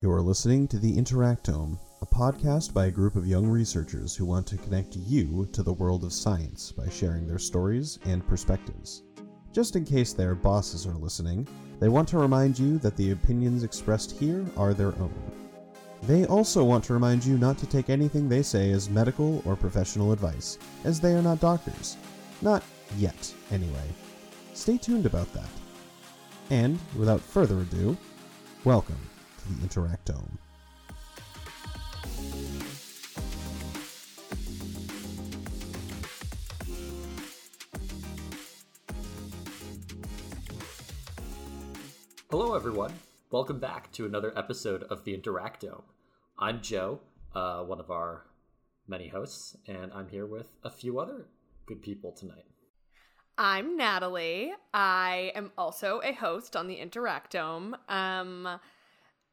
You're 0.00 0.20
listening 0.20 0.68
to 0.68 0.78
The 0.78 0.96
Interactome, 0.96 1.76
a 2.02 2.06
podcast 2.06 2.72
by 2.72 2.86
a 2.86 2.90
group 2.92 3.16
of 3.16 3.26
young 3.26 3.48
researchers 3.48 4.14
who 4.14 4.24
want 4.24 4.46
to 4.46 4.56
connect 4.56 4.94
you 4.94 5.48
to 5.50 5.64
the 5.64 5.72
world 5.72 6.04
of 6.04 6.12
science 6.12 6.70
by 6.70 6.88
sharing 6.88 7.26
their 7.26 7.40
stories 7.40 7.98
and 8.04 8.24
perspectives. 8.24 9.02
Just 9.52 9.74
in 9.74 9.84
case 9.84 10.12
their 10.12 10.36
bosses 10.36 10.86
are 10.86 10.94
listening, 10.94 11.48
they 11.80 11.88
want 11.88 12.06
to 12.10 12.18
remind 12.18 12.56
you 12.56 12.78
that 12.78 12.96
the 12.96 13.10
opinions 13.10 13.64
expressed 13.64 14.12
here 14.12 14.46
are 14.56 14.72
their 14.72 14.94
own. 15.00 15.50
They 16.04 16.26
also 16.26 16.62
want 16.62 16.84
to 16.84 16.92
remind 16.92 17.24
you 17.24 17.36
not 17.36 17.58
to 17.58 17.66
take 17.66 17.90
anything 17.90 18.28
they 18.28 18.44
say 18.44 18.70
as 18.70 18.88
medical 18.88 19.42
or 19.44 19.56
professional 19.56 20.12
advice, 20.12 20.58
as 20.84 21.00
they 21.00 21.14
are 21.14 21.22
not 21.22 21.40
doctors. 21.40 21.96
Not 22.40 22.62
yet, 22.98 23.34
anyway. 23.50 23.88
Stay 24.54 24.78
tuned 24.78 25.06
about 25.06 25.32
that. 25.32 25.50
And, 26.50 26.78
without 26.96 27.20
further 27.20 27.58
ado, 27.58 27.96
welcome 28.62 29.07
the 29.48 29.66
Interactome. 29.66 30.36
Hello, 42.30 42.54
everyone. 42.54 42.92
Welcome 43.30 43.58
back 43.58 43.90
to 43.92 44.04
another 44.04 44.32
episode 44.36 44.82
of 44.84 45.04
the 45.04 45.16
Interactome. 45.16 45.82
I'm 46.38 46.60
Joe, 46.60 47.00
uh, 47.34 47.62
one 47.62 47.80
of 47.80 47.90
our 47.90 48.24
many 48.86 49.08
hosts, 49.08 49.56
and 49.66 49.90
I'm 49.94 50.08
here 50.08 50.26
with 50.26 50.48
a 50.62 50.70
few 50.70 50.98
other 50.98 51.26
good 51.64 51.80
people 51.80 52.12
tonight. 52.12 52.44
I'm 53.38 53.76
Natalie. 53.78 54.52
I 54.74 55.32
am 55.34 55.52
also 55.56 56.02
a 56.04 56.12
host 56.12 56.54
on 56.54 56.66
the 56.68 56.76
Interactome. 56.76 57.74
Um, 57.88 58.58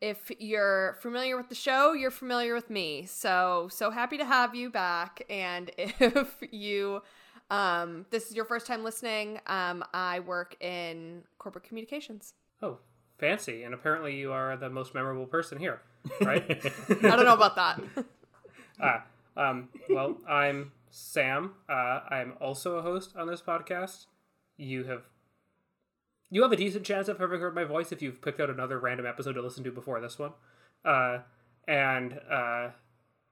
if 0.05 0.31
you're 0.37 0.97
familiar 1.01 1.35
with 1.35 1.49
the 1.49 1.55
show, 1.55 1.93
you're 1.93 2.11
familiar 2.11 2.53
with 2.53 2.69
me. 2.69 3.07
So, 3.07 3.69
so 3.71 3.89
happy 3.89 4.19
to 4.19 4.25
have 4.25 4.53
you 4.53 4.69
back. 4.69 5.23
And 5.31 5.71
if 5.77 6.37
you, 6.51 7.01
um, 7.49 8.05
this 8.11 8.29
is 8.29 8.35
your 8.35 8.45
first 8.45 8.67
time 8.67 8.83
listening, 8.83 9.39
um, 9.47 9.83
I 9.95 10.19
work 10.19 10.61
in 10.61 11.23
corporate 11.39 11.63
communications. 11.63 12.35
Oh, 12.61 12.77
fancy. 13.17 13.63
And 13.63 13.73
apparently 13.73 14.15
you 14.15 14.31
are 14.31 14.55
the 14.55 14.69
most 14.69 14.93
memorable 14.93 15.25
person 15.25 15.57
here, 15.57 15.81
right? 16.21 16.43
I 16.89 16.93
don't 17.15 17.25
know 17.25 17.33
about 17.33 17.55
that. 17.55 17.81
ah, 18.79 19.05
um, 19.35 19.69
well, 19.89 20.17
I'm 20.29 20.71
Sam. 20.91 21.53
Uh, 21.67 22.01
I'm 22.11 22.33
also 22.39 22.77
a 22.77 22.83
host 22.83 23.15
on 23.15 23.25
this 23.25 23.41
podcast. 23.41 24.05
You 24.55 24.83
have 24.83 25.01
you 26.29 26.41
have 26.43 26.51
a 26.51 26.57
decent 26.57 26.85
chance 26.85 27.07
of 27.07 27.19
having 27.19 27.39
heard 27.39 27.55
my 27.55 27.63
voice 27.63 27.91
if 27.91 28.01
you've 28.01 28.21
picked 28.21 28.39
out 28.39 28.49
another 28.49 28.79
random 28.79 29.05
episode 29.05 29.33
to 29.33 29.41
listen 29.41 29.63
to 29.63 29.71
before 29.71 29.99
this 30.01 30.17
one. 30.17 30.33
Uh, 30.83 31.19
and 31.67 32.19
uh, 32.29 32.69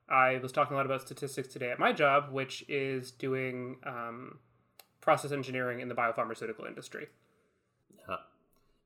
I 0.10 0.40
was 0.42 0.52
talking 0.52 0.74
a 0.74 0.78
lot 0.78 0.86
about 0.86 1.02
statistics 1.02 1.48
today 1.48 1.72
at 1.72 1.80
my 1.80 1.92
job, 1.92 2.32
which 2.32 2.64
is 2.68 3.12
doing 3.12 3.78
um, 3.86 4.40
process 5.02 5.32
engineering 5.32 5.80
in 5.80 5.90
the 5.90 5.96
biopharmaceutical 5.96 6.68
industry. 6.68 7.08
Yeah. 8.08 8.18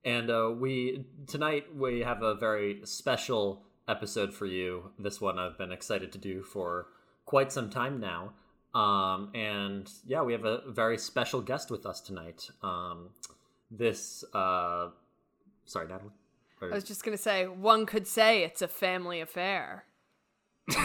And 0.03 0.29
uh, 0.29 0.51
we 0.57 1.05
tonight 1.27 1.75
we 1.75 2.01
have 2.01 2.23
a 2.23 2.35
very 2.35 2.81
special 2.83 3.63
episode 3.87 4.33
for 4.33 4.45
you. 4.45 4.91
This 4.99 5.21
one 5.21 5.39
I've 5.39 5.57
been 5.57 5.71
excited 5.71 6.11
to 6.13 6.17
do 6.17 6.43
for 6.43 6.87
quite 7.25 7.51
some 7.51 7.69
time 7.69 7.99
now. 7.99 8.33
Um, 8.77 9.31
and 9.33 9.89
yeah, 10.05 10.21
we 10.21 10.33
have 10.33 10.45
a 10.45 10.61
very 10.67 10.97
special 10.97 11.41
guest 11.41 11.71
with 11.71 11.85
us 11.85 12.01
tonight. 12.01 12.49
Um, 12.61 13.09
this, 13.71 14.23
uh, 14.33 14.89
sorry, 15.65 15.87
Natalie. 15.87 16.11
Or... 16.61 16.71
I 16.71 16.75
was 16.75 16.83
just 16.83 17.03
gonna 17.03 17.17
say, 17.17 17.45
one 17.47 17.85
could 17.85 18.07
say 18.07 18.43
it's 18.43 18.61
a 18.61 18.67
family 18.67 19.21
affair. 19.21 19.85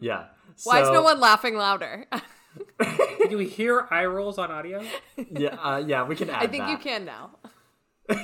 yeah. 0.00 0.26
Why 0.64 0.82
is 0.82 0.90
no 0.90 1.02
one 1.02 1.20
laughing 1.20 1.56
louder? 1.56 2.06
Do 3.28 3.38
we 3.38 3.46
hear 3.46 3.86
eye 3.90 4.06
rolls 4.06 4.38
on 4.38 4.50
audio? 4.50 4.82
Yeah, 5.30 5.54
uh, 5.56 5.82
yeah, 5.86 6.04
we 6.04 6.16
can 6.16 6.30
add. 6.30 6.42
I 6.42 6.46
think 6.46 6.64
that. 6.64 6.70
you 6.70 6.78
can 6.78 7.04
now. 7.04 7.30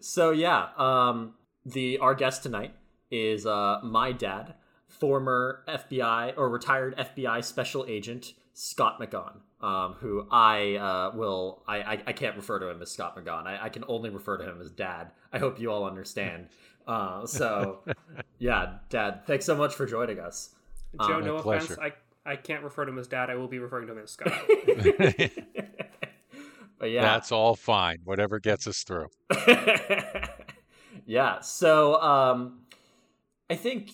so 0.00 0.30
yeah, 0.30 0.68
um, 0.76 1.34
the 1.64 1.98
our 1.98 2.14
guest 2.14 2.42
tonight 2.42 2.74
is 3.10 3.46
uh, 3.46 3.80
my 3.82 4.12
dad, 4.12 4.54
former 4.86 5.64
FBI 5.68 6.34
or 6.36 6.48
retired 6.48 6.96
FBI 6.96 7.44
special 7.44 7.84
agent 7.88 8.34
Scott 8.54 9.00
McGon, 9.00 9.40
um, 9.60 9.94
who 9.94 10.26
I 10.30 10.76
uh, 10.76 11.16
will 11.16 11.62
I, 11.66 11.78
I, 11.78 12.02
I 12.08 12.12
can't 12.12 12.36
refer 12.36 12.58
to 12.60 12.68
him 12.68 12.80
as 12.80 12.90
Scott 12.90 13.16
McGon. 13.16 13.46
I, 13.46 13.64
I 13.64 13.68
can 13.68 13.84
only 13.88 14.10
refer 14.10 14.36
to 14.38 14.44
him 14.44 14.60
as 14.60 14.70
Dad. 14.70 15.10
I 15.32 15.38
hope 15.38 15.58
you 15.60 15.72
all 15.72 15.84
understand. 15.84 16.48
Uh, 16.86 17.26
so 17.26 17.80
yeah, 18.38 18.74
Dad, 18.88 19.26
thanks 19.26 19.44
so 19.44 19.56
much 19.56 19.74
for 19.74 19.86
joining 19.86 20.20
us. 20.20 20.54
Joe, 21.06 21.16
um, 21.16 21.24
no 21.24 21.36
offense, 21.36 21.76
I 21.78 21.92
I 22.24 22.36
can't 22.36 22.62
refer 22.62 22.84
to 22.84 22.92
him 22.92 22.98
as 22.98 23.08
Dad. 23.08 23.30
I 23.30 23.34
will 23.34 23.48
be 23.48 23.58
referring 23.58 23.86
to 23.88 23.92
him 23.92 23.98
as 24.02 24.10
Scott. 24.10 24.32
but 26.78 26.90
yeah, 26.90 27.02
that's 27.02 27.32
all 27.32 27.56
fine. 27.56 27.98
Whatever 28.04 28.38
gets 28.38 28.66
us 28.66 28.84
through. 28.84 29.08
yeah. 31.04 31.40
So 31.40 32.00
um, 32.00 32.60
I 33.50 33.56
think 33.56 33.90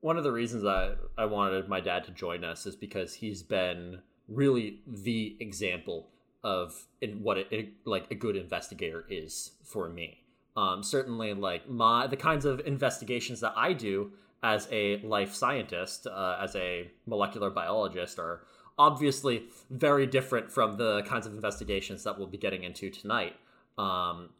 one 0.00 0.16
of 0.16 0.24
the 0.24 0.32
reasons 0.32 0.64
I, 0.64 0.94
I 1.16 1.26
wanted 1.26 1.68
my 1.68 1.80
dad 1.80 2.04
to 2.04 2.10
join 2.10 2.44
us 2.44 2.66
is 2.66 2.76
because 2.76 3.14
he's 3.14 3.42
been 3.42 4.00
really 4.28 4.80
the 4.86 5.36
example 5.40 6.08
of 6.44 6.86
what 7.20 7.38
it, 7.38 7.48
it, 7.50 7.68
like 7.84 8.10
a 8.10 8.14
good 8.14 8.36
investigator 8.36 9.04
is 9.08 9.52
for 9.64 9.88
me. 9.88 10.18
Um, 10.56 10.82
certainly, 10.82 11.34
like 11.34 11.68
my 11.68 12.06
the 12.06 12.16
kinds 12.16 12.44
of 12.44 12.60
investigations 12.66 13.40
that 13.40 13.54
I 13.56 13.72
do 13.72 14.12
as 14.42 14.68
a 14.70 14.98
life 14.98 15.34
scientist, 15.34 16.06
uh, 16.06 16.38
as 16.40 16.54
a 16.56 16.90
molecular 17.06 17.50
biologist, 17.50 18.18
are 18.18 18.42
obviously 18.78 19.44
very 19.70 20.06
different 20.06 20.50
from 20.50 20.76
the 20.76 21.02
kinds 21.02 21.26
of 21.26 21.34
investigations 21.34 22.04
that 22.04 22.16
we'll 22.16 22.28
be 22.28 22.38
getting 22.38 22.62
into 22.62 22.90
tonight. 22.90 23.34
Um, 23.76 24.30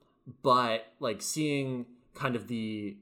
but 0.43 0.87
like 1.01 1.23
seeing 1.23 1.87
kind 2.15 2.37
of 2.37 2.49
the 2.49 2.97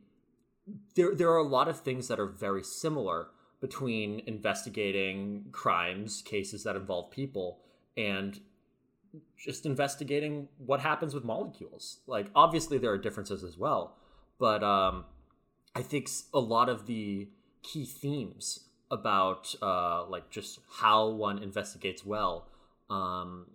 there 0.94 1.14
there 1.14 1.30
are 1.30 1.38
a 1.38 1.47
lot 1.47 1.68
of 1.68 1.80
things 1.80 2.08
that 2.08 2.18
are 2.18 2.26
very 2.26 2.62
similar 2.62 3.28
between 3.66 4.22
investigating 4.27 5.47
crimes, 5.50 6.22
cases 6.22 6.62
that 6.62 6.77
involve 6.77 7.10
people, 7.10 7.59
and 7.97 8.38
just 9.37 9.66
investigating 9.66 10.47
what 10.59 10.78
happens 10.78 11.12
with 11.15 11.25
molecules. 11.25 11.99
Like 12.06 12.28
obviously 12.34 12.78
there 12.78 12.93
are 12.93 12.99
differences 12.99 13.43
as 13.43 13.59
well, 13.59 13.97
but 14.38 14.62
um, 14.62 15.04
I 15.75 15.82
think 15.82 16.09
a 16.32 16.38
lot 16.38 16.69
of 16.69 16.87
the 16.87 17.28
key 17.65 17.84
themes 17.84 18.60
about 18.88 19.53
uh, 19.60 20.06
like 20.06 20.31
just 20.31 20.60
how 20.78 21.09
one 21.09 21.43
investigates 21.43 22.06
well 22.06 22.47
um, 22.88 23.47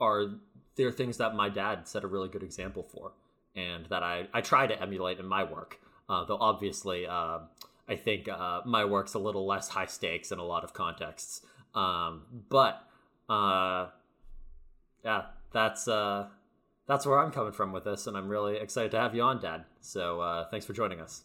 are 0.00 0.28
there 0.76 0.88
are 0.88 0.92
things 0.92 1.18
that 1.18 1.34
my 1.34 1.50
dad 1.50 1.86
set 1.86 2.04
a 2.04 2.06
really 2.06 2.30
good 2.30 2.42
example 2.42 2.82
for, 2.82 3.12
and 3.54 3.84
that 3.86 4.02
I 4.02 4.28
I 4.32 4.40
try 4.40 4.66
to 4.66 4.80
emulate 4.80 5.18
in 5.18 5.26
my 5.26 5.44
work. 5.44 5.78
Uh, 6.08 6.24
though 6.24 6.38
obviously, 6.40 7.06
uh, 7.06 7.40
I 7.88 7.96
think 7.96 8.28
uh, 8.28 8.62
my 8.64 8.84
work's 8.84 9.14
a 9.14 9.18
little 9.18 9.46
less 9.46 9.68
high 9.68 9.86
stakes 9.86 10.32
in 10.32 10.38
a 10.38 10.44
lot 10.44 10.64
of 10.64 10.72
contexts. 10.72 11.42
Um, 11.74 12.22
but 12.48 12.82
uh, 13.28 13.88
yeah, 15.04 15.26
that's 15.52 15.86
uh, 15.86 16.26
that's 16.86 17.06
where 17.06 17.18
I'm 17.18 17.30
coming 17.30 17.52
from 17.52 17.72
with 17.72 17.84
this, 17.84 18.06
and 18.06 18.16
I'm 18.16 18.28
really 18.28 18.56
excited 18.56 18.90
to 18.92 18.98
have 18.98 19.14
you 19.14 19.22
on, 19.22 19.40
Dad. 19.40 19.64
So 19.80 20.20
uh, 20.20 20.48
thanks 20.50 20.66
for 20.66 20.72
joining 20.72 21.00
us. 21.00 21.24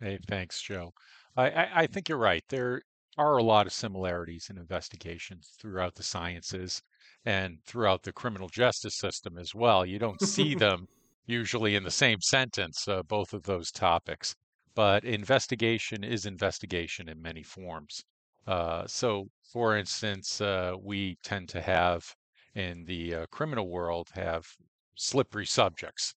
Hey, 0.00 0.18
thanks, 0.28 0.60
Joe. 0.60 0.92
I, 1.36 1.50
I, 1.50 1.68
I 1.74 1.86
think 1.86 2.08
you're 2.08 2.18
right. 2.18 2.44
There 2.48 2.82
are 3.18 3.38
a 3.38 3.42
lot 3.42 3.66
of 3.66 3.72
similarities 3.72 4.48
in 4.50 4.58
investigations 4.58 5.52
throughout 5.58 5.94
the 5.94 6.02
sciences 6.02 6.82
and 7.24 7.58
throughout 7.66 8.02
the 8.02 8.12
criminal 8.12 8.48
justice 8.48 8.96
system 8.96 9.38
as 9.38 9.54
well. 9.54 9.86
You 9.86 9.98
don't 9.98 10.20
see 10.20 10.54
them 10.56 10.86
usually 11.26 11.74
in 11.74 11.82
the 11.82 11.90
same 11.90 12.20
sentence, 12.20 12.86
uh, 12.88 13.02
both 13.02 13.32
of 13.32 13.42
those 13.42 13.70
topics. 13.70 14.36
But 14.76 15.04
investigation 15.04 16.04
is 16.04 16.26
investigation 16.26 17.08
in 17.08 17.20
many 17.20 17.42
forms. 17.42 18.04
Uh, 18.46 18.86
so, 18.86 19.28
for 19.52 19.76
instance, 19.76 20.40
uh, 20.40 20.74
we 20.80 21.16
tend 21.24 21.48
to 21.48 21.62
have 21.62 22.04
in 22.54 22.84
the 22.84 23.14
uh, 23.14 23.26
criminal 23.32 23.68
world 23.68 24.08
have 24.14 24.44
slippery 24.94 25.46
subjects, 25.46 26.14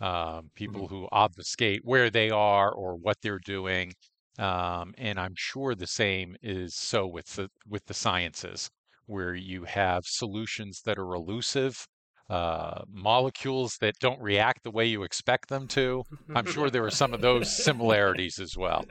um, 0.00 0.50
people 0.54 0.82
mm-hmm. 0.82 0.94
who 0.94 1.08
obfuscate 1.10 1.80
where 1.84 2.10
they 2.10 2.30
are 2.30 2.70
or 2.70 2.96
what 2.96 3.16
they're 3.22 3.40
doing. 3.40 3.92
Um, 4.38 4.94
and 4.98 5.18
I'm 5.18 5.34
sure 5.36 5.74
the 5.74 5.86
same 5.86 6.36
is 6.42 6.74
so 6.76 7.06
with 7.06 7.26
the 7.34 7.48
with 7.66 7.84
the 7.86 7.94
sciences, 7.94 8.70
where 9.06 9.34
you 9.34 9.64
have 9.64 10.04
solutions 10.06 10.82
that 10.84 10.98
are 10.98 11.14
elusive 11.14 11.86
uh, 12.32 12.82
molecules 12.92 13.76
that 13.78 13.98
don't 14.00 14.20
react 14.22 14.62
the 14.64 14.70
way 14.70 14.86
you 14.86 15.02
expect 15.02 15.48
them 15.48 15.66
to. 15.68 16.02
I'm 16.34 16.46
sure 16.46 16.70
there 16.70 16.84
are 16.84 16.90
some 16.90 17.12
of 17.12 17.20
those 17.20 17.54
similarities 17.64 18.38
as 18.38 18.56
well. 18.56 18.84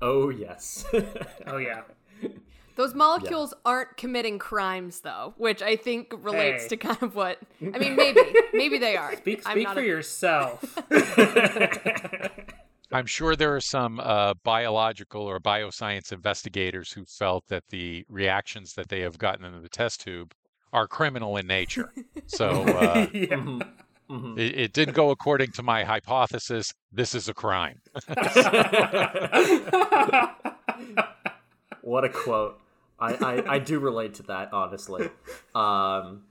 Oh 0.00 0.30
yes. 0.30 0.84
oh 1.46 1.58
yeah. 1.58 1.82
Those 2.76 2.94
molecules 2.94 3.52
aren't 3.66 3.96
committing 3.98 4.38
crimes, 4.38 5.00
though, 5.00 5.34
which 5.36 5.60
I 5.60 5.76
think 5.76 6.14
relates 6.22 6.62
Hey. 6.62 6.68
to 6.70 6.76
kind 6.78 7.02
of 7.02 7.14
what. 7.14 7.38
I 7.60 7.78
mean, 7.78 7.94
maybe, 8.04 8.20
maybe 8.54 8.78
they 8.78 8.96
are. 8.96 9.14
Speak, 9.16 9.42
speak 9.42 9.68
for 9.68 9.80
a- 9.80 9.84
yourself. 9.84 10.64
I'm 12.92 13.06
sure 13.06 13.36
there 13.36 13.54
are 13.54 13.60
some 13.60 14.00
uh, 14.00 14.34
biological 14.42 15.22
or 15.22 15.38
bioscience 15.38 16.10
investigators 16.10 16.90
who 16.92 17.04
felt 17.04 17.46
that 17.48 17.64
the 17.68 18.04
reactions 18.08 18.72
that 18.74 18.88
they 18.88 19.00
have 19.00 19.16
gotten 19.18 19.44
in 19.44 19.62
the 19.62 19.68
test 19.68 20.00
tube 20.00 20.32
are 20.72 20.86
criminal 20.86 21.36
in 21.36 21.46
nature. 21.46 21.92
So 22.26 22.62
uh, 22.62 23.08
yeah. 23.12 23.36
Mhm. 23.36 23.68
Mhm. 24.08 24.38
it, 24.38 24.58
it 24.58 24.72
didn't 24.72 24.94
go 24.94 25.10
according 25.10 25.50
to 25.52 25.64
my 25.64 25.82
hypothesis. 25.82 26.72
This 26.92 27.12
is 27.14 27.28
a 27.28 27.34
crime. 27.34 27.80
what 31.82 32.04
a 32.04 32.08
quote. 32.08 32.60
I, 32.98 33.14
I, 33.14 33.54
I 33.54 33.58
do 33.58 33.78
relate 33.78 34.14
to 34.14 34.22
that, 34.24 34.52
honestly. 34.52 35.08
Um, 35.54 36.22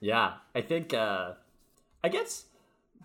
yeah, 0.00 0.34
I 0.54 0.60
think, 0.60 0.94
uh, 0.94 1.32
I 2.02 2.08
guess, 2.08 2.44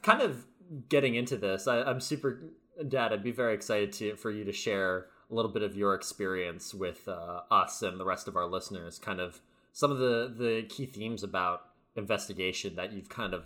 kind 0.03 0.21
of 0.21 0.45
getting 0.87 1.15
into 1.15 1.35
this, 1.35 1.67
I, 1.67 1.81
I'm 1.81 1.99
super, 1.99 2.41
Dad, 2.87 3.11
I'd 3.11 3.23
be 3.23 3.31
very 3.31 3.53
excited 3.53 3.91
to 3.93 4.15
for 4.15 4.31
you 4.31 4.43
to 4.45 4.53
share 4.53 5.07
a 5.29 5.35
little 5.35 5.51
bit 5.51 5.63
of 5.63 5.75
your 5.75 5.93
experience 5.93 6.73
with 6.73 7.07
uh, 7.07 7.41
us 7.51 7.81
and 7.81 7.99
the 7.99 8.05
rest 8.05 8.27
of 8.27 8.35
our 8.35 8.45
listeners, 8.45 8.99
kind 8.99 9.19
of 9.19 9.41
some 9.79 9.91
of 9.91 9.97
the, 9.97 10.33
the 10.37 10.65
key 10.67 10.85
themes 10.85 11.23
about 11.23 11.61
investigation 11.95 12.75
that 12.75 12.91
you've 12.91 13.07
kind 13.07 13.33
of 13.33 13.45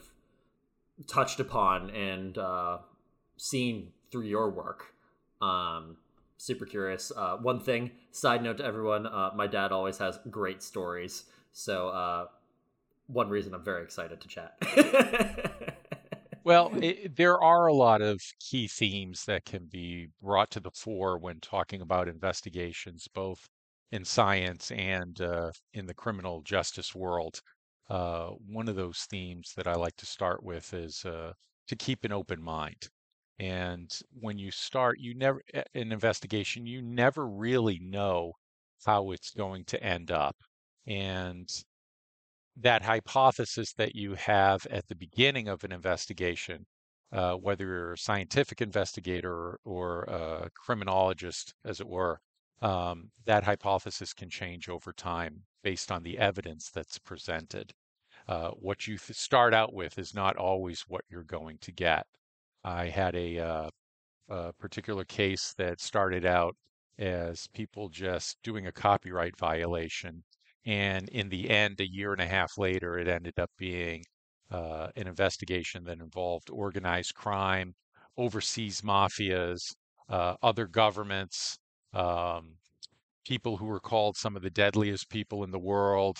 touched 1.05 1.39
upon 1.39 1.91
and 1.91 2.39
uh, 2.39 2.79
seen 3.37 3.91
through 4.11 4.23
your 4.23 4.49
work. 4.49 4.95
Um, 5.43 5.97
super 6.37 6.65
curious. 6.65 7.11
Uh, 7.15 7.37
one 7.37 7.59
thing, 7.59 7.91
side 8.09 8.41
note 8.41 8.57
to 8.57 8.65
everyone, 8.65 9.05
uh, 9.05 9.29
my 9.35 9.45
dad 9.45 9.71
always 9.71 9.99
has 9.99 10.17
great 10.31 10.63
stories. 10.63 11.25
So, 11.51 11.89
uh, 11.89 12.25
one 13.05 13.29
reason 13.29 13.53
I'm 13.53 13.63
very 13.63 13.83
excited 13.83 14.19
to 14.19 14.27
chat. 14.27 14.57
Well, 16.45 16.71
it, 16.81 17.15
there 17.15 17.41
are 17.41 17.67
a 17.67 17.73
lot 17.73 18.01
of 18.01 18.21
key 18.37 18.67
themes 18.67 19.23
that 19.25 19.45
can 19.45 19.65
be 19.71 20.09
brought 20.21 20.51
to 20.51 20.59
the 20.59 20.71
fore 20.71 21.17
when 21.17 21.39
talking 21.39 21.79
about 21.79 22.09
investigations, 22.09 23.07
both 23.07 23.47
in 23.93 24.03
science 24.03 24.71
and 24.71 25.21
uh, 25.21 25.51
in 25.73 25.85
the 25.85 25.93
criminal 25.93 26.41
justice 26.41 26.95
world. 26.95 27.39
Uh, 27.91 28.29
one 28.49 28.67
of 28.67 28.75
those 28.75 29.05
themes 29.11 29.53
that 29.55 29.67
I 29.67 29.75
like 29.75 29.95
to 29.97 30.07
start 30.07 30.43
with 30.43 30.73
is 30.73 31.05
uh, 31.05 31.33
to 31.67 31.75
keep 31.75 32.03
an 32.03 32.11
open 32.11 32.41
mind. 32.41 32.89
And 33.37 33.91
when 34.19 34.39
you 34.39 34.49
start, 34.49 34.97
you 34.99 35.13
never 35.13 35.43
an 35.53 35.91
investigation, 35.91 36.65
you 36.65 36.81
never 36.81 37.27
really 37.27 37.79
know 37.83 38.33
how 38.83 39.11
it's 39.11 39.29
going 39.29 39.63
to 39.65 39.83
end 39.83 40.09
up. 40.09 40.37
And 40.87 41.47
that 42.57 42.81
hypothesis 42.81 43.73
that 43.73 43.95
you 43.95 44.15
have 44.15 44.65
at 44.71 44.87
the 44.87 44.95
beginning 44.95 45.47
of 45.47 45.63
an 45.63 45.71
investigation, 45.71 46.65
uh, 47.11 47.33
whether 47.35 47.65
you're 47.65 47.93
a 47.93 47.97
scientific 47.97 48.59
investigator 48.59 49.33
or, 49.33 49.59
or 49.65 50.03
a 50.05 50.49
criminologist, 50.65 51.53
as 51.63 51.79
it 51.79 51.87
were, 51.87 52.19
um, 52.61 53.11
that 53.25 53.43
hypothesis 53.43 54.13
can 54.13 54.29
change 54.29 54.69
over 54.69 54.93
time 54.93 55.43
based 55.63 55.91
on 55.91 56.03
the 56.03 56.17
evidence 56.17 56.69
that's 56.69 56.99
presented. 56.99 57.71
Uh, 58.27 58.51
what 58.51 58.87
you 58.87 58.97
start 58.97 59.53
out 59.53 59.73
with 59.73 59.97
is 59.97 60.13
not 60.13 60.37
always 60.37 60.81
what 60.87 61.03
you're 61.09 61.23
going 61.23 61.57
to 61.59 61.71
get. 61.71 62.05
I 62.63 62.87
had 62.87 63.15
a, 63.15 63.39
uh, 63.39 63.69
a 64.29 64.53
particular 64.53 65.03
case 65.05 65.53
that 65.57 65.81
started 65.81 66.25
out 66.25 66.55
as 66.99 67.47
people 67.53 67.89
just 67.89 68.37
doing 68.43 68.67
a 68.67 68.71
copyright 68.71 69.37
violation 69.37 70.23
and 70.65 71.09
in 71.09 71.29
the 71.29 71.49
end, 71.49 71.81
a 71.81 71.91
year 71.91 72.13
and 72.13 72.21
a 72.21 72.25
half 72.25 72.57
later, 72.57 72.97
it 72.97 73.07
ended 73.07 73.37
up 73.37 73.51
being 73.57 74.03
uh, 74.49 74.89
an 74.95 75.07
investigation 75.07 75.83
that 75.85 75.99
involved 75.99 76.49
organized 76.49 77.15
crime, 77.15 77.75
overseas 78.17 78.81
mafias, 78.81 79.75
uh, 80.09 80.35
other 80.41 80.67
governments, 80.67 81.57
um, 81.93 82.57
people 83.25 83.57
who 83.57 83.65
were 83.65 83.79
called 83.79 84.17
some 84.17 84.35
of 84.35 84.41
the 84.41 84.49
deadliest 84.49 85.09
people 85.09 85.43
in 85.43 85.51
the 85.51 85.59
world, 85.59 86.19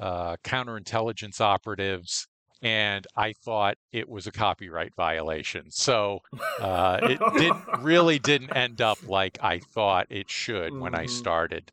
uh, 0.00 0.36
counterintelligence 0.44 1.40
operatives. 1.40 2.26
And 2.62 3.06
I 3.16 3.34
thought 3.44 3.76
it 3.92 4.08
was 4.08 4.26
a 4.26 4.32
copyright 4.32 4.94
violation. 4.96 5.70
So 5.70 6.20
uh, 6.58 7.00
it 7.04 7.20
did, 7.36 7.64
really 7.74 8.18
didn't 8.18 8.50
end 8.50 8.80
up 8.80 9.00
like 9.06 9.38
I 9.42 9.60
thought 9.60 10.06
it 10.10 10.30
should 10.30 10.76
when 10.78 10.94
I 10.94 11.06
Mhm. 11.06 11.08
started. 11.08 11.70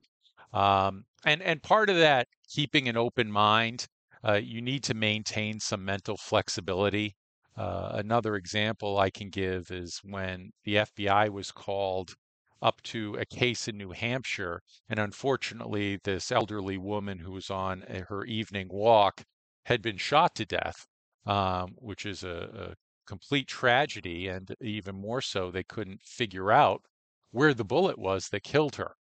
Um, 0.54 1.06
and 1.26 1.42
and 1.42 1.62
part 1.64 1.90
of 1.90 1.98
that, 1.98 2.28
keeping 2.50 2.88
an 2.90 2.98
open 2.98 3.32
mind, 3.32 3.88
uh, 4.28 4.34
you 4.34 4.62
need 4.62 4.84
to 4.86 4.94
maintain 4.94 5.60
some 5.60 5.86
mental 5.86 6.18
flexibility. 6.18 7.16
Uh, 7.56 7.92
another 7.96 8.36
example 8.36 8.98
I 8.98 9.10
can 9.10 9.30
give 9.30 9.72
is 9.72 10.00
when 10.04 10.52
the 10.64 10.78
FBI 10.80 11.30
was 11.30 11.52
called 11.52 12.16
up 12.62 12.82
to 12.84 13.16
a 13.16 13.26
case 13.26 13.68
in 13.68 13.78
New 13.78 13.92
Hampshire, 13.92 14.62
and 14.90 15.00
unfortunately, 15.00 15.98
this 16.04 16.32
elderly 16.32 16.78
woman 16.78 17.20
who 17.20 17.32
was 17.32 17.50
on 17.50 17.84
uh, 17.84 18.02
her 18.10 18.26
evening 18.26 18.68
walk 18.70 19.24
had 19.66 19.82
been 19.82 19.98
shot 19.98 20.36
to 20.36 20.46
death, 20.46 20.88
um, 21.26 21.76
which 21.78 22.06
is 22.06 22.24
a, 22.24 22.74
a 22.74 22.76
complete 23.08 23.48
tragedy, 23.48 24.28
and 24.28 24.56
even 24.62 24.96
more 24.96 25.22
so, 25.22 25.52
they 25.52 25.64
couldn't 25.64 26.02
figure 26.02 26.52
out 26.52 26.84
where 27.32 27.54
the 27.54 27.66
bullet 27.66 27.98
was 27.98 28.30
that 28.30 28.44
killed 28.44 28.76
her 28.76 28.96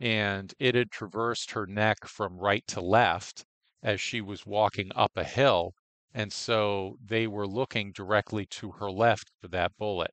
and 0.00 0.54
it 0.58 0.74
had 0.74 0.90
traversed 0.90 1.50
her 1.52 1.66
neck 1.66 2.06
from 2.06 2.38
right 2.38 2.66
to 2.66 2.80
left 2.80 3.44
as 3.82 4.00
she 4.00 4.20
was 4.20 4.46
walking 4.46 4.90
up 4.94 5.16
a 5.16 5.24
hill. 5.24 5.74
And 6.14 6.32
so 6.32 6.96
they 7.04 7.26
were 7.26 7.46
looking 7.46 7.92
directly 7.92 8.46
to 8.46 8.72
her 8.72 8.90
left 8.90 9.30
for 9.40 9.48
that 9.48 9.76
bullet 9.76 10.12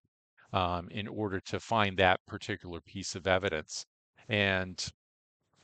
um, 0.54 0.88
in 0.90 1.08
order 1.08 1.40
to 1.42 1.60
find 1.60 1.98
that 1.98 2.20
particular 2.28 2.82
piece 2.82 3.16
of 3.16 3.28
evidence. 3.28 3.86
And 4.30 4.84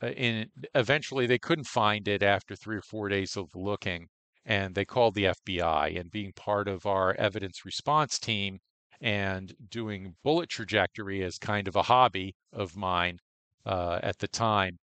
uh, 0.02 0.08
in, 0.08 0.50
eventually 0.74 1.26
they 1.26 1.38
couldn't 1.38 1.64
find 1.66 2.06
it 2.08 2.22
after 2.22 2.56
three 2.56 2.76
or 2.76 2.82
four 2.82 3.08
days 3.08 3.36
of 3.36 3.54
looking. 3.54 4.08
And 4.44 4.74
they 4.74 4.84
called 4.84 5.14
the 5.14 5.24
FBI 5.24 5.98
and 5.98 6.10
being 6.10 6.32
part 6.32 6.68
of 6.68 6.86
our 6.86 7.14
evidence 7.14 7.64
response 7.64 8.18
team 8.18 8.60
and 9.00 9.54
doing 9.70 10.16
bullet 10.22 10.48
trajectory 10.50 11.22
as 11.22 11.38
kind 11.38 11.68
of 11.68 11.76
a 11.76 11.82
hobby 11.82 12.34
of 12.52 12.76
mine 12.76 13.18
uh, 13.66 13.98
at 14.02 14.18
the 14.18 14.28
time, 14.28 14.78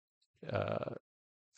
uh, 0.51 0.93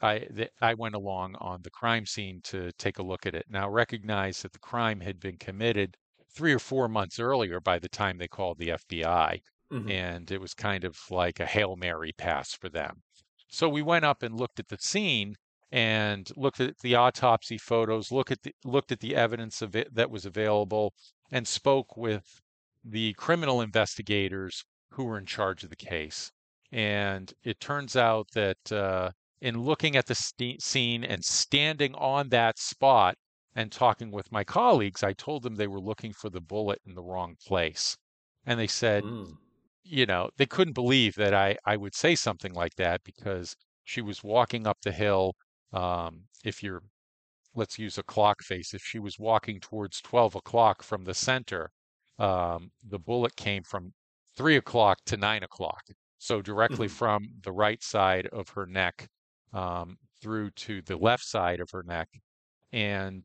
I 0.02 0.20
th- 0.20 0.52
I 0.62 0.74
went 0.74 0.96
along 0.96 1.36
on 1.36 1.62
the 1.62 1.70
crime 1.72 2.06
scene 2.06 2.42
to 2.46 2.72
take 2.74 3.00
a 3.00 3.04
look 3.04 3.26
at 3.26 3.36
it. 3.36 3.46
Now 3.50 3.70
recognize 3.70 4.42
that 4.42 4.54
the 4.54 4.60
crime 4.60 5.00
had 5.02 5.20
been 5.20 5.38
committed 5.38 5.98
three 6.34 6.54
or 6.54 6.60
four 6.60 6.88
months 6.88 7.20
earlier 7.20 7.60
by 7.60 7.80
the 7.80 7.90
time 7.90 8.18
they 8.18 8.28
called 8.28 8.58
the 8.58 8.70
FBI, 8.72 9.42
Mhm. 9.72 9.90
and 9.92 10.32
it 10.32 10.40
was 10.42 10.54
kind 10.54 10.84
of 10.84 10.98
like 11.10 11.40
a 11.40 11.46
hail 11.46 11.76
mary 11.76 12.12
pass 12.14 12.54
for 12.54 12.70
them. 12.70 13.04
So 13.50 13.68
we 13.70 13.82
went 13.82 14.06
up 14.06 14.24
and 14.24 14.36
looked 14.36 14.60
at 14.60 14.68
the 14.70 14.78
scene 14.80 15.36
and 15.72 16.30
looked 16.36 16.60
at 16.60 16.80
the 16.80 16.96
autopsy 16.96 17.58
photos, 17.58 18.12
look 18.12 18.32
at 18.32 18.42
the, 18.44 18.54
looked 18.64 18.92
at 18.92 19.00
the 19.00 19.16
evidence 19.16 19.62
of 19.62 19.76
it 19.76 19.94
that 19.96 20.10
was 20.12 20.26
available, 20.26 20.94
and 21.32 21.48
spoke 21.48 21.96
with 21.96 22.42
the 22.84 23.14
criminal 23.14 23.62
investigators 23.62 24.64
who 24.92 25.06
were 25.06 25.18
in 25.18 25.26
charge 25.26 25.64
of 25.64 25.70
the 25.70 25.76
case. 25.76 26.32
And 26.72 27.34
it 27.44 27.60
turns 27.60 27.96
out 27.96 28.28
that 28.34 28.72
uh, 28.72 29.12
in 29.42 29.60
looking 29.62 29.96
at 29.96 30.08
the 30.08 30.16
st- 30.16 30.62
scene 30.62 31.04
and 31.04 31.24
standing 31.24 31.96
on 31.96 32.30
that 32.30 32.60
spot 32.60 33.16
and 33.56 33.72
talking 33.72 34.12
with 34.12 34.32
my 34.32 34.44
colleagues, 34.44 35.04
I 35.04 35.14
told 35.14 35.44
them 35.44 35.56
they 35.56 35.68
were 35.68 35.82
looking 35.82 36.14
for 36.14 36.30
the 36.30 36.42
bullet 36.42 36.80
in 36.86 36.96
the 36.96 37.04
wrong 37.04 37.36
place. 37.46 37.98
And 38.46 38.60
they 38.60 38.68
said, 38.68 39.12
Mm. 39.12 39.38
you 39.84 40.06
know, 40.06 40.30
they 40.38 40.46
couldn't 40.46 40.74
believe 40.74 41.16
that 41.16 41.34
I, 41.34 41.58
I 41.66 41.78
would 41.78 41.96
say 41.96 42.16
something 42.16 42.54
like 42.54 42.76
that 42.76 43.04
because 43.04 43.56
she 43.84 44.02
was 44.02 44.24
walking 44.24 44.68
up 44.68 44.80
the 44.82 44.92
hill. 44.92 45.36
Um, 45.74 46.28
if 46.46 46.64
you're, 46.64 46.84
let's 47.56 47.78
use 47.80 47.98
a 47.98 48.04
clock 48.04 48.42
face, 48.44 48.74
if 48.74 48.82
she 48.84 49.00
was 49.00 49.20
walking 49.20 49.60
towards 49.60 50.02
12 50.02 50.36
o'clock 50.36 50.84
from 50.84 51.04
the 51.06 51.14
center, 51.14 51.72
um, 52.20 52.72
the 52.84 53.00
bullet 53.00 53.36
came 53.36 53.64
from 53.64 53.94
three 54.38 54.56
o'clock 54.58 55.00
to 55.06 55.18
nine 55.18 55.44
o'clock. 55.44 55.84
So 56.18 56.42
directly 56.42 56.88
Mhm. 56.88 56.90
from 56.90 57.28
the 57.44 57.52
right 57.52 57.82
side 57.84 58.28
of 58.28 58.50
her 58.50 58.66
neck 58.68 59.08
um, 59.54 59.98
through 60.22 60.52
to 60.52 60.82
the 60.84 60.98
left 60.98 61.24
side 61.26 61.60
of 61.60 61.70
her 61.72 61.84
neck. 61.84 62.10
And 62.72 63.24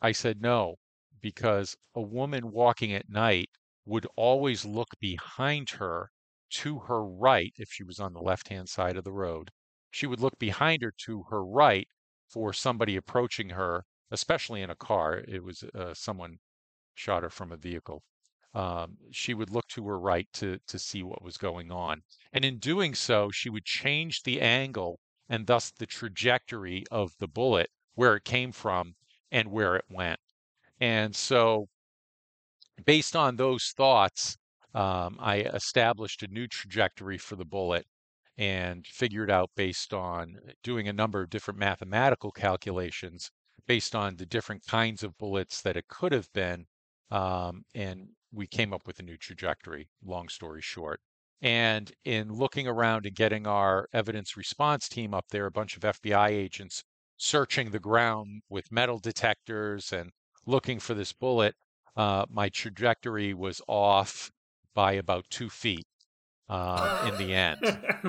I 0.00 0.12
said 0.12 0.40
no, 0.40 0.76
because 1.20 1.76
a 1.94 2.00
woman 2.02 2.50
walking 2.52 2.92
at 2.92 3.08
night 3.08 3.50
would 3.84 4.06
always 4.16 4.64
look 4.64 4.88
behind 5.00 5.70
her 5.70 6.10
to 6.50 6.80
her 6.80 7.04
right 7.04 7.52
if 7.56 7.72
she 7.72 7.84
was 7.84 8.00
on 8.00 8.12
the 8.12 8.20
left 8.20 8.48
hand 8.48 8.68
side 8.68 8.96
of 8.96 9.04
the 9.04 9.12
road. 9.12 9.50
She 9.90 10.06
would 10.06 10.20
look 10.20 10.38
behind 10.38 10.82
her 10.82 10.92
to 11.06 11.24
her 11.30 11.44
right 11.44 11.88
for 12.28 12.52
somebody 12.52 12.96
approaching 12.96 13.50
her, 13.50 13.84
especially 14.10 14.62
in 14.62 14.70
a 14.70 14.76
car. 14.76 15.24
It 15.28 15.42
was 15.44 15.62
uh, 15.62 15.94
someone 15.94 16.38
shot 16.94 17.22
her 17.22 17.30
from 17.30 17.52
a 17.52 17.56
vehicle. 17.56 18.02
um, 18.54 18.98
she 19.10 19.34
would 19.34 19.50
look 19.50 19.66
to 19.68 19.86
her 19.88 19.98
right 19.98 20.28
to 20.34 20.58
to 20.66 20.78
see 20.78 21.02
what 21.02 21.22
was 21.22 21.36
going 21.38 21.70
on, 21.70 22.02
and 22.32 22.44
in 22.44 22.58
doing 22.58 22.94
so, 22.94 23.30
she 23.30 23.48
would 23.50 23.64
change 23.64 24.22
the 24.22 24.40
angle 24.40 25.00
and 25.28 25.46
thus 25.46 25.70
the 25.70 25.86
trajectory 25.86 26.84
of 26.90 27.12
the 27.18 27.28
bullet, 27.28 27.70
where 27.94 28.16
it 28.16 28.24
came 28.24 28.52
from 28.52 28.96
and 29.30 29.50
where 29.50 29.76
it 29.76 29.84
went. 29.90 30.20
And 30.80 31.14
so, 31.14 31.68
based 32.84 33.16
on 33.16 33.36
those 33.36 33.72
thoughts, 33.76 34.36
um, 34.74 35.16
I 35.20 35.38
established 35.38 36.22
a 36.22 36.28
new 36.28 36.46
trajectory 36.46 37.18
for 37.18 37.36
the 37.36 37.44
bullet 37.44 37.86
and 38.36 38.86
figured 38.86 39.30
out 39.30 39.50
based 39.56 39.92
on 39.92 40.38
doing 40.62 40.88
a 40.88 40.92
number 40.92 41.20
of 41.20 41.30
different 41.30 41.58
mathematical 41.58 42.30
calculations 42.30 43.30
based 43.66 43.94
on 43.94 44.16
the 44.16 44.26
different 44.26 44.64
kinds 44.66 45.02
of 45.02 45.18
bullets 45.18 45.60
that 45.62 45.76
it 45.76 45.88
could 45.88 46.12
have 46.12 46.32
been. 46.32 46.66
Um, 47.10 47.64
and 47.74 48.08
we 48.32 48.46
came 48.46 48.72
up 48.72 48.86
with 48.86 49.00
a 49.00 49.02
new 49.02 49.16
trajectory, 49.16 49.88
long 50.04 50.28
story 50.28 50.62
short. 50.62 51.00
And 51.40 51.92
in 52.04 52.32
looking 52.32 52.66
around 52.66 53.06
and 53.06 53.14
getting 53.14 53.46
our 53.46 53.88
evidence 53.92 54.36
response 54.36 54.88
team 54.88 55.14
up 55.14 55.26
there, 55.30 55.46
a 55.46 55.50
bunch 55.50 55.76
of 55.76 55.82
FBI 55.82 56.28
agents 56.30 56.84
searching 57.18 57.70
the 57.70 57.78
ground 57.78 58.42
with 58.48 58.72
metal 58.72 58.98
detectors 58.98 59.92
and 59.92 60.10
looking 60.46 60.78
for 60.78 60.94
this 60.94 61.12
bullet, 61.12 61.54
uh, 61.96 62.24
my 62.30 62.48
trajectory 62.48 63.34
was 63.34 63.60
off 63.68 64.30
by 64.74 64.92
about 64.92 65.24
two 65.28 65.50
feet 65.50 65.84
uh, 66.48 67.10
in 67.10 67.18
the 67.18 67.34
end. 67.34 67.58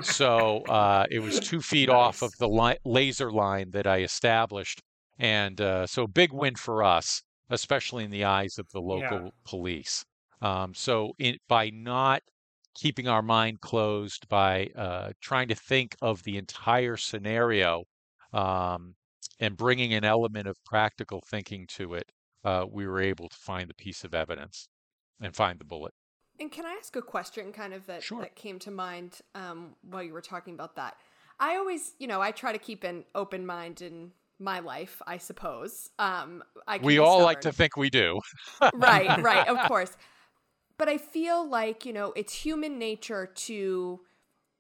So 0.04 0.60
uh, 0.70 1.06
it 1.10 1.20
was 1.20 1.40
two 1.40 1.62
feet 1.74 1.90
nice. 1.90 1.96
off 1.96 2.22
of 2.22 2.32
the 2.38 2.48
li- 2.48 2.78
laser 2.86 3.32
line 3.32 3.72
that 3.72 3.88
I 3.88 4.02
established. 4.02 4.82
And 5.18 5.60
uh, 5.60 5.88
so 5.88 6.08
big 6.08 6.32
win 6.32 6.56
for 6.56 6.84
us, 6.84 7.24
especially 7.50 8.06
in 8.06 8.12
the 8.12 8.24
eyes 8.24 8.58
of 8.58 8.70
the 8.72 8.80
local 8.80 9.24
yeah. 9.24 9.30
police. 9.44 10.06
Um, 10.42 10.74
so 10.74 11.14
in, 11.20 11.38
by 11.50 11.72
not 11.72 12.22
keeping 12.76 13.08
our 13.08 13.22
mind 13.22 13.60
closed, 13.60 14.30
by 14.30 14.70
uh, 14.78 15.12
trying 15.20 15.50
to 15.50 15.56
think 15.56 15.98
of 16.02 16.24
the 16.24 16.38
entire 16.38 16.96
scenario 16.96 17.84
um, 18.32 18.96
and 19.40 19.56
bringing 19.58 19.94
an 19.94 20.04
element 20.04 20.48
of 20.48 20.64
practical 20.66 21.22
thinking 21.22 21.66
to 21.68 21.94
it, 21.94 22.12
uh, 22.44 22.66
we 22.70 22.88
were 22.88 23.02
able 23.02 23.30
to 23.30 23.38
find 23.38 23.70
the 23.70 23.74
piece 23.74 24.04
of 24.04 24.14
evidence 24.14 24.68
and 25.22 25.36
find 25.36 25.60
the 25.60 25.66
bullet. 25.66 25.94
And 26.40 26.52
can 26.52 26.66
I 26.66 26.76
ask 26.80 26.96
a 26.96 27.02
question 27.02 27.52
kind 27.52 27.74
of 27.74 27.86
that, 27.88 28.02
sure. 28.02 28.22
that 28.22 28.36
came 28.36 28.60
to 28.60 28.72
mind 28.72 29.20
um, 29.36 29.76
while 29.82 30.04
you 30.04 30.14
were 30.14 30.22
talking 30.22 30.54
about 30.54 30.76
that? 30.78 30.96
I 31.40 31.56
always, 31.58 31.94
you 32.00 32.08
know, 32.08 32.22
I 32.22 32.32
try 32.32 32.52
to 32.52 32.58
keep 32.58 32.84
an 32.84 33.06
open 33.16 33.46
mind 33.46 33.82
in 33.82 34.12
my 34.40 34.60
life, 34.60 35.02
I 35.06 35.18
suppose. 35.18 35.90
Um, 36.00 36.44
I 36.68 36.78
we 36.78 36.98
all 36.98 37.18
stubborn. 37.18 37.26
like 37.26 37.42
to 37.42 37.52
think 37.52 37.76
we 37.76 37.90
do. 37.90 38.22
right, 38.74 39.22
right, 39.22 39.48
of 39.48 39.68
course. 39.68 39.96
But 40.78 40.88
I 40.88 40.98
feel 40.98 41.48
like, 41.48 41.86
you 41.86 41.92
know, 41.92 42.14
it's 42.16 42.34
human 42.34 42.80
nature 42.80 43.26
to 43.26 44.00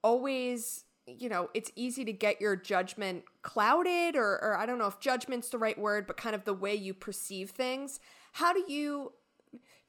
always, 0.03 0.83
you 1.17 1.29
know, 1.29 1.49
it's 1.53 1.71
easy 1.75 2.05
to 2.05 2.13
get 2.13 2.39
your 2.41 2.55
judgment 2.55 3.23
clouded, 3.41 4.15
or, 4.15 4.39
or 4.43 4.57
I 4.57 4.65
don't 4.65 4.77
know 4.77 4.87
if 4.87 4.99
judgment's 4.99 5.49
the 5.49 5.57
right 5.57 5.77
word, 5.77 6.07
but 6.07 6.17
kind 6.17 6.35
of 6.35 6.45
the 6.45 6.53
way 6.53 6.75
you 6.75 6.93
perceive 6.93 7.51
things. 7.51 7.99
How 8.33 8.53
do 8.53 8.63
you 8.67 9.13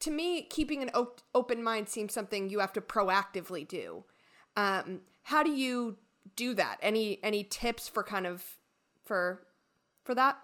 to 0.01 0.11
me, 0.11 0.43
keeping 0.43 0.83
an 0.83 0.91
op- 0.95 1.21
open 1.35 1.63
mind 1.63 1.89
seems 1.89 2.13
something 2.13 2.49
you 2.49 2.61
have 2.61 2.73
to 2.73 2.81
proactively 2.81 3.69
do. 3.69 4.05
Um, 4.57 5.03
how 5.23 5.43
do 5.43 5.51
you 5.51 5.97
do 6.37 6.55
that? 6.55 6.79
Any 6.83 7.23
any 7.23 7.45
tips 7.45 7.89
for 7.89 8.03
kind 8.03 8.27
of 8.27 8.43
for 9.05 9.47
for 10.05 10.15
that? 10.15 10.39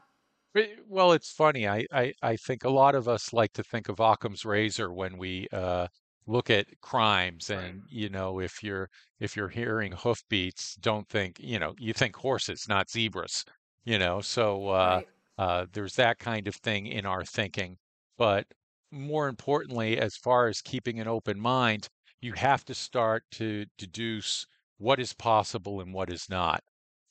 Well, 0.89 1.13
it's 1.13 1.31
funny. 1.31 1.69
I, 1.69 1.85
I, 1.93 2.15
I 2.23 2.37
think 2.37 2.65
a 2.65 2.71
lot 2.71 2.95
of 2.95 3.09
us 3.09 3.35
like 3.35 3.53
to 3.55 3.63
think 3.63 3.91
of 3.91 4.01
Occam's 4.01 4.47
razor 4.47 4.91
when 4.91 5.19
we 5.19 5.49
uh, 5.53 5.89
look 6.27 6.51
at 6.51 6.67
crimes, 6.81 7.51
and 7.51 7.63
right. 7.63 7.83
you 7.89 8.09
know, 8.09 8.41
if 8.41 8.63
you're 8.63 8.89
if 9.21 9.37
you're 9.37 9.49
hearing 9.49 9.93
hoofbeats, 9.93 10.75
don't 10.77 11.09
think 11.09 11.39
you 11.41 11.59
know 11.59 11.75
you 11.79 11.93
think 11.93 12.17
horses, 12.17 12.67
not 12.69 12.91
zebras. 12.91 13.45
You 13.85 13.99
know, 13.99 14.21
so 14.21 14.69
uh, 14.69 15.03
right. 15.03 15.07
uh, 15.39 15.67
there's 15.73 15.95
that 15.95 16.19
kind 16.19 16.49
of 16.49 16.57
thing 16.57 16.87
in 16.87 17.07
our 17.07 17.25
thinking. 17.25 17.77
But 18.19 18.47
more 18.91 19.29
importantly, 19.29 19.99
as 19.99 20.17
far 20.17 20.49
as 20.49 20.61
keeping 20.61 20.99
an 21.01 21.09
open 21.09 21.39
mind, 21.39 21.89
you 22.21 22.33
have 22.33 22.65
to 22.65 22.75
start 22.75 23.25
to 23.33 23.67
deduce 23.79 24.47
what 24.79 25.01
is 25.01 25.13
possible 25.13 25.81
and 25.81 25.93
what 25.93 26.11
is 26.11 26.29
not. 26.29 26.63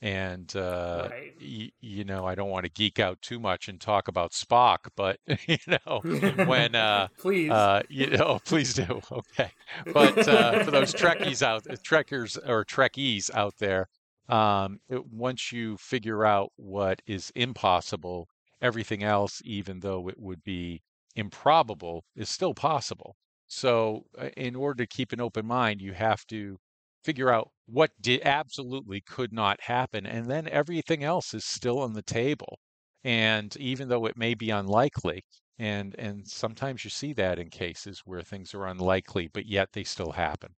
And 0.05 0.55
uh, 0.55 1.09
right. 1.09 1.33
y- 1.39 1.71
you 1.81 2.03
know, 2.05 2.25
I 2.25 2.35
don't 2.35 2.49
want 2.49 2.65
to 2.65 2.71
geek 2.71 2.99
out 2.99 3.21
too 3.21 3.39
much 3.39 3.67
and 3.67 3.81
talk 3.81 4.07
about 4.07 4.33
Spock, 4.33 4.89
but 4.95 5.19
you 5.47 5.57
know, 5.67 6.03
when 6.43 6.75
uh, 6.75 7.07
please, 7.17 7.51
uh, 7.53 7.81
you 7.89 8.07
know, 8.17 8.39
please 8.45 8.73
do. 8.73 9.01
Okay, 9.11 9.51
but 9.93 10.27
uh, 10.27 10.57
for 10.57 10.71
those 10.71 10.93
Trekkies 10.93 11.41
out, 11.41 11.63
Trekkers 11.83 12.37
or 12.37 12.65
Trekkies 12.65 13.31
out 13.33 13.55
there, 13.57 13.87
um, 14.29 14.79
it, 14.89 15.05
once 15.07 15.51
you 15.51 15.77
figure 15.77 16.25
out 16.25 16.51
what 16.55 17.01
is 17.07 17.31
impossible, 17.35 18.29
everything 18.61 19.03
else, 19.03 19.41
even 19.45 19.79
though 19.79 20.07
it 20.09 20.19
would 20.19 20.43
be 20.43 20.83
improbable 21.15 22.05
is 22.15 22.29
still 22.29 22.53
possible. 22.53 23.15
So, 23.47 24.05
uh, 24.17 24.29
in 24.37 24.55
order 24.55 24.83
to 24.83 24.87
keep 24.87 25.13
an 25.13 25.21
open 25.21 25.45
mind, 25.47 25.81
you 25.81 25.93
have 25.93 26.25
to 26.27 26.59
figure 27.05 27.29
out 27.29 27.51
what 27.67 27.91
did 28.01 28.21
absolutely 28.23 29.01
could 29.01 29.31
not 29.31 29.61
happen, 29.61 30.05
and 30.05 30.29
then 30.29 30.49
everything 30.49 31.03
else 31.03 31.33
is 31.33 31.45
still 31.45 31.79
on 31.79 31.93
the 31.93 32.01
table. 32.01 32.59
And 33.03 33.55
even 33.57 33.87
though 33.87 34.07
it 34.07 34.17
may 34.17 34.33
be 34.33 34.49
unlikely, 34.49 35.23
and 35.59 35.95
and 35.97 36.27
sometimes 36.27 36.83
you 36.83 36.89
see 36.89 37.13
that 37.13 37.39
in 37.39 37.49
cases 37.49 38.01
where 38.05 38.21
things 38.21 38.53
are 38.53 38.65
unlikely, 38.65 39.29
but 39.31 39.45
yet 39.45 39.69
they 39.73 39.83
still 39.83 40.11
happen. 40.11 40.49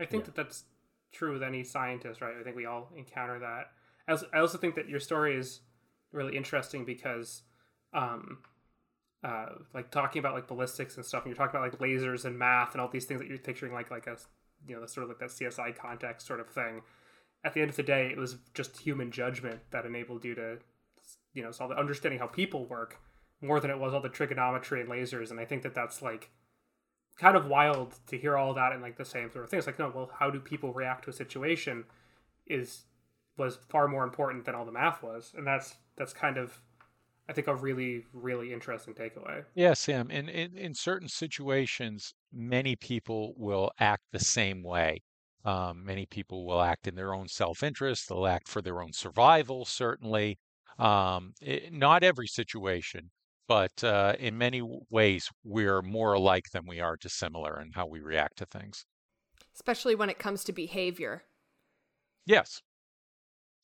I 0.00 0.06
think 0.06 0.22
yeah. 0.22 0.26
that 0.26 0.34
that's 0.34 0.64
true 1.12 1.32
with 1.34 1.42
any 1.42 1.62
scientist, 1.62 2.20
right? 2.20 2.34
I 2.38 2.42
think 2.42 2.56
we 2.56 2.66
all 2.66 2.90
encounter 2.96 3.38
that. 3.38 3.70
I 4.08 4.12
also, 4.12 4.26
I 4.32 4.38
also 4.38 4.58
think 4.58 4.74
that 4.74 4.88
your 4.88 5.00
story 5.00 5.36
is 5.36 5.60
really 6.12 6.36
interesting 6.36 6.84
because 6.84 7.42
um, 7.92 8.38
uh, 9.22 9.46
like 9.72 9.90
talking 9.90 10.20
about 10.20 10.34
like 10.34 10.48
ballistics 10.48 10.96
and 10.96 11.04
stuff, 11.04 11.24
and 11.24 11.30
you're 11.30 11.36
talking 11.36 11.58
about 11.58 11.70
like 11.70 11.80
lasers 11.80 12.24
and 12.24 12.38
math 12.38 12.72
and 12.72 12.80
all 12.80 12.88
these 12.88 13.04
things 13.04 13.20
that 13.20 13.28
you're 13.28 13.38
picturing 13.38 13.72
like 13.72 13.90
like 13.90 14.06
a 14.06 14.16
you 14.66 14.74
know 14.74 14.80
the 14.80 14.88
sort 14.88 15.04
of 15.04 15.10
like 15.10 15.18
that 15.18 15.30
CSI 15.30 15.76
context 15.76 16.26
sort 16.26 16.40
of 16.40 16.48
thing. 16.48 16.82
At 17.44 17.52
the 17.52 17.60
end 17.60 17.70
of 17.70 17.76
the 17.76 17.82
day, 17.82 18.08
it 18.10 18.16
was 18.16 18.36
just 18.54 18.78
human 18.78 19.10
judgment 19.10 19.60
that 19.70 19.84
enabled 19.84 20.24
you 20.24 20.34
to 20.34 20.58
you 21.32 21.42
know 21.42 21.50
solve 21.50 21.70
the 21.70 21.78
understanding 21.78 22.18
how 22.18 22.26
people 22.26 22.66
work 22.66 23.00
more 23.40 23.60
than 23.60 23.70
it 23.70 23.78
was 23.78 23.92
all 23.92 24.00
the 24.00 24.08
trigonometry 24.08 24.80
and 24.80 24.88
lasers. 24.88 25.30
And 25.30 25.38
I 25.38 25.44
think 25.44 25.62
that 25.62 25.74
that's 25.74 26.00
like 26.02 26.30
kind 27.16 27.36
of 27.36 27.46
wild 27.46 27.94
to 28.08 28.18
hear 28.18 28.36
all 28.36 28.54
that 28.54 28.72
and 28.72 28.82
like 28.82 28.96
the 28.96 29.04
same 29.04 29.30
sort 29.30 29.44
of 29.44 29.50
things. 29.50 29.66
Like 29.66 29.78
no, 29.78 29.92
well, 29.94 30.10
how 30.18 30.30
do 30.30 30.40
people 30.40 30.72
react 30.72 31.04
to 31.04 31.10
a 31.10 31.12
situation 31.12 31.84
is 32.46 32.84
was 33.36 33.58
far 33.68 33.88
more 33.88 34.04
important 34.04 34.44
than 34.44 34.54
all 34.54 34.64
the 34.64 34.72
math 34.72 35.02
was, 35.02 35.32
and 35.36 35.46
that's 35.46 35.74
that's 35.96 36.12
kind 36.12 36.36
of 36.36 36.60
I 37.28 37.32
think 37.32 37.46
a 37.46 37.54
really, 37.54 38.04
really 38.12 38.52
interesting 38.52 38.94
takeaway. 38.94 39.44
Yeah, 39.54 39.72
Sam. 39.74 40.10
In, 40.10 40.28
in 40.28 40.56
in 40.56 40.74
certain 40.74 41.08
situations, 41.08 42.12
many 42.32 42.76
people 42.76 43.34
will 43.36 43.70
act 43.78 44.02
the 44.12 44.18
same 44.18 44.62
way. 44.62 45.02
Um, 45.44 45.84
many 45.84 46.06
people 46.06 46.46
will 46.46 46.60
act 46.60 46.86
in 46.86 46.94
their 46.94 47.14
own 47.14 47.28
self-interest. 47.28 48.08
They'll 48.08 48.26
act 48.26 48.48
for 48.48 48.62
their 48.62 48.82
own 48.82 48.92
survival, 48.92 49.64
certainly. 49.64 50.38
Um, 50.78 51.32
it, 51.40 51.72
not 51.72 52.02
every 52.02 52.26
situation, 52.26 53.10
but 53.46 53.84
uh, 53.84 54.14
in 54.18 54.38
many 54.38 54.62
ways, 54.90 55.28
we're 55.44 55.82
more 55.82 56.14
alike 56.14 56.46
than 56.52 56.66
we 56.66 56.80
are 56.80 56.96
dissimilar 56.96 57.60
in 57.60 57.72
how 57.74 57.86
we 57.86 58.00
react 58.00 58.38
to 58.38 58.46
things. 58.46 58.84
Especially 59.54 59.94
when 59.94 60.10
it 60.10 60.18
comes 60.18 60.44
to 60.44 60.52
behavior. 60.52 61.24
Yes. 62.26 62.60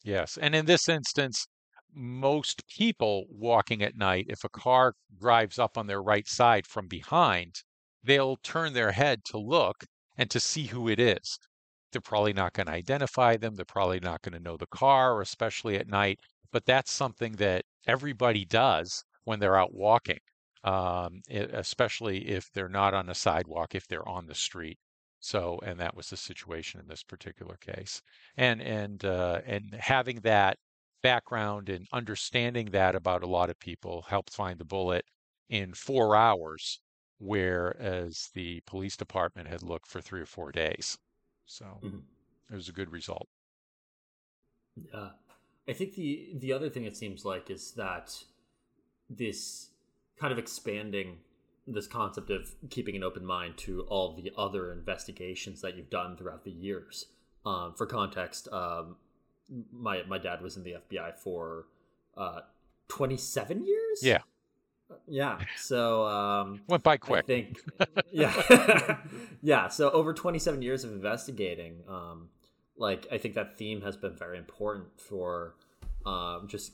Yes. 0.05 0.39
And 0.41 0.55
in 0.55 0.67
this 0.67 0.89
instance, 0.89 1.47
most 1.95 2.67
people 2.69 3.27
walking 3.31 3.83
at 3.83 3.97
night, 3.97 4.27
if 4.29 4.45
a 4.45 4.49
car 4.49 4.95
drives 5.19 5.59
up 5.59 5.77
on 5.77 5.87
their 5.87 6.03
right 6.03 6.27
side 6.29 6.67
from 6.67 6.89
behind, 6.89 7.63
they'll 8.03 8.37
turn 8.37 8.73
their 8.73 8.93
head 8.93 9.25
to 9.27 9.39
look 9.39 9.85
and 10.17 10.31
to 10.31 10.41
see 10.41 10.67
who 10.67 10.89
it 10.89 10.99
is. 10.99 11.39
They're 11.93 12.01
probably 12.01 12.33
not 12.33 12.53
going 12.53 12.67
to 12.67 12.73
identify 12.73 13.37
them. 13.37 13.57
They're 13.57 13.65
probably 13.65 14.01
not 14.01 14.23
going 14.23 14.35
to 14.35 14.41
know 14.41 14.57
the 14.57 14.67
car, 14.67 15.21
especially 15.21 15.77
at 15.77 15.89
night. 15.89 16.21
But 16.53 16.65
that's 16.67 16.93
something 16.93 17.33
that 17.37 17.65
everybody 17.87 18.45
does 18.45 19.05
when 19.25 19.41
they're 19.41 19.57
out 19.57 19.75
walking, 19.75 20.19
um, 20.65 21.21
especially 21.31 22.29
if 22.29 22.51
they're 22.53 22.69
not 22.69 22.95
on 22.95 23.09
a 23.09 23.15
sidewalk, 23.15 23.75
if 23.75 23.87
they're 23.87 24.09
on 24.09 24.27
the 24.27 24.35
street. 24.35 24.79
So, 25.21 25.59
and 25.63 25.79
that 25.81 25.95
was 25.95 26.11
the 26.11 26.17
situation 26.17 26.81
in 26.81 26.89
this 26.89 27.03
particular 27.03 27.57
case. 27.57 28.01
And 28.37 28.63
and 28.63 29.05
uh, 29.05 29.41
and 29.47 29.75
having 29.79 30.21
that 30.21 30.59
background 31.03 31.69
and 31.69 31.87
understanding 31.93 32.71
that 32.73 32.95
about 32.95 33.23
a 33.23 33.29
lot 33.29 33.51
of 33.51 33.59
people 33.59 34.03
helped 34.03 34.33
find 34.33 34.59
the 34.59 34.65
bullet 34.65 35.05
in 35.49 35.75
four 35.75 36.15
hours, 36.15 36.81
whereas 37.19 38.31
the 38.35 38.61
police 38.67 38.97
department 38.97 39.49
had 39.49 39.63
looked 39.63 39.87
for 39.87 40.01
three 40.01 40.21
or 40.21 40.27
four 40.27 40.53
days. 40.53 40.99
So 41.47 41.65
mm-hmm. 41.83 41.99
it 42.51 42.55
was 42.55 42.69
a 42.69 42.73
good 42.73 42.93
result. 42.93 43.29
Yeah. 44.77 45.11
I 45.69 45.73
think 45.73 45.95
the 45.95 46.31
the 46.35 46.53
other 46.53 46.69
thing 46.69 46.85
it 46.85 46.97
seems 46.97 47.25
like 47.25 47.51
is 47.51 47.73
that 47.73 48.25
this 49.09 49.69
kind 50.19 50.33
of 50.33 50.39
expanding 50.39 51.19
this 51.67 51.87
concept 51.87 52.31
of 52.31 52.55
keeping 52.71 52.97
an 52.97 53.03
open 53.05 53.25
mind 53.25 53.57
to 53.57 53.83
all 53.83 54.15
the 54.15 54.33
other 54.37 54.73
investigations 54.73 55.61
that 55.61 55.77
you've 55.77 55.91
done 55.91 56.17
throughout 56.17 56.45
the 56.45 56.51
years. 56.51 57.07
Um, 57.47 57.75
for 57.77 57.87
context, 57.87 58.49
um, 58.53 58.97
my 59.73 60.03
my 60.09 60.19
dad 60.19 60.43
was 60.43 60.57
in 60.57 60.63
the 60.63 60.77
FBI 60.91 61.17
for 61.17 61.67
uh, 62.17 62.41
27 62.89 63.67
years. 63.67 64.01
Yeah. 64.03 64.21
Yeah. 65.07 65.39
So 65.57 66.05
um, 66.07 66.63
Went 66.69 66.83
by 66.83 66.97
quick. 66.97 67.25
I 67.25 67.27
think, 67.27 67.61
yeah, 68.13 68.99
yeah. 69.43 69.69
So 69.69 69.91
over 69.91 70.13
27 70.13 70.63
years 70.63 70.85
of 70.85 70.93
investigating, 70.93 71.83
um, 71.89 72.29
like 72.77 73.07
I 73.11 73.19
think 73.19 73.35
that 73.35 73.57
theme 73.57 73.83
has 73.83 73.97
been 73.97 74.17
very 74.17 74.39
important 74.39 75.01
for 75.01 75.55
um, 76.05 76.49
just 76.49 76.73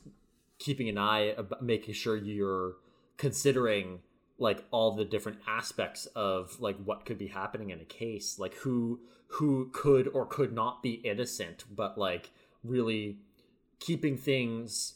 keeping 0.58 0.88
an 0.88 0.98
eye, 0.98 1.34
about 1.36 1.62
making 1.62 1.94
sure 1.94 2.16
you're 2.16 2.76
considering 3.18 4.00
like 4.38 4.64
all 4.70 4.94
the 4.94 5.04
different 5.04 5.38
aspects 5.46 6.06
of 6.14 6.58
like 6.60 6.76
what 6.84 7.04
could 7.04 7.18
be 7.18 7.28
happening 7.28 7.70
in 7.70 7.80
a 7.80 7.84
case, 7.84 8.38
like 8.38 8.54
who 8.54 9.00
who 9.28 9.68
could 9.72 10.08
or 10.08 10.24
could 10.24 10.52
not 10.52 10.82
be 10.82 10.92
innocent, 10.92 11.64
but 11.74 11.98
like 11.98 12.30
really 12.68 13.18
keeping 13.80 14.16
things 14.16 14.94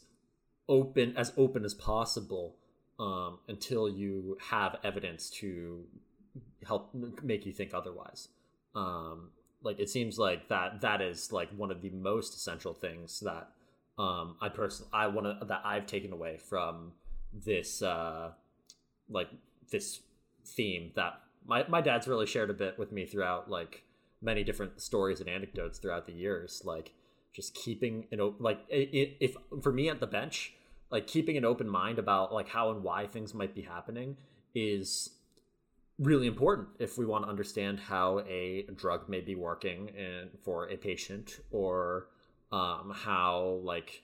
open 0.68 1.16
as 1.16 1.32
open 1.36 1.64
as 1.64 1.74
possible 1.74 2.56
um, 2.98 3.38
until 3.48 3.88
you 3.88 4.36
have 4.50 4.76
evidence 4.84 5.30
to 5.30 5.84
help 6.66 6.94
make 7.22 7.46
you 7.46 7.52
think 7.52 7.74
otherwise. 7.74 8.28
Um, 8.74 9.30
like 9.62 9.80
it 9.80 9.90
seems 9.90 10.18
like 10.18 10.48
that 10.48 10.80
that 10.80 11.00
is 11.00 11.32
like 11.32 11.50
one 11.50 11.70
of 11.70 11.82
the 11.82 11.90
most 11.90 12.34
essential 12.34 12.72
things 12.72 13.20
that 13.20 13.48
um, 13.98 14.36
I 14.40 14.48
personally 14.48 14.90
I 14.92 15.08
want 15.08 15.26
to 15.26 15.46
that 15.46 15.62
I've 15.64 15.86
taken 15.86 16.12
away 16.12 16.38
from 16.38 16.92
this 17.32 17.82
uh, 17.82 18.30
like 19.08 19.28
this 19.70 20.00
theme 20.46 20.92
that 20.96 21.20
my 21.44 21.66
my 21.68 21.80
dad's 21.80 22.08
really 22.08 22.26
shared 22.26 22.50
a 22.50 22.54
bit 22.54 22.78
with 22.78 22.92
me 22.92 23.06
throughout 23.06 23.50
like 23.50 23.82
many 24.22 24.44
different 24.44 24.80
stories 24.80 25.20
and 25.20 25.28
anecdotes 25.28 25.78
throughout 25.78 26.06
the 26.06 26.12
years 26.12 26.62
like 26.64 26.92
just 27.32 27.54
keeping 27.54 28.06
an 28.12 28.20
open 28.20 28.42
like 28.42 28.58
i- 28.72 29.16
if 29.20 29.36
for 29.62 29.72
me 29.72 29.88
at 29.88 30.00
the 30.00 30.06
bench 30.06 30.52
like 30.90 31.06
keeping 31.06 31.36
an 31.36 31.44
open 31.44 31.68
mind 31.68 31.98
about 31.98 32.32
like 32.32 32.48
how 32.48 32.70
and 32.70 32.82
why 32.82 33.06
things 33.06 33.32
might 33.34 33.54
be 33.54 33.62
happening 33.62 34.16
is 34.54 35.10
really 35.98 36.26
important 36.26 36.68
if 36.78 36.96
we 36.98 37.04
want 37.06 37.24
to 37.24 37.30
understand 37.30 37.78
how 37.78 38.20
a 38.20 38.66
drug 38.74 39.08
may 39.08 39.20
be 39.20 39.34
working 39.34 39.90
and 39.90 40.30
for 40.42 40.68
a 40.68 40.76
patient 40.76 41.38
or 41.50 42.08
um, 42.50 42.90
how 42.94 43.60
like 43.62 44.02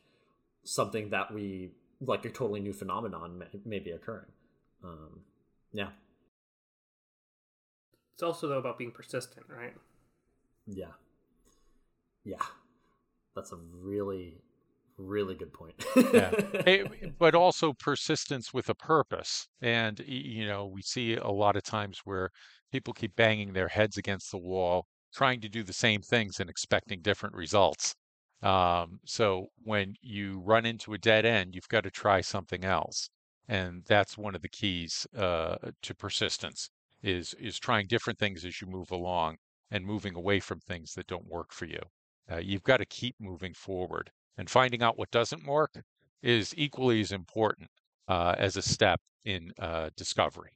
something 0.62 1.10
that 1.10 1.32
we 1.32 1.72
like 2.00 2.24
a 2.26 2.30
totally 2.30 2.60
new 2.60 2.72
phenomenon 2.72 3.38
may, 3.38 3.46
may 3.64 3.78
be 3.78 3.90
occurring. 3.90 4.30
Um, 4.84 5.20
yeah. 5.72 5.88
It's 8.12 8.22
also 8.22 8.46
though 8.46 8.58
about 8.58 8.78
being 8.78 8.92
persistent, 8.92 9.46
right? 9.48 9.74
yeah. 10.66 10.92
Yeah 12.24 12.42
that's 13.36 13.52
a 13.52 13.58
really 13.80 14.40
really 14.98 15.34
good 15.34 15.52
point 15.52 15.74
Yeah. 16.12 16.30
But 17.18 17.34
also 17.34 17.72
persistence 17.72 18.52
with 18.52 18.68
a 18.68 18.74
purpose. 18.74 19.48
And, 19.60 20.00
you 20.06 20.46
know, 20.46 20.66
we 20.66 20.82
see 20.82 21.14
a 21.14 21.28
lot 21.28 21.56
of 21.56 21.62
times 21.62 22.00
where 22.04 22.30
people 22.72 22.92
keep 22.94 23.14
banging 23.16 23.52
their 23.52 23.68
heads 23.68 23.96
against 23.96 24.30
the 24.30 24.38
wall, 24.38 24.86
trying 25.14 25.40
to 25.42 25.48
do 25.48 25.62
the 25.62 25.72
same 25.72 26.02
things 26.02 26.40
and 26.40 26.50
expecting 26.50 27.00
different 27.00 27.34
results. 27.34 27.94
Um, 28.42 29.00
so 29.04 29.46
when 29.62 29.94
you 30.02 30.40
run 30.40 30.66
into 30.66 30.94
a 30.94 30.98
dead 30.98 31.24
end, 31.24 31.54
you've 31.54 31.68
got 31.68 31.84
to 31.84 31.90
try 31.90 32.20
something 32.20 32.64
else. 32.64 33.08
And 33.48 33.84
that's 33.86 34.18
one 34.18 34.34
of 34.34 34.42
the 34.42 34.48
keys 34.48 35.06
uh, 35.16 35.56
to 35.82 35.94
persistence 35.94 36.70
is 37.02 37.34
is 37.34 37.58
trying 37.58 37.86
different 37.86 38.18
things 38.18 38.44
as 38.44 38.60
you 38.60 38.66
move 38.66 38.90
along 38.90 39.36
and 39.70 39.84
moving 39.84 40.16
away 40.16 40.40
from 40.40 40.58
things 40.60 40.94
that 40.94 41.06
don't 41.06 41.28
work 41.28 41.52
for 41.52 41.66
you. 41.66 41.80
Uh, 42.30 42.38
you've 42.38 42.62
got 42.62 42.78
to 42.78 42.86
keep 42.86 43.14
moving 43.20 43.54
forward 43.54 44.10
and 44.36 44.50
finding 44.50 44.82
out 44.82 44.98
what 44.98 45.10
doesn't 45.10 45.46
work 45.46 45.82
is 46.22 46.54
equally 46.56 47.00
as 47.00 47.12
important 47.12 47.70
uh, 48.08 48.34
as 48.38 48.56
a 48.56 48.62
step 48.62 49.00
in 49.24 49.52
uh, 49.58 49.90
discovery. 49.96 50.52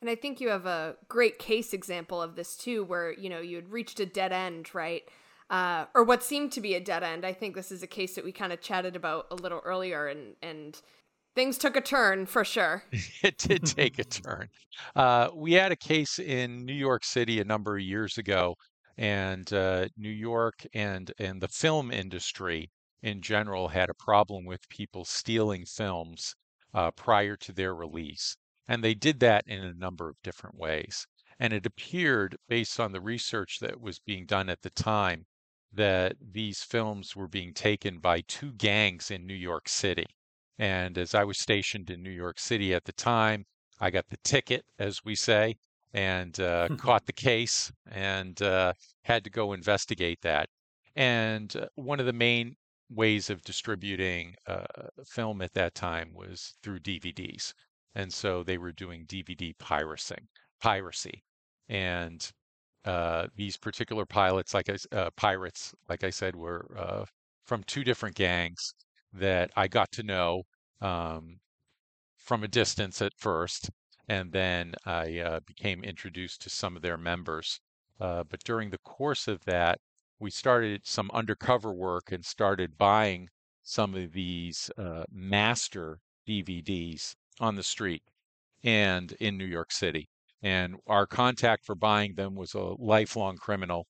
And 0.00 0.08
I 0.08 0.14
think 0.14 0.40
you 0.40 0.48
have 0.48 0.66
a 0.66 0.96
great 1.08 1.38
case 1.38 1.74
example 1.74 2.22
of 2.22 2.34
this 2.34 2.56
too, 2.56 2.84
where 2.84 3.12
you 3.12 3.28
know 3.28 3.40
you 3.40 3.56
had 3.56 3.70
reached 3.70 4.00
a 4.00 4.06
dead 4.06 4.32
end, 4.32 4.74
right? 4.74 5.02
Uh, 5.50 5.86
or 5.94 6.04
what 6.04 6.22
seemed 6.22 6.52
to 6.52 6.60
be 6.60 6.74
a 6.74 6.80
dead 6.80 7.02
end. 7.02 7.26
I 7.26 7.32
think 7.32 7.54
this 7.54 7.72
is 7.72 7.82
a 7.82 7.86
case 7.86 8.14
that 8.14 8.24
we 8.24 8.32
kind 8.32 8.52
of 8.52 8.60
chatted 8.60 8.96
about 8.96 9.26
a 9.30 9.34
little 9.34 9.60
earlier, 9.62 10.06
and 10.06 10.36
and 10.40 10.80
things 11.34 11.58
took 11.58 11.76
a 11.76 11.82
turn 11.82 12.24
for 12.24 12.44
sure. 12.44 12.84
it 13.22 13.36
did 13.36 13.66
take 13.66 13.98
a 13.98 14.04
turn. 14.22 14.48
Uh, 14.96 15.28
we 15.34 15.52
had 15.52 15.70
a 15.70 15.76
case 15.76 16.18
in 16.18 16.64
New 16.64 16.72
York 16.72 17.04
City 17.04 17.40
a 17.40 17.44
number 17.44 17.76
of 17.76 17.82
years 17.82 18.16
ago, 18.16 18.56
and 19.00 19.50
uh, 19.54 19.88
New 19.96 20.10
York 20.10 20.66
and 20.74 21.10
and 21.18 21.40
the 21.40 21.48
film 21.48 21.90
industry 21.90 22.70
in 23.02 23.22
general 23.22 23.68
had 23.68 23.88
a 23.88 23.94
problem 23.94 24.44
with 24.44 24.68
people 24.68 25.06
stealing 25.06 25.64
films 25.64 26.34
uh, 26.74 26.90
prior 26.90 27.34
to 27.34 27.52
their 27.52 27.74
release, 27.74 28.36
and 28.68 28.84
they 28.84 28.92
did 28.92 29.18
that 29.20 29.42
in 29.46 29.64
a 29.64 29.72
number 29.72 30.10
of 30.10 30.22
different 30.22 30.58
ways. 30.58 31.06
And 31.38 31.54
it 31.54 31.64
appeared, 31.64 32.36
based 32.46 32.78
on 32.78 32.92
the 32.92 33.00
research 33.00 33.58
that 33.60 33.80
was 33.80 33.98
being 33.98 34.26
done 34.26 34.50
at 34.50 34.60
the 34.60 34.68
time, 34.68 35.24
that 35.72 36.16
these 36.20 36.62
films 36.62 37.16
were 37.16 37.28
being 37.28 37.54
taken 37.54 38.00
by 38.00 38.20
two 38.20 38.52
gangs 38.52 39.10
in 39.10 39.26
New 39.26 39.32
York 39.32 39.66
City. 39.66 40.04
And 40.58 40.98
as 40.98 41.14
I 41.14 41.24
was 41.24 41.40
stationed 41.40 41.88
in 41.88 42.02
New 42.02 42.10
York 42.10 42.38
City 42.38 42.74
at 42.74 42.84
the 42.84 42.92
time, 42.92 43.46
I 43.80 43.90
got 43.90 44.08
the 44.10 44.18
ticket, 44.22 44.66
as 44.78 45.02
we 45.06 45.14
say, 45.14 45.56
and 45.92 46.38
uh, 46.40 46.68
caught 46.78 47.06
the 47.06 47.12
case 47.12 47.72
and 47.90 48.40
uh, 48.42 48.72
had 49.02 49.24
to 49.24 49.30
go 49.30 49.52
investigate 49.52 50.20
that. 50.22 50.48
And 50.96 51.54
uh, 51.56 51.66
one 51.76 52.00
of 52.00 52.06
the 52.06 52.12
main 52.12 52.56
ways 52.90 53.30
of 53.30 53.42
distributing 53.42 54.34
uh, 54.46 54.64
film 55.06 55.42
at 55.42 55.54
that 55.54 55.74
time 55.74 56.12
was 56.14 56.54
through 56.62 56.80
DVDs. 56.80 57.52
And 57.94 58.12
so 58.12 58.42
they 58.42 58.58
were 58.58 58.72
doing 58.72 59.04
DVD 59.06 59.56
piracy, 59.58 60.28
piracy. 60.60 61.22
And 61.68 62.28
uh, 62.84 63.26
these 63.36 63.56
particular 63.56 64.06
pilots, 64.06 64.54
like 64.54 64.68
I, 64.68 64.76
uh, 64.96 65.10
pirates, 65.16 65.74
like 65.88 66.04
I 66.04 66.10
said, 66.10 66.34
were 66.34 66.66
uh, 66.76 67.04
from 67.44 67.62
two 67.64 67.84
different 67.84 68.16
gangs 68.16 68.74
that 69.12 69.50
I 69.56 69.68
got 69.68 69.90
to 69.92 70.02
know 70.02 70.42
um, 70.80 71.40
from 72.16 72.44
a 72.44 72.48
distance 72.48 73.02
at 73.02 73.12
first, 73.16 73.70
and 74.10 74.32
then 74.32 74.74
I 74.84 75.20
uh, 75.20 75.38
became 75.46 75.84
introduced 75.84 76.42
to 76.42 76.50
some 76.50 76.74
of 76.74 76.82
their 76.82 76.96
members. 76.96 77.60
Uh, 78.00 78.24
but 78.24 78.42
during 78.42 78.70
the 78.70 78.78
course 78.78 79.28
of 79.28 79.44
that, 79.44 79.78
we 80.18 80.32
started 80.32 80.80
some 80.84 81.12
undercover 81.14 81.72
work 81.72 82.10
and 82.10 82.24
started 82.24 82.76
buying 82.76 83.28
some 83.62 83.94
of 83.94 84.12
these 84.12 84.68
uh, 84.76 85.04
master 85.12 86.00
DVDs 86.26 87.14
on 87.38 87.54
the 87.54 87.62
street 87.62 88.02
and 88.64 89.12
in 89.20 89.38
New 89.38 89.44
York 89.44 89.70
City. 89.70 90.08
And 90.42 90.74
our 90.88 91.06
contact 91.06 91.64
for 91.64 91.76
buying 91.76 92.16
them 92.16 92.34
was 92.34 92.52
a 92.52 92.74
lifelong 92.78 93.36
criminal. 93.36 93.86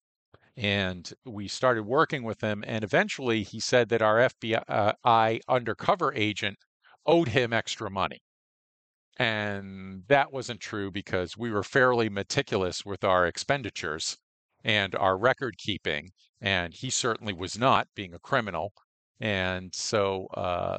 And 0.55 1.11
we 1.25 1.49
started 1.49 1.85
working 1.85 2.25
with 2.25 2.43
him. 2.43 2.63
And 2.67 2.85
eventually 2.85 3.43
he 3.43 3.59
said 3.59 3.89
that 3.89 4.03
our 4.03 4.19
FBI 4.19 5.41
undercover 5.49 6.13
agent 6.15 6.59
owed 7.07 7.29
him 7.29 7.55
extra 7.55 7.91
money. 7.91 8.21
And 9.21 10.05
that 10.09 10.33
wasn't 10.33 10.61
true 10.61 10.91
because 10.91 11.37
we 11.37 11.51
were 11.51 11.63
fairly 11.63 12.09
meticulous 12.09 12.87
with 12.87 13.05
our 13.05 13.27
expenditures 13.27 14.17
and 14.65 14.95
our 14.95 15.19
record 15.19 15.59
keeping. 15.59 16.11
And 16.41 16.73
he 16.73 16.89
certainly 16.89 17.35
was 17.35 17.59
not, 17.59 17.89
being 17.95 18.15
a 18.15 18.19
criminal. 18.19 18.73
And 19.21 19.75
so 19.75 20.27
uh, 20.35 20.79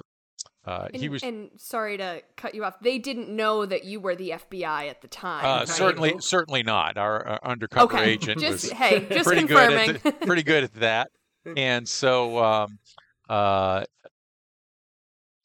uh, 0.66 0.88
And, 0.92 1.02
he 1.02 1.08
was 1.10 1.22
and 1.22 1.52
sorry 1.58 1.98
to 1.98 2.22
cut 2.36 2.56
you 2.56 2.64
off. 2.64 2.80
They 2.82 2.98
didn't 2.98 3.30
know 3.30 3.66
that 3.68 3.84
you 3.84 4.00
were 4.00 4.16
the 4.16 4.32
FBI 4.32 4.90
at 4.90 5.02
the 5.02 5.08
time. 5.08 5.46
uh, 5.46 5.60
right? 5.60 5.68
certainly 5.68 6.16
certainly 6.20 6.64
not. 6.64 6.98
Our, 6.98 7.28
uh 7.28 7.38
undercover 7.44 7.96
Okay, 7.96 8.12
agent 8.12 8.40
just 8.40 8.64
was 8.64 8.72
hey, 8.72 9.06
just 9.12 9.28
pretty 9.28 9.42
confirming. 9.46 9.86
good 9.86 9.96
at 10.06 10.20
the, 10.20 10.26
pretty 10.26 10.44
good 10.44 10.64
at 10.64 10.74
that. 10.76 11.10
And 11.58 11.90
so 11.90 12.38
um, 12.44 12.78
uh, 13.28 13.84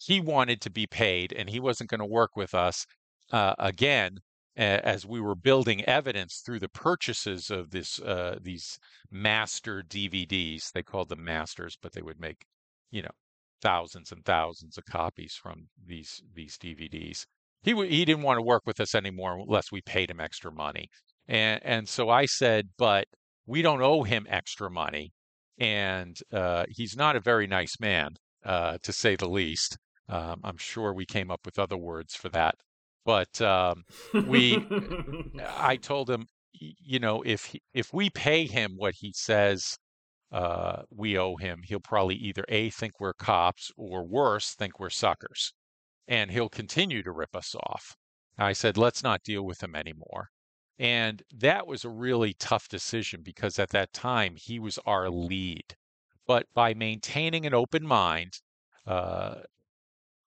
he 0.06 0.20
wanted 0.20 0.60
to 0.60 0.70
be 0.70 0.86
paid, 0.86 1.32
and 1.32 1.50
he 1.50 1.58
wasn't 1.58 1.90
going 1.90 2.00
to 2.00 2.06
work 2.06 2.36
with 2.36 2.54
us 2.54 2.86
uh, 3.32 3.54
again 3.58 4.18
as 4.56 5.04
we 5.04 5.20
were 5.20 5.34
building 5.34 5.84
evidence 5.84 6.42
through 6.44 6.60
the 6.60 6.68
purchases 6.68 7.50
of 7.50 7.70
this 7.70 8.00
uh, 8.00 8.38
these 8.40 8.78
master 9.10 9.82
DVDs. 9.82 10.72
They 10.72 10.82
called 10.82 11.08
them 11.08 11.24
masters, 11.24 11.76
but 11.82 11.92
they 11.92 12.02
would 12.02 12.20
make 12.20 12.46
you 12.90 13.02
know 13.02 13.10
thousands 13.60 14.12
and 14.12 14.24
thousands 14.24 14.78
of 14.78 14.84
copies 14.86 15.34
from 15.34 15.68
these 15.84 16.22
these 16.34 16.56
DVDs. 16.56 17.26
He 17.62 17.72
w- 17.72 17.90
he 17.90 18.04
didn't 18.04 18.22
want 18.22 18.38
to 18.38 18.42
work 18.42 18.62
with 18.64 18.80
us 18.80 18.94
anymore 18.94 19.38
unless 19.38 19.72
we 19.72 19.82
paid 19.82 20.10
him 20.10 20.20
extra 20.20 20.52
money. 20.52 20.88
And 21.26 21.60
and 21.64 21.88
so 21.88 22.10
I 22.10 22.26
said, 22.26 22.68
but 22.78 23.06
we 23.44 23.60
don't 23.60 23.82
owe 23.82 24.04
him 24.04 24.26
extra 24.30 24.70
money, 24.70 25.12
and 25.58 26.16
uh, 26.32 26.64
he's 26.68 26.96
not 26.96 27.16
a 27.16 27.20
very 27.20 27.46
nice 27.48 27.78
man, 27.80 28.14
uh, 28.44 28.78
to 28.84 28.92
say 28.92 29.16
the 29.16 29.28
least. 29.28 29.78
Um, 30.08 30.40
I'm 30.44 30.56
sure 30.56 30.92
we 30.92 31.06
came 31.06 31.30
up 31.30 31.40
with 31.44 31.58
other 31.58 31.76
words 31.76 32.14
for 32.14 32.28
that. 32.30 32.56
But 33.04 33.40
um, 33.40 33.84
we, 34.26 34.66
I 35.56 35.76
told 35.76 36.10
him, 36.10 36.26
you 36.52 36.98
know, 36.98 37.22
if 37.22 37.46
he, 37.46 37.62
if 37.74 37.92
we 37.92 38.10
pay 38.10 38.46
him 38.46 38.74
what 38.76 38.94
he 38.94 39.12
says 39.12 39.76
uh, 40.32 40.82
we 40.90 41.16
owe 41.16 41.36
him, 41.36 41.62
he'll 41.64 41.80
probably 41.80 42.16
either 42.16 42.44
a 42.48 42.70
think 42.70 42.98
we're 42.98 43.12
cops 43.12 43.70
or 43.76 44.04
worse, 44.04 44.54
think 44.54 44.80
we're 44.80 44.90
suckers, 44.90 45.52
and 46.08 46.30
he'll 46.30 46.48
continue 46.48 47.02
to 47.02 47.12
rip 47.12 47.36
us 47.36 47.54
off. 47.54 47.96
I 48.38 48.52
said, 48.52 48.76
let's 48.76 49.02
not 49.02 49.22
deal 49.22 49.44
with 49.44 49.62
him 49.62 49.74
anymore. 49.74 50.28
And 50.78 51.22
that 51.34 51.66
was 51.66 51.84
a 51.84 51.90
really 51.90 52.34
tough 52.34 52.68
decision 52.68 53.22
because 53.22 53.58
at 53.58 53.70
that 53.70 53.92
time 53.92 54.34
he 54.36 54.58
was 54.58 54.78
our 54.84 55.08
lead. 55.08 55.76
But 56.26 56.46
by 56.54 56.74
maintaining 56.74 57.46
an 57.46 57.54
open 57.54 57.86
mind, 57.86 58.40
uh, 58.86 59.36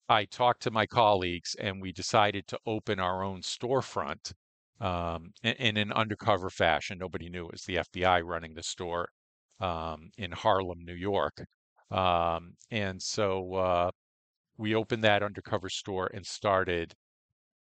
I 0.10 0.26
talked 0.26 0.62
to 0.64 0.72
my 0.72 0.86
colleagues 0.86 1.56
and 1.60 1.82
we 1.82 1.92
decided 1.92 2.48
to 2.48 2.60
open 2.66 3.00
our 3.00 3.24
own 3.24 3.42
storefront 3.42 4.34
um, 4.80 5.34
in, 5.44 5.54
in, 5.54 5.78
an 5.78 5.92
undercover 5.92 6.50
fashion. 6.50 6.98
Nobody 6.98 7.30
knew 7.30 7.46
it 7.46 7.52
was 7.52 7.64
the 7.64 7.78
FBI 7.78 8.24
running 8.24 8.54
the 8.54 8.64
store 8.64 9.10
um, 9.60 10.12
in 10.18 10.32
Harlem, 10.32 10.86
New 10.86 10.94
York. 10.94 11.46
Um, 11.92 12.54
and 12.70 13.02
so 13.02 13.54
uh, 13.56 13.92
we 14.58 14.76
opened 14.76 15.04
that 15.04 15.24
undercover 15.24 15.70
store 15.70 16.10
and 16.14 16.26
started 16.26 16.94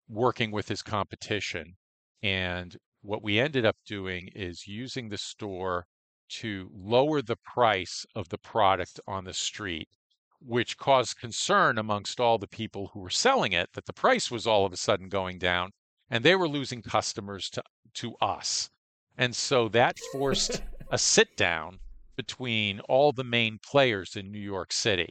working 0.08 0.52
with 0.52 0.68
his 0.68 0.82
competition. 0.82 1.76
And 2.24 2.78
what 3.02 3.24
we 3.24 3.40
ended 3.40 3.66
up 3.66 3.78
doing 3.86 4.30
is 4.36 4.68
using 4.68 5.10
the 5.10 5.18
store 5.18 5.86
to 6.30 6.70
lower 6.74 7.22
the 7.22 7.38
price 7.38 8.06
of 8.16 8.30
the 8.30 8.38
product 8.38 9.00
on 9.08 9.24
the 9.24 9.34
street, 9.34 9.88
which 10.40 10.78
caused 10.78 11.20
concern 11.20 11.78
amongst 11.78 12.20
all 12.20 12.38
the 12.38 12.48
people 12.48 12.92
who 12.94 13.00
were 13.00 13.10
selling 13.10 13.54
it 13.54 13.70
that 13.74 13.86
the 13.86 13.94
price 13.94 14.30
was 14.30 14.46
all 14.46 14.66
of 14.66 14.74
a 14.74 14.78
sudden 14.78 15.10
going 15.10 15.38
down 15.38 15.72
and 16.10 16.24
they 16.24 16.36
were 16.36 16.48
losing 16.48 16.82
customers 16.82 17.50
to, 17.50 17.64
to 17.94 18.16
us. 18.22 18.70
And 19.18 19.36
so 19.36 19.68
that 19.70 19.98
forced 20.12 20.62
a 20.92 20.98
sit 20.98 21.36
down 21.36 21.80
between 22.16 22.80
all 22.82 23.12
the 23.12 23.24
main 23.24 23.60
players 23.64 24.16
in 24.16 24.32
New 24.32 24.40
York 24.40 24.72
City. 24.72 25.10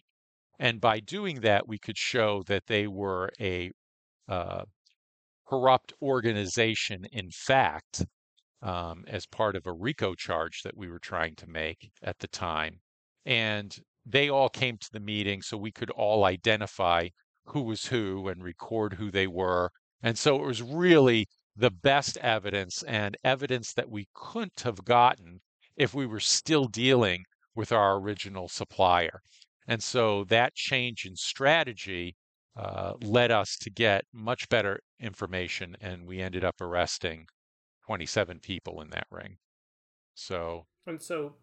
And 0.59 0.81
by 0.81 1.01
doing 1.01 1.41
that, 1.41 1.69
we 1.69 1.79
could 1.79 1.99
show 1.99 2.43
that 2.45 2.67
they 2.67 2.87
were 2.87 3.31
a 3.39 3.71
uh, 4.29 4.65
corrupt 5.47 5.93
organization, 6.03 7.05
in 7.13 7.31
fact, 7.31 8.05
um, 8.63 9.05
as 9.07 9.27
part 9.27 9.55
of 9.55 9.67
a 9.67 9.73
RICO 9.73 10.15
charge 10.15 10.63
that 10.63 10.77
we 10.77 10.89
were 10.89 10.99
trying 10.99 11.35
to 11.37 11.47
make 11.47 11.91
at 12.03 12.19
the 12.19 12.29
time. 12.29 12.81
And 13.27 13.77
they 14.07 14.31
all 14.31 14.49
came 14.49 14.79
to 14.79 14.89
the 14.93 15.01
meeting 15.01 15.43
so 15.43 15.57
we 15.57 15.73
could 15.73 15.91
all 15.91 16.25
identify 16.25 17.09
who 17.47 17.63
was 17.63 17.87
who 17.87 18.29
and 18.29 18.43
record 18.43 18.95
who 18.95 19.11
they 19.11 19.27
were. 19.27 19.71
And 20.03 20.17
so 20.17 20.37
it 20.37 20.47
was 20.47 20.63
really 20.63 21.27
the 21.57 21.71
best 21.71 22.17
evidence 22.19 22.83
and 22.85 23.17
evidence 23.25 23.73
that 23.73 23.91
we 23.91 24.07
couldn't 24.15 24.61
have 24.61 24.85
gotten 24.85 25.41
if 25.77 25.95
we 25.95 26.07
were 26.07 26.21
still 26.21 26.67
dealing 26.67 27.25
with 27.55 27.73
our 27.73 27.97
original 27.97 28.49
supplier. 28.49 29.21
And 29.67 29.83
so 29.83 30.25
that 30.25 30.55
change 30.55 31.05
in 31.05 31.17
strategy 31.17 32.15
uh, 32.57 32.95
led 33.03 33.31
us 33.31 33.57
to 33.57 33.71
get 33.71 34.05
much 34.13 34.49
better 34.49 34.81
information, 35.01 35.77
and 35.81 36.07
we 36.07 36.21
ended 36.21 36.45
up 36.45 36.55
arresting 36.61 37.27
27 37.87 38.41
people 38.41 38.81
in 38.81 38.91
that 38.91 39.07
ring. 39.11 39.37
So, 40.15 40.67
and 40.87 41.03
so, 41.03 41.35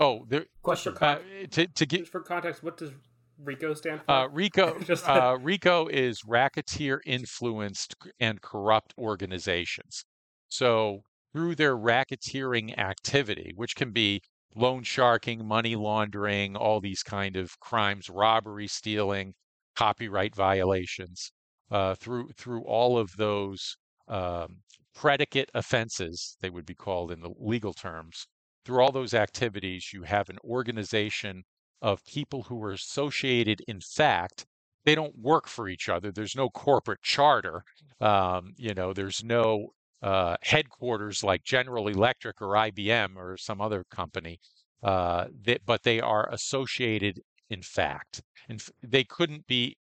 oh, 0.00 0.24
there, 0.28 0.46
question 0.62 0.94
uh, 1.00 1.18
to 1.50 1.66
to 1.66 1.86
get 1.86 2.08
for 2.08 2.20
context, 2.20 2.62
what 2.62 2.76
does 2.76 2.90
RICO 3.38 3.74
stand 3.74 4.00
for? 4.04 4.10
Uh, 4.10 4.28
RICO, 4.28 4.78
uh, 5.06 5.38
RICO 5.40 5.86
is 5.88 6.24
racketeer 6.26 7.00
influenced 7.06 7.94
and 8.18 8.40
corrupt 8.40 8.94
organizations. 8.98 10.04
So 10.48 11.02
through 11.32 11.54
their 11.56 11.76
racketeering 11.76 12.76
activity, 12.78 13.52
which 13.54 13.76
can 13.76 13.92
be 13.92 14.22
loan 14.54 14.82
sharking, 14.82 15.46
money 15.46 15.76
laundering, 15.76 16.56
all 16.56 16.80
these 16.80 17.02
kind 17.02 17.36
of 17.36 17.58
crimes, 17.60 18.08
robbery, 18.08 18.66
stealing, 18.66 19.34
copyright 19.76 20.34
violations, 20.34 21.30
uh, 21.70 21.94
through 21.94 22.30
through 22.36 22.62
all 22.64 22.98
of 22.98 23.16
those 23.16 23.76
um, 24.08 24.58
predicate 24.94 25.50
offenses, 25.54 26.36
they 26.40 26.50
would 26.50 26.66
be 26.66 26.74
called 26.74 27.12
in 27.12 27.20
the 27.20 27.30
legal 27.38 27.72
terms. 27.72 28.26
Through 28.68 28.82
all 28.82 28.92
those 28.92 29.14
activities, 29.14 29.94
you 29.94 30.02
have 30.02 30.28
an 30.28 30.36
organization 30.44 31.44
of 31.80 32.04
people 32.04 32.42
who 32.42 32.62
are 32.62 32.72
associated 32.72 33.62
in 33.66 33.80
fact 33.80 34.44
they 34.84 34.94
don't 34.94 35.18
work 35.18 35.46
for 35.46 35.68
each 35.68 35.88
other 35.88 36.10
there's 36.10 36.34
no 36.34 36.50
corporate 36.50 37.00
charter 37.02 37.62
um, 38.00 38.52
you 38.56 38.74
know 38.74 38.92
there's 38.92 39.22
no 39.22 39.68
uh, 40.02 40.36
headquarters 40.42 41.24
like 41.24 41.42
General 41.44 41.88
Electric 41.88 42.42
or 42.42 42.48
IBM 42.48 43.16
or 43.16 43.36
some 43.38 43.60
other 43.60 43.84
company, 43.90 44.38
uh, 44.82 45.26
that, 45.44 45.62
but 45.64 45.82
they 45.82 46.00
are 46.00 46.28
associated 46.30 47.20
in 47.50 47.62
fact. 47.62 48.22
And 48.48 48.62
they 48.82 49.04
couldn't 49.04 49.46
be 49.46 49.76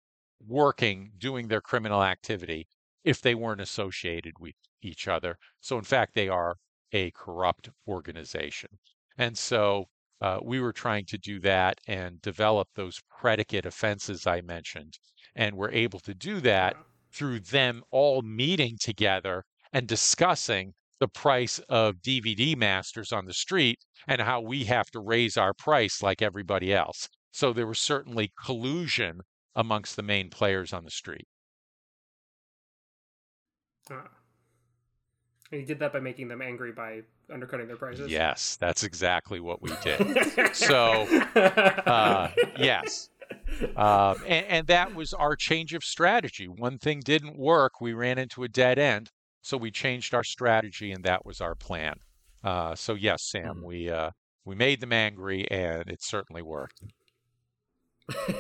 working, 0.47 1.11
doing 1.19 1.49
their 1.49 1.61
criminal 1.61 2.03
activity 2.03 2.67
if 3.05 3.21
they 3.21 3.35
weren't 3.35 3.61
associated 3.61 4.35
with 4.39 4.55
each 4.83 5.09
other. 5.09 5.39
So, 5.61 5.77
in 5.79 5.85
fact, 5.85 6.15
they 6.15 6.29
are 6.29 6.57
a 6.93 7.11
corrupt 7.13 7.71
organization. 7.87 8.71
And 9.19 9.37
so 9.37 9.87
uh, 10.21 10.39
we 10.43 10.61
were 10.61 10.73
trying 10.73 11.05
to 11.07 11.19
do 11.19 11.41
that 11.41 11.79
and 11.87 12.21
develop 12.23 12.69
those 12.75 13.01
predicate 13.21 13.67
offenses 13.67 14.27
I 14.27 14.41
mentioned. 14.41 14.99
And 15.35 15.57
we're 15.57 15.71
able 15.71 16.01
to 16.01 16.15
do 16.15 16.41
that 16.41 16.77
through 17.13 17.41
them 17.41 17.83
all 17.91 18.23
meeting 18.23 18.77
together 18.81 19.45
and 19.73 19.87
discussing 19.87 20.75
the 20.99 21.09
price 21.09 21.59
of 21.69 21.97
DVD 21.97 22.57
masters 22.57 23.13
on 23.13 23.27
the 23.27 23.35
street 23.35 23.79
and 24.09 24.21
how 24.21 24.41
we 24.41 24.65
have 24.65 24.91
to 24.93 25.01
raise 25.01 25.37
our 25.37 25.53
price 25.53 26.03
like 26.03 26.23
everybody 26.23 26.73
else. 26.73 27.09
So 27.33 27.53
there 27.53 27.67
was 27.67 27.79
certainly 27.79 28.33
collusion 28.43 29.21
amongst 29.55 29.97
the 29.97 30.03
main 30.03 30.31
players 30.31 30.73
on 30.73 30.85
the 30.85 30.91
street. 30.91 31.27
Uh, 35.57 35.59
and 35.59 35.63
you 35.63 35.67
did 35.67 35.79
that 35.81 35.93
by 35.93 36.01
making 36.01 36.29
them 36.29 36.43
angry 36.43 36.73
by 36.73 37.03
undercutting 37.33 37.67
their 37.67 37.77
prices? 37.77 38.11
Yes, 38.11 38.57
that's 38.61 38.85
exactly 38.85 39.41
what 39.41 39.63
we 39.63 39.73
did. 39.83 40.55
so, 40.55 41.03
uh, 41.35 42.31
yes. 42.59 43.09
Um, 43.77 44.17
and, 44.27 44.47
and 44.47 44.67
that 44.67 44.95
was 44.95 45.15
our 45.15 45.37
change 45.37 45.75
of 45.75 45.83
strategy. 45.83 46.47
One 46.47 46.79
thing 46.79 47.01
didn't 47.01 47.39
work, 47.39 47.81
we 47.81 47.93
ran 47.93 48.19
into 48.19 48.45
a 48.45 48.49
dead 48.49 48.79
end. 48.79 49.11
So 49.43 49.57
we 49.57 49.71
changed 49.71 50.13
our 50.13 50.25
strategy, 50.25 50.91
and 50.91 51.05
that 51.05 51.25
was 51.25 51.41
our 51.41 51.55
plan. 51.55 52.01
Uh, 52.43 52.75
so 52.75 52.95
yes, 52.95 53.23
Sam, 53.23 53.57
mm-hmm. 53.57 53.65
we 53.65 53.89
uh, 53.89 54.11
we 54.45 54.57
made 54.57 54.81
them 54.81 54.93
angry, 54.93 55.49
and 55.51 55.89
it 55.89 56.03
certainly 56.03 56.43
worked. 56.43 56.83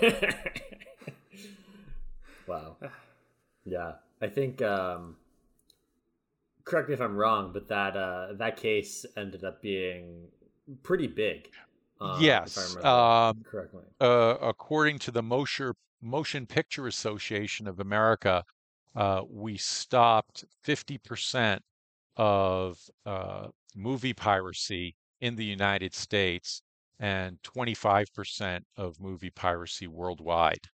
wow. 2.48 2.76
Yeah, 3.64 3.92
I 4.20 4.26
think. 4.26 4.60
Um, 4.62 5.16
correct 6.66 6.88
me 6.88 6.94
if 6.94 7.00
I'm 7.00 7.16
wrong, 7.16 7.50
but 7.52 7.68
that 7.68 7.96
uh, 7.96 8.34
that 8.34 8.58
case 8.58 9.06
ended 9.16 9.44
up 9.44 9.62
being 9.62 10.26
pretty 10.82 11.06
big. 11.06 11.48
Uh, 12.00 12.20
yes, 12.20 12.76
um, 12.84 13.42
correctly. 13.50 13.84
Uh, 14.00 14.36
according 14.42 14.98
to 14.98 15.10
the 15.10 15.22
Motion 15.22 15.72
Motion 16.02 16.46
Picture 16.46 16.86
Association 16.86 17.66
of 17.66 17.80
America, 17.80 18.44
uh, 18.94 19.22
we 19.28 19.56
stopped 19.56 20.44
50% 20.64 21.60
of 22.16 22.78
uh, 23.06 23.48
movie 23.74 24.12
piracy 24.12 24.94
in 25.20 25.36
the 25.36 25.44
United 25.44 25.94
States 25.94 26.62
and 26.98 27.38
25% 27.42 28.60
of 28.76 29.00
movie 29.00 29.30
piracy 29.30 29.86
worldwide 29.86 30.68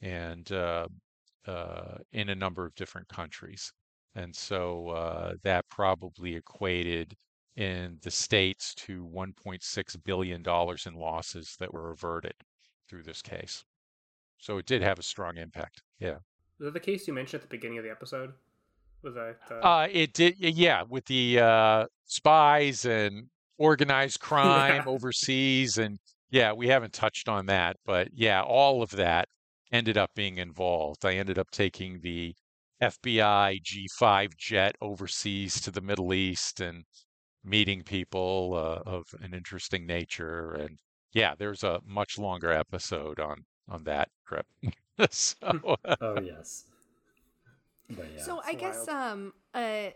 and 0.00 0.52
uh, 0.52 0.86
uh, 1.46 1.98
in 2.12 2.28
a 2.28 2.34
number 2.34 2.66
of 2.66 2.74
different 2.74 3.08
countries. 3.08 3.72
And 4.14 4.34
so 4.34 4.88
uh, 4.88 5.34
that 5.42 5.68
probably 5.68 6.36
equated 6.36 7.16
in 7.56 7.98
the 8.02 8.10
states 8.10 8.74
to 8.74 9.06
$1.6 9.14 10.04
billion 10.04 10.42
in 10.86 10.94
losses 10.94 11.56
that 11.58 11.72
were 11.72 11.90
averted 11.90 12.34
through 12.88 13.02
this 13.02 13.22
case. 13.22 13.64
So 14.38 14.58
it 14.58 14.66
did 14.66 14.82
have 14.82 14.98
a 14.98 15.02
strong 15.02 15.36
impact. 15.36 15.82
Yeah. 15.98 16.16
Was 16.58 16.66
that 16.66 16.74
the 16.74 16.80
case 16.80 17.06
you 17.06 17.14
mentioned 17.14 17.42
at 17.42 17.48
the 17.48 17.56
beginning 17.56 17.78
of 17.78 17.84
the 17.84 17.90
episode? 17.90 18.32
Was 19.02 19.14
that? 19.14 19.36
Uh... 19.50 19.54
Uh, 19.54 19.88
it 19.90 20.12
did. 20.12 20.36
Yeah, 20.38 20.84
with 20.88 21.04
the 21.06 21.40
uh, 21.40 21.86
spies 22.06 22.84
and 22.84 23.28
organized 23.58 24.20
crime 24.20 24.82
yeah. 24.84 24.90
overseas, 24.90 25.78
and 25.78 25.98
yeah, 26.30 26.52
we 26.52 26.68
haven't 26.68 26.92
touched 26.92 27.28
on 27.28 27.46
that, 27.46 27.76
but 27.84 28.08
yeah, 28.14 28.42
all 28.42 28.82
of 28.82 28.90
that 28.92 29.28
ended 29.72 29.96
up 29.96 30.10
being 30.14 30.38
involved. 30.38 31.04
I 31.04 31.14
ended 31.14 31.38
up 31.38 31.50
taking 31.50 32.00
the 32.00 32.34
FBI 32.82 33.60
G5 33.62 34.36
jet 34.36 34.76
overseas 34.82 35.60
to 35.62 35.70
the 35.70 35.80
Middle 35.80 36.12
East 36.14 36.60
and 36.60 36.84
meeting 37.44 37.82
people 37.84 38.54
uh, 38.56 38.82
of 38.90 39.06
an 39.20 39.34
interesting 39.34 39.86
nature. 39.86 40.52
And 40.52 40.78
yeah, 41.12 41.34
there's 41.38 41.64
a 41.64 41.80
much 41.86 42.18
longer 42.18 42.52
episode 42.52 43.20
on 43.20 43.46
on 43.68 43.84
that 43.84 44.10
trip. 44.26 44.46
so, 45.10 45.36
oh 46.00 46.18
yes. 46.18 46.64
Yeah. 47.88 48.04
So 48.16 48.40
I 48.44 48.52
It's 48.52 48.54
guess 48.54 48.88
wild. 48.88 48.88
um 48.88 49.34
uh 49.54 49.90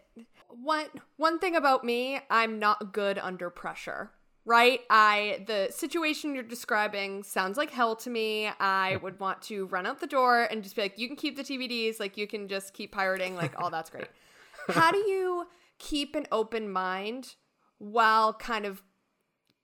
one 0.49 0.87
one 1.16 1.38
thing 1.38 1.57
about 1.57 1.85
me, 1.85 2.20
I'm 2.31 2.59
not 2.59 2.92
good 2.92 3.18
under 3.18 3.51
pressure. 3.51 4.12
Right? 4.47 4.81
I 4.89 5.45
the 5.47 5.69
situation 5.71 6.35
you're 6.35 6.45
describing 6.45 7.25
sounds 7.25 7.59
like 7.59 7.71
hell 7.71 7.97
to 7.97 8.11
me. 8.11 8.49
I 8.61 8.97
would 9.03 9.21
want 9.21 9.43
to 9.43 9.67
run 9.67 9.87
out 9.87 10.01
the 10.01 10.07
door 10.07 10.45
and 10.45 10.63
just 10.63 10.77
be 10.77 10.83
like, 10.83 10.99
you 10.99 11.09
can 11.09 11.17
keep 11.17 11.37
the 11.37 11.43
DVDs, 11.43 12.01
like 12.01 12.17
you 12.17 12.27
can 12.27 12.49
just 12.49 12.73
keep 12.73 12.93
pirating, 12.93 13.35
like 13.35 13.61
all 13.61 13.71
that's 13.71 13.91
great. 13.91 14.09
How 14.69 14.93
do 14.93 14.99
you 14.99 15.47
keep 15.79 16.15
an 16.15 16.27
open 16.31 16.71
mind 16.71 17.35
while 17.79 18.33
kind 18.33 18.65
of 18.65 18.83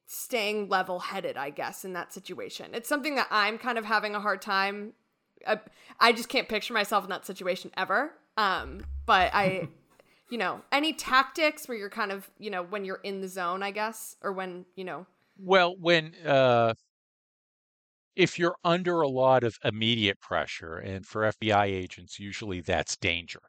staying 0.07 0.69
level 0.69 0.99
headed, 0.99 1.37
I 1.37 1.51
guess, 1.51 1.85
in 1.85 1.93
that 1.93 2.13
situation? 2.13 2.75
It's 2.75 2.89
something 2.89 3.15
that 3.15 3.29
I'm 3.31 3.59
kind 3.59 3.79
of 3.79 3.85
having 3.85 4.17
a 4.17 4.21
hard 4.21 4.43
time 4.43 4.95
I, 5.47 5.61
I 6.01 6.13
just 6.13 6.29
can't 6.29 6.49
picture 6.49 6.75
myself 6.75 7.05
in 7.05 7.11
that 7.11 7.27
situation 7.27 7.71
ever. 7.77 8.13
Um, 8.37 8.85
but 9.07 9.31
I, 9.35 9.69
you 10.33 10.39
know, 10.39 10.65
any 10.73 10.95
tactics 10.95 11.69
where 11.69 11.79
you're 11.79 11.91
kind 11.91 12.13
of, 12.13 12.31
you 12.39 12.51
know, 12.51 12.65
when 12.65 12.87
you're 12.87 13.01
in 13.05 13.23
the 13.23 13.29
zone, 13.29 13.63
I 13.63 13.73
guess, 13.73 14.17
or 14.23 14.33
when, 14.33 14.67
you 14.77 14.85
know, 14.85 15.07
Well, 15.37 15.77
when 15.77 16.15
uh, 16.27 16.75
if 18.15 18.39
you're 18.39 18.57
under 18.65 19.01
a 19.01 19.09
lot 19.09 19.43
of 19.45 19.57
immediate 19.65 20.21
pressure, 20.21 20.77
and 20.77 21.07
for 21.07 21.25
FBI 21.25 21.65
agents, 21.67 22.19
usually 22.19 22.61
that's 22.61 22.97
danger. 22.97 23.41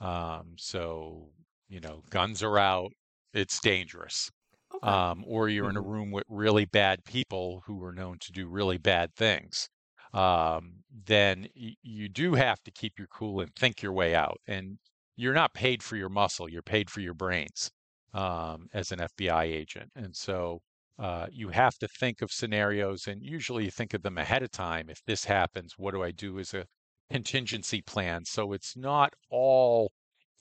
Um, 0.00 0.54
so 0.58 1.32
you 1.68 1.80
know, 1.80 2.02
guns 2.10 2.42
are 2.42 2.58
out. 2.58 2.92
It's 3.32 3.60
dangerous. 3.60 4.30
okay. 4.74 5.02
um, 5.02 5.24
or 5.26 5.48
you're 5.50 5.70
in 5.70 5.78
a 5.78 5.82
room 5.82 6.12
with 6.12 6.24
really 6.28 6.66
bad 6.66 7.04
people 7.06 7.62
who 7.66 7.82
are 7.84 7.92
known 7.94 8.18
to 8.20 8.32
do 8.32 8.48
really 8.48 8.78
bad 8.78 9.14
things, 9.16 9.68
um, 10.14 10.84
then 10.90 11.48
y- 11.56 11.76
you 11.82 12.08
do 12.10 12.34
have 12.34 12.62
to 12.64 12.72
keep 12.72 12.98
your 12.98 13.08
cool 13.08 13.40
and 13.42 13.54
think 13.56 13.82
your 13.82 13.94
way 13.94 14.14
out. 14.16 14.38
And 14.48 14.78
you're 15.16 15.34
not 15.34 15.54
paid 15.54 15.82
for 15.82 15.96
your 15.96 16.08
muscle; 16.08 16.48
you're 16.48 16.62
paid 16.62 16.90
for 16.90 17.00
your 17.00 17.14
brains 17.14 17.70
um, 18.14 18.68
as 18.74 18.92
an 18.92 19.00
FBI 19.00 19.44
agent. 19.44 19.90
And 19.96 20.14
so 20.16 20.60
uh, 20.98 21.26
you 21.30 21.48
have 21.50 21.76
to 21.78 21.88
think 21.88 22.22
of 22.22 22.30
scenarios, 22.32 23.06
and 23.06 23.22
usually 23.22 23.64
you 23.64 23.70
think 23.70 23.94
of 23.94 24.02
them 24.02 24.18
ahead 24.18 24.42
of 24.42 24.50
time. 24.50 24.88
If 24.90 25.02
this 25.06 25.24
happens, 25.24 25.74
what 25.76 25.92
do 25.92 26.02
I 26.02 26.10
do 26.12 26.38
as 26.38 26.54
a 26.54 26.66
contingency 27.10 27.82
plan? 27.82 28.24
So 28.24 28.52
it's 28.52 28.76
not 28.76 29.14
all 29.30 29.92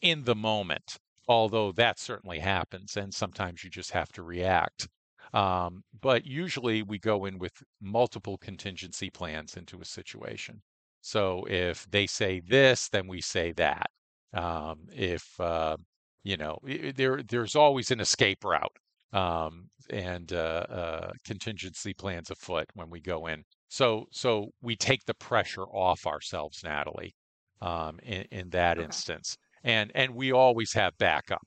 in 0.01 0.23
the 0.23 0.35
moment 0.35 0.97
although 1.27 1.71
that 1.71 1.99
certainly 1.99 2.39
happens, 2.39 2.97
and 2.97 3.13
sometimes 3.13 3.63
you 3.63 3.69
just 3.69 3.91
have 3.91 4.11
to 4.13 4.23
react. 4.23 4.87
Um, 5.33 5.83
but 6.01 6.25
usually 6.25 6.83
we 6.83 6.99
go 6.99 7.25
in 7.25 7.37
with 7.37 7.53
multiple 7.79 8.37
contingency 8.37 9.09
plans 9.09 9.55
into 9.55 9.79
a 9.79 9.85
situation. 9.85 10.61
So 11.01 11.45
if 11.49 11.89
they 11.89 12.05
say 12.05 12.41
this, 12.41 12.89
then 12.89 13.07
we 13.07 13.21
say 13.21 13.53
that. 13.53 13.89
Um, 14.33 14.87
if 14.91 15.23
uh, 15.39 15.77
you 16.23 16.37
know, 16.37 16.57
there 16.95 17.21
there's 17.23 17.55
always 17.55 17.91
an 17.91 17.99
escape 17.99 18.43
route 18.43 18.75
um, 19.13 19.69
and 19.89 20.31
uh, 20.33 20.65
uh, 20.69 21.11
contingency 21.25 21.93
plans 21.93 22.29
afoot 22.31 22.67
when 22.73 22.89
we 22.89 23.01
go 23.01 23.27
in. 23.27 23.43
So 23.69 24.05
so 24.11 24.49
we 24.61 24.75
take 24.75 25.05
the 25.05 25.13
pressure 25.15 25.63
off 25.63 26.05
ourselves, 26.05 26.63
Natalie, 26.63 27.13
um, 27.61 27.99
in, 28.03 28.25
in 28.31 28.49
that 28.51 28.77
Okay. 28.77 29.01
instance 29.01 29.35
and 29.63 29.91
and 29.95 30.15
we 30.15 30.31
always 30.31 30.73
have 30.73 30.97
backup 30.97 31.41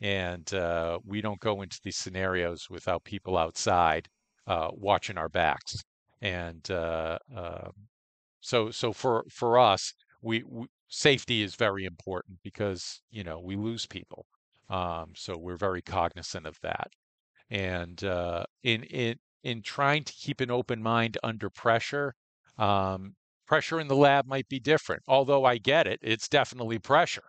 and 0.00 0.52
uh, 0.54 0.98
we 1.04 1.20
don't 1.20 1.40
go 1.40 1.62
into 1.62 1.78
these 1.84 1.96
scenarios 1.96 2.68
without 2.70 3.04
people 3.04 3.36
outside 3.36 4.08
uh, 4.46 4.70
watching 4.72 5.18
our 5.18 5.28
backs 5.28 5.76
and 6.22 6.70
uh, 6.70 7.18
um 7.36 7.72
so 8.40 8.70
so 8.70 8.92
for 8.92 9.24
for 9.30 9.58
us 9.58 9.92
we, 10.22 10.42
we 10.44 10.66
safety 10.90 11.42
is 11.42 11.54
very 11.56 11.84
important 11.86 12.40
because 12.42 13.02
you 13.10 13.24
know 13.24 13.40
we 13.40 13.56
lose 13.56 13.86
people 13.86 14.26
um, 14.70 15.12
so 15.16 15.36
we're 15.38 15.56
very 15.56 15.82
cognizant 15.82 16.46
of 16.46 16.58
that 16.62 16.92
and 17.50 18.04
uh, 18.04 18.44
in 18.62 18.84
in 18.84 19.18
in 19.42 19.62
trying 19.62 20.04
to 20.04 20.12
keep 20.12 20.40
an 20.40 20.50
open 20.50 20.82
mind 20.82 21.16
under 21.22 21.50
pressure 21.50 22.14
um, 22.58 23.14
pressure 23.46 23.80
in 23.80 23.88
the 23.88 23.96
lab 23.96 24.26
might 24.26 24.48
be 24.48 24.60
different 24.60 25.02
although 25.08 25.44
i 25.44 25.58
get 25.58 25.86
it 25.86 25.98
it's 26.02 26.28
definitely 26.28 26.78
pressure 26.78 27.24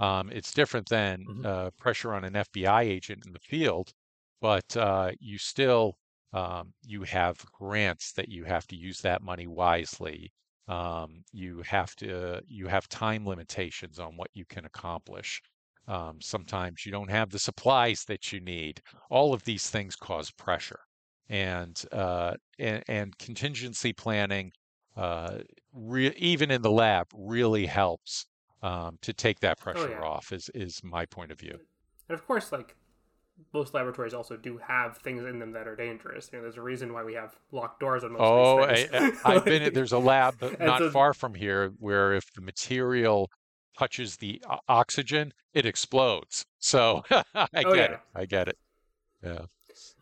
um, 0.00 0.30
it's 0.30 0.52
different 0.52 0.88
than 0.88 1.26
Mhm. 1.26 1.44
uh, 1.44 1.70
pressure 1.78 2.12
on 2.12 2.24
an 2.24 2.34
fbi 2.34 2.82
agent 2.82 3.22
in 3.26 3.32
the 3.32 3.38
field 3.38 3.92
but 4.40 4.76
uh, 4.76 5.12
you 5.20 5.38
still 5.38 5.98
um, 6.32 6.74
you 6.82 7.02
have 7.04 7.44
grants 7.52 8.12
that 8.12 8.28
you 8.28 8.44
have 8.44 8.66
to 8.66 8.76
use 8.76 9.00
that 9.00 9.22
money 9.22 9.46
wisely 9.46 10.32
um, 10.68 11.22
you 11.32 11.62
have 11.62 11.94
to 11.96 12.40
you 12.48 12.66
have 12.66 12.88
time 12.88 13.26
limitations 13.26 13.98
on 13.98 14.16
what 14.16 14.30
you 14.34 14.44
can 14.46 14.64
accomplish. 14.64 15.42
Um, 15.86 16.18
sometimes 16.20 16.86
you 16.86 16.92
don't 16.92 17.10
have 17.10 17.30
the 17.30 17.38
supplies 17.38 18.04
that 18.04 18.32
you 18.32 18.40
need. 18.40 18.80
All 19.10 19.34
of 19.34 19.44
these 19.44 19.68
things 19.68 19.96
cause 19.96 20.30
pressure. 20.30 20.80
And 21.28 21.80
uh, 21.92 22.34
and, 22.58 22.82
and 22.88 23.18
contingency 23.18 23.92
planning 23.92 24.52
uh, 24.96 25.38
re- 25.72 26.14
even 26.16 26.50
in 26.50 26.62
the 26.62 26.70
lab 26.70 27.06
really 27.14 27.66
helps 27.66 28.26
um, 28.62 28.98
to 29.02 29.12
take 29.12 29.40
that 29.40 29.58
pressure 29.58 29.90
yeah. 29.90 30.06
off 30.06 30.32
is 30.32 30.50
is 30.54 30.80
my 30.82 31.04
point 31.06 31.30
of 31.30 31.38
view. 31.38 31.58
And 32.08 32.18
of 32.18 32.26
course, 32.26 32.52
like 32.52 32.76
most 33.52 33.74
laboratories 33.74 34.14
also 34.14 34.36
do 34.36 34.58
have 34.58 34.98
things 34.98 35.24
in 35.24 35.38
them 35.38 35.52
that 35.52 35.66
are 35.68 35.76
dangerous. 35.76 36.30
You 36.32 36.38
know, 36.38 36.42
there's 36.42 36.56
a 36.56 36.62
reason 36.62 36.92
why 36.92 37.04
we 37.04 37.14
have 37.14 37.36
locked 37.52 37.80
doors 37.80 38.02
on 38.04 38.12
most 38.12 38.20
Oh, 38.22 38.58
of 38.62 38.70
I, 38.70 38.74
these 38.74 38.86
things. 38.86 39.18
I- 39.24 39.34
I've 39.34 39.44
been. 39.44 39.72
There's 39.72 39.92
a 39.92 39.98
lab 39.98 40.34
not 40.60 40.78
so- 40.78 40.90
far 40.90 41.14
from 41.14 41.34
here 41.34 41.72
where 41.78 42.12
if 42.14 42.32
the 42.34 42.40
material 42.40 43.30
touches 43.78 44.16
the 44.16 44.42
oxygen, 44.68 45.32
it 45.52 45.66
explodes. 45.66 46.44
So 46.58 47.02
I 47.10 47.24
Oh, 47.64 47.74
get 47.74 47.90
yeah. 47.90 47.94
it. 47.96 48.00
I 48.14 48.24
get 48.26 48.48
it. 48.48 48.58
Yeah. 49.22 49.46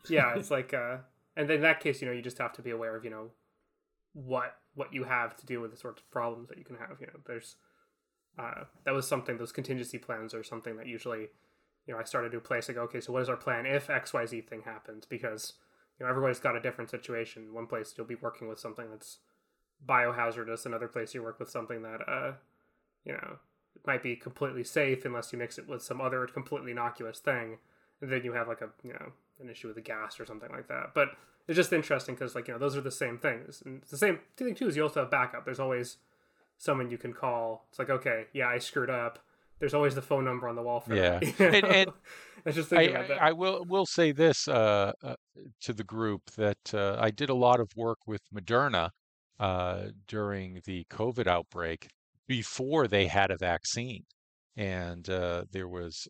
yeah, 0.09 0.35
it's 0.35 0.51
like, 0.51 0.73
uh, 0.73 0.97
and 1.35 1.49
in 1.49 1.61
that 1.61 1.79
case, 1.79 2.01
you 2.01 2.07
know, 2.07 2.13
you 2.13 2.21
just 2.21 2.37
have 2.37 2.53
to 2.53 2.61
be 2.61 2.69
aware 2.71 2.95
of, 2.95 3.03
you 3.03 3.09
know, 3.09 3.31
what 4.13 4.55
what 4.75 4.93
you 4.93 5.03
have 5.03 5.35
to 5.37 5.45
deal 5.45 5.61
with 5.61 5.71
the 5.71 5.77
sorts 5.77 6.01
of 6.01 6.09
problems 6.11 6.49
that 6.49 6.57
you 6.57 6.63
can 6.63 6.75
have. 6.77 6.97
You 6.99 7.07
know, 7.07 7.19
there's 7.25 7.55
uh, 8.37 8.65
that 8.85 8.93
was 8.93 9.07
something. 9.07 9.37
Those 9.37 9.51
contingency 9.51 9.97
plans 9.97 10.33
are 10.33 10.43
something 10.43 10.75
that 10.77 10.87
usually, 10.87 11.27
you 11.85 11.93
know, 11.93 11.99
I 11.99 12.03
start 12.03 12.25
a 12.25 12.29
new 12.29 12.39
place. 12.39 12.67
Go, 12.67 12.81
okay, 12.83 13.01
so 13.01 13.13
what 13.13 13.21
is 13.21 13.29
our 13.29 13.37
plan 13.37 13.65
if 13.65 13.89
X 13.89 14.13
Y 14.13 14.25
Z 14.25 14.41
thing 14.41 14.61
happens? 14.65 15.05
Because 15.05 15.53
you 15.99 16.05
know 16.05 16.09
everybody's 16.09 16.39
got 16.39 16.55
a 16.55 16.61
different 16.61 16.89
situation. 16.89 17.53
One 17.53 17.67
place 17.67 17.93
you'll 17.97 18.07
be 18.07 18.15
working 18.15 18.47
with 18.47 18.59
something 18.59 18.89
that's 18.89 19.19
biohazardous. 19.87 20.65
Another 20.65 20.87
place 20.87 21.13
you 21.13 21.23
work 21.23 21.39
with 21.39 21.49
something 21.49 21.81
that, 21.83 22.01
uh, 22.07 22.33
you 23.03 23.13
know, 23.13 23.37
might 23.85 24.03
be 24.03 24.15
completely 24.15 24.63
safe 24.63 25.03
unless 25.05 25.33
you 25.33 25.39
mix 25.39 25.57
it 25.57 25.67
with 25.67 25.81
some 25.81 25.99
other 25.99 26.25
completely 26.27 26.71
innocuous 26.71 27.19
thing. 27.19 27.57
And 28.01 28.11
then 28.11 28.23
you 28.23 28.33
have 28.33 28.47
like 28.47 28.61
a 28.61 28.69
you 28.83 28.93
know 28.93 29.11
an 29.39 29.49
issue 29.49 29.67
with 29.67 29.75
the 29.75 29.81
gas 29.81 30.19
or 30.19 30.25
something 30.25 30.49
like 30.51 30.67
that. 30.67 30.93
But 30.93 31.09
it's 31.47 31.55
just 31.55 31.73
interesting 31.73 32.15
because 32.15 32.35
like 32.35 32.47
you 32.47 32.53
know 32.53 32.59
those 32.59 32.77
are 32.77 32.81
the 32.81 32.91
same 32.91 33.17
things. 33.17 33.61
And 33.65 33.81
the 33.89 33.97
same 33.97 34.19
thing 34.37 34.55
too 34.55 34.67
is 34.67 34.75
you 34.75 34.83
also 34.83 35.01
have 35.01 35.11
backup. 35.11 35.45
There's 35.45 35.59
always 35.59 35.97
someone 36.57 36.91
you 36.91 36.97
can 36.97 37.13
call. 37.13 37.65
It's 37.69 37.79
like 37.79 37.89
okay, 37.89 38.25
yeah, 38.33 38.47
I 38.47 38.57
screwed 38.57 38.89
up. 38.89 39.19
There's 39.59 39.73
always 39.73 39.95
the 39.95 40.01
phone 40.01 40.25
number 40.25 40.47
on 40.47 40.55
the 40.55 40.61
wall 40.61 40.79
for 40.81 40.95
Yeah. 40.95 41.19
that. 41.19 41.39
you 41.39 41.45
And- 41.47 41.63
know? 41.63 41.69
and 41.69 41.91
I 42.45 42.51
just 42.51 42.73
I, 42.73 42.81
about 42.83 43.07
that. 43.07 43.21
I 43.21 43.31
will 43.31 43.63
will 43.65 43.85
say 43.85 44.11
this 44.11 44.47
uh, 44.49 44.91
uh, 45.01 45.15
to 45.61 45.71
the 45.73 45.83
group 45.85 46.31
that 46.31 46.73
uh, 46.73 46.97
I 46.99 47.09
did 47.09 47.29
a 47.29 47.33
lot 47.35 47.59
of 47.61 47.69
work 47.75 47.99
with 48.05 48.21
Moderna 48.35 48.89
uh, 49.39 49.83
during 50.07 50.61
the 50.65 50.85
COVID 50.91 51.25
outbreak 51.25 51.87
before 52.27 52.87
they 52.87 53.07
had 53.07 53.31
a 53.31 53.37
vaccine, 53.37 54.03
and 54.57 55.09
uh, 55.09 55.45
there 55.51 55.67
was 55.69 56.07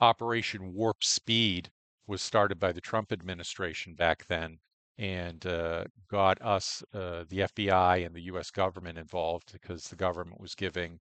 Operation 0.00 0.72
Warp 0.72 1.04
Speed 1.04 1.70
was 2.06 2.22
started 2.22 2.58
by 2.58 2.72
the 2.72 2.80
Trump 2.80 3.12
administration 3.12 3.94
back 3.94 4.26
then, 4.26 4.58
and 4.98 5.44
uh, 5.46 5.84
got 6.10 6.40
us 6.40 6.82
uh, 6.94 7.24
the 7.28 7.40
FBI 7.40 8.04
and 8.06 8.14
the 8.14 8.22
U.S. 8.22 8.50
government 8.50 8.96
involved 8.98 9.52
because 9.52 9.84
the 9.84 9.96
government 9.96 10.40
was 10.40 10.54
giving 10.54 11.00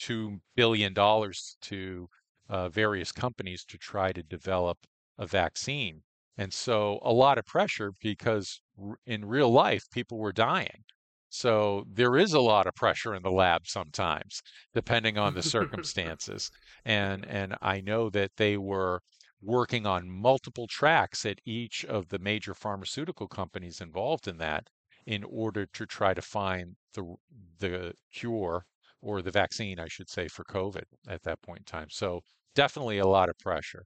1.2 0.00 0.40
billion 0.56 0.92
dollars 0.92 1.56
to 1.62 2.08
uh, 2.48 2.68
various 2.68 3.12
companies 3.12 3.64
to 3.64 3.78
try 3.78 4.12
to 4.12 4.22
develop 4.22 4.78
a 5.18 5.26
vaccine. 5.26 6.02
And 6.36 6.52
so 6.52 6.98
a 7.02 7.12
lot 7.12 7.38
of 7.38 7.46
pressure 7.46 7.92
because 8.02 8.60
r- 8.80 8.98
in 9.06 9.24
real 9.24 9.50
life, 9.50 9.88
people 9.90 10.18
were 10.18 10.32
dying. 10.32 10.84
So 11.28 11.84
there 11.88 12.16
is 12.16 12.32
a 12.32 12.40
lot 12.40 12.66
of 12.66 12.74
pressure 12.74 13.14
in 13.14 13.22
the 13.22 13.30
lab 13.30 13.66
sometimes, 13.66 14.40
depending 14.72 15.18
on 15.18 15.34
the 15.34 15.42
circumstances. 15.56 16.50
And, 16.84 17.24
and 17.26 17.56
I 17.62 17.80
know 17.80 18.10
that 18.10 18.32
they 18.36 18.56
were 18.56 19.00
working 19.40 19.86
on 19.86 20.08
multiple 20.10 20.66
tracks 20.66 21.26
at 21.26 21.38
each 21.44 21.84
of 21.84 22.08
the 22.08 22.18
major 22.18 22.54
pharmaceutical 22.54 23.28
companies 23.28 23.80
involved 23.80 24.26
in 24.26 24.38
that 24.38 24.68
in 25.06 25.22
order 25.24 25.66
to 25.66 25.86
try 25.86 26.14
to 26.14 26.22
find 26.22 26.76
the, 26.94 27.14
the 27.58 27.94
cure 28.12 28.64
or 29.04 29.22
the 29.22 29.30
vaccine, 29.30 29.78
I 29.78 29.86
should 29.86 30.08
say, 30.08 30.26
for 30.28 30.44
COVID 30.44 30.84
at 31.06 31.22
that 31.24 31.40
point 31.42 31.60
in 31.60 31.64
time. 31.64 31.88
So 31.90 32.22
definitely 32.54 32.98
a 32.98 33.06
lot 33.06 33.28
of 33.28 33.38
pressure. 33.38 33.84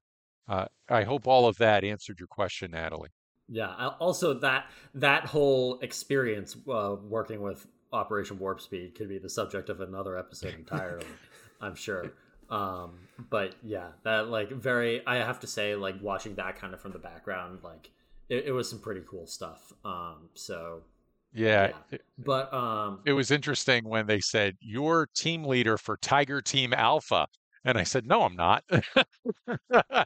Uh, 0.49 0.67
I 0.89 1.03
hope 1.03 1.27
all 1.27 1.47
of 1.47 1.59
that 1.59 1.85
answered 1.85 2.19
your 2.19 2.29
question, 2.29 2.71
Natalie. 2.71 3.11
Yeah. 3.49 3.91
Also, 3.99 4.35
that 4.35 4.67
that 4.95 5.27
whole 5.27 5.79
experience 5.81 6.57
uh, 6.71 6.97
working 7.03 7.43
with 7.43 7.67
Operation 7.93 8.39
Warp 8.39 8.61
Speed 8.61 8.95
could 8.95 9.09
be 9.09 9.19
the 9.19 9.29
subject 9.29 9.69
of 9.69 9.81
another 9.81 10.17
episode 10.17 10.55
entirely. 10.55 11.07
I'm 11.61 11.75
sure. 11.75 12.13
Um, 12.51 12.93
but 13.31 13.57
yeah, 13.63 13.89
that 14.05 14.29
like 14.29 14.51
very. 14.51 15.05
I 15.07 15.17
have 15.17 15.41
to 15.41 15.47
say, 15.47 15.75
like 15.75 15.97
watching 16.01 16.37
that 16.37 16.57
kind 16.57 16.73
of 16.73 16.81
from 16.81 16.93
the 16.93 16.99
background, 16.99 17.61
like 17.63 17.91
it, 18.29 18.45
it 18.47 18.53
was 18.53 18.71
some 18.71 18.79
pretty 18.79 19.03
cool 19.09 19.27
stuff. 19.27 19.73
Um, 19.85 20.29
so 20.35 20.83
Yeah, 21.33 21.73
Yeah. 21.91 21.99
but 22.19 22.53
um, 22.53 23.01
it 23.05 23.13
was 23.13 23.31
interesting 23.31 23.85
when 23.89 24.07
they 24.07 24.21
said 24.21 24.57
you're 24.61 25.09
team 25.15 25.45
leader 25.45 25.79
for 25.79 25.97
Tiger 25.99 26.41
Team 26.43 26.73
Alpha, 26.73 27.27
and 27.65 27.79
I 27.79 27.85
said, 27.85 28.07
no, 28.07 28.23
I'm 28.23 28.37
not. 28.37 28.65
I 29.73 30.05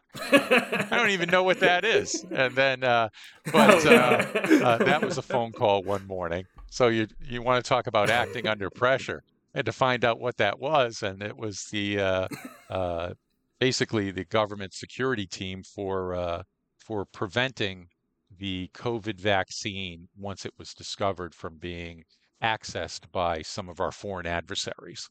don't 0.91 1.11
even 1.11 1.31
know 1.31 1.43
what 1.43 1.61
that 1.61 1.85
is. 1.85 2.25
And 2.31 2.57
then, 2.57 2.85
uh, 2.85 3.09
but 3.51 3.85
Oh, 3.85 3.87
uh, 3.87 4.25
uh, 4.61 4.79
that 4.81 5.03
was 5.03 5.19
a 5.19 5.23
phone 5.23 5.53
call 5.53 5.83
one 5.85 6.07
morning. 6.07 6.47
So 6.71 6.89
you 6.89 7.07
you 7.21 7.43
want 7.43 7.65
to 7.65 7.69
talk 7.69 7.87
about 7.87 8.11
acting 8.11 8.47
under 8.47 8.71
pressure? 8.71 9.23
And 9.55 9.67
to 9.67 9.73
find 9.73 10.05
out 10.05 10.19
what 10.21 10.39
that 10.39 10.59
was, 10.59 11.03
and 11.03 11.23
it 11.23 11.37
was 11.37 11.67
the 11.71 12.01
uh, 12.01 12.29
uh, 12.71 13.15
basically 13.61 14.11
the 14.11 14.25
government 14.25 14.73
security 14.75 15.27
team 15.27 15.63
for 15.63 16.15
uh, 16.15 16.43
for 16.79 17.05
preventing 17.05 17.89
the 18.39 18.69
COVID 18.75 19.21
vaccine 19.21 20.09
once 20.17 20.45
it 20.47 20.55
was 20.59 20.75
discovered 20.75 21.35
from 21.35 21.59
being 21.59 22.05
accessed 22.43 23.11
by 23.13 23.43
some 23.43 23.69
of 23.69 23.81
our 23.81 23.93
foreign 23.93 24.27
adversaries. 24.27 25.09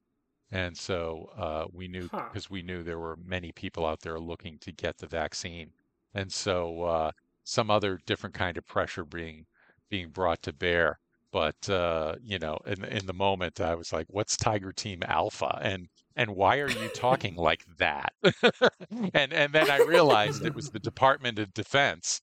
And 0.52 0.78
so 0.78 1.26
uh, 1.38 1.68
we 1.72 1.88
knew 1.88 2.10
Huh. 2.12 2.30
because 2.30 2.50
we 2.50 2.62
knew 2.62 2.84
there 2.84 3.00
were 3.00 3.16
many 3.18 3.52
people 3.52 3.86
out 3.86 4.02
there 4.02 4.20
looking 4.20 4.60
to 4.60 4.72
get 4.72 4.98
the 4.98 5.08
vaccine, 5.08 5.74
and 6.14 6.32
so 6.32 6.84
uh, 6.84 7.12
some 7.44 7.72
other 7.72 8.00
different 8.06 8.36
kind 8.36 8.58
of 8.58 8.66
pressure 8.68 9.06
being 9.06 9.46
being 9.90 10.10
brought 10.10 10.42
to 10.44 10.54
bear. 10.54 11.00
But 11.32 11.70
uh, 11.70 12.16
you 12.22 12.38
know, 12.40 12.58
in 12.66 12.84
in 12.84 13.06
the 13.06 13.14
moment, 13.14 13.62
I 13.62 13.76
was 13.76 13.94
like, 13.94 14.08
"What's 14.10 14.36
Tiger 14.38 14.74
Team 14.74 15.02
Alpha?" 15.04 15.60
and 15.62 15.88
and 16.16 16.36
why 16.36 16.60
are 16.60 16.70
you 16.70 16.90
talking 16.90 17.36
like 17.36 17.64
that? 17.78 18.14
and 19.14 19.34
and 19.34 19.54
then 19.54 19.70
I 19.70 19.78
realized 19.78 20.46
it 20.46 20.54
was 20.56 20.70
the 20.70 20.80
Department 20.82 21.40
of 21.40 21.54
Defense 21.54 22.22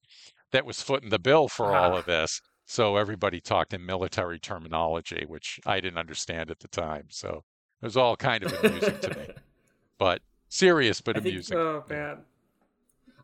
that 0.52 0.64
was 0.66 0.82
footing 0.82 1.10
the 1.10 1.18
bill 1.18 1.48
for 1.48 1.74
all 1.76 1.94
Ah. 1.94 1.98
of 1.98 2.04
this. 2.06 2.40
So 2.64 2.96
everybody 2.96 3.40
talked 3.40 3.72
in 3.72 3.84
military 3.86 4.38
terminology, 4.38 5.24
which 5.26 5.58
I 5.64 5.80
didn't 5.80 5.98
understand 5.98 6.50
at 6.50 6.60
the 6.60 6.68
time. 6.68 7.06
So 7.10 7.44
it 7.80 7.86
was 7.86 7.96
all 7.96 8.16
kind 8.16 8.44
of 8.44 8.52
amusing 8.62 8.98
to 9.00 9.08
me, 9.18 9.26
but 9.98 10.20
serious 10.48 11.00
but 11.00 11.16
I 11.16 11.20
think- 11.20 11.32
amusing. 11.32 11.56
Oh 11.56 11.84
man. 11.88 12.18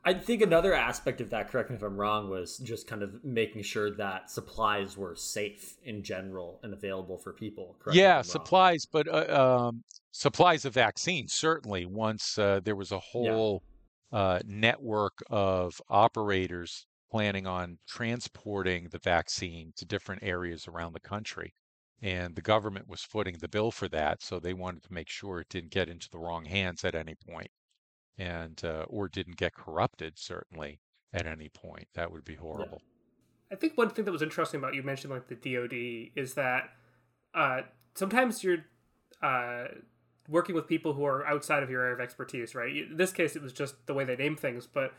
I 0.06 0.12
think 0.12 0.42
another 0.42 0.74
aspect 0.74 1.22
of 1.22 1.30
that, 1.30 1.48
correct 1.50 1.70
me 1.70 1.76
if 1.76 1.82
I'm 1.82 1.96
wrong, 1.96 2.28
was 2.28 2.58
just 2.58 2.86
kind 2.86 3.02
of 3.02 3.24
making 3.24 3.62
sure 3.62 3.90
that 3.92 4.30
supplies 4.30 4.98
were 4.98 5.16
safe 5.16 5.76
in 5.82 6.02
general 6.02 6.60
and 6.62 6.74
available 6.74 7.16
for 7.16 7.32
people. 7.32 7.74
Yeah, 7.90 8.16
wrong. 8.16 8.22
supplies, 8.24 8.84
but 8.84 9.08
uh, 9.08 9.66
um, 9.68 9.82
supplies 10.10 10.66
of 10.66 10.74
vaccines 10.74 11.32
certainly. 11.32 11.86
Once 11.86 12.36
uh, 12.38 12.60
there 12.62 12.76
was 12.76 12.92
a 12.92 12.98
whole 12.98 13.62
uh, 14.12 14.40
network 14.44 15.22
of 15.30 15.80
operators 15.88 16.86
planning 17.14 17.46
on 17.46 17.78
transporting 17.86 18.88
the 18.90 18.98
vaccine 18.98 19.72
to 19.76 19.84
different 19.84 20.20
areas 20.24 20.66
around 20.66 20.92
the 20.92 20.98
country, 20.98 21.54
and 22.02 22.34
the 22.34 22.42
government 22.42 22.88
was 22.88 23.02
footing 23.02 23.36
the 23.38 23.46
bill 23.46 23.70
for 23.70 23.86
that, 23.86 24.20
so 24.20 24.40
they 24.40 24.52
wanted 24.52 24.82
to 24.82 24.92
make 24.92 25.08
sure 25.08 25.38
it 25.38 25.48
didn't 25.48 25.70
get 25.70 25.88
into 25.88 26.10
the 26.10 26.18
wrong 26.18 26.44
hands 26.44 26.84
at 26.84 26.96
any 26.96 27.14
point, 27.14 27.52
and 28.18 28.64
uh, 28.64 28.84
or 28.88 29.08
didn't 29.08 29.36
get 29.36 29.54
corrupted 29.54 30.14
certainly 30.18 30.80
at 31.12 31.24
any 31.24 31.48
point. 31.48 31.86
That 31.94 32.10
would 32.10 32.24
be 32.24 32.34
horrible. 32.34 32.82
I 33.52 33.54
think 33.54 33.78
one 33.78 33.90
thing 33.90 34.06
that 34.06 34.10
was 34.10 34.20
interesting 34.20 34.58
about 34.58 34.74
you 34.74 34.82
mentioned 34.82 35.12
like 35.12 35.28
the 35.28 35.36
DoD 35.36 36.20
is 36.20 36.34
that 36.34 36.70
uh, 37.32 37.60
sometimes 37.94 38.42
you're 38.42 38.64
uh, 39.22 39.66
working 40.28 40.56
with 40.56 40.66
people 40.66 40.94
who 40.94 41.04
are 41.04 41.24
outside 41.28 41.62
of 41.62 41.70
your 41.70 41.82
area 41.82 41.94
of 41.94 42.00
expertise, 42.00 42.56
right? 42.56 42.74
In 42.76 42.96
this 42.96 43.12
case, 43.12 43.36
it 43.36 43.42
was 43.42 43.52
just 43.52 43.86
the 43.86 43.94
way 43.94 44.02
they 44.02 44.16
name 44.16 44.34
things, 44.34 44.66
but 44.66 44.94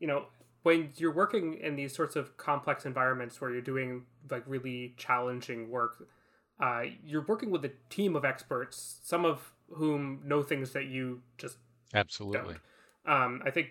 you 0.00 0.08
know, 0.08 0.24
when 0.62 0.90
you're 0.96 1.12
working 1.12 1.54
in 1.54 1.76
these 1.76 1.94
sorts 1.94 2.16
of 2.16 2.36
complex 2.36 2.84
environments 2.84 3.40
where 3.40 3.50
you're 3.50 3.62
doing 3.62 4.04
like 4.30 4.44
really 4.46 4.94
challenging 4.96 5.70
work, 5.70 6.06
uh, 6.60 6.82
you're 7.04 7.24
working 7.24 7.50
with 7.50 7.64
a 7.64 7.72
team 7.88 8.14
of 8.14 8.24
experts, 8.24 9.00
some 9.02 9.24
of 9.24 9.52
whom 9.70 10.20
know 10.24 10.42
things 10.42 10.72
that 10.72 10.86
you 10.86 11.22
just 11.38 11.56
Absolutely. 11.94 12.56
um, 13.06 13.42
I 13.44 13.50
think, 13.50 13.68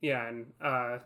yeah, 0.00 0.28
and 0.28 0.46
uh, 0.60 0.98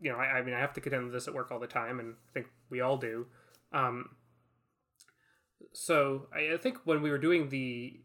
you 0.00 0.12
know, 0.12 0.18
I, 0.18 0.38
I 0.38 0.42
mean, 0.42 0.54
I 0.54 0.60
have 0.60 0.72
to 0.74 0.80
contend 0.80 1.04
with 1.04 1.12
this 1.12 1.26
at 1.26 1.34
work 1.34 1.50
all 1.50 1.58
the 1.58 1.66
time, 1.66 1.98
and 1.98 2.14
I 2.28 2.32
think 2.32 2.46
we 2.70 2.80
all 2.80 2.96
do. 2.96 3.26
Um, 3.72 4.10
so 5.72 6.28
I, 6.34 6.54
I 6.54 6.56
think 6.58 6.78
when 6.84 7.02
we 7.02 7.10
were 7.10 7.18
doing 7.18 7.48
the, 7.48 7.98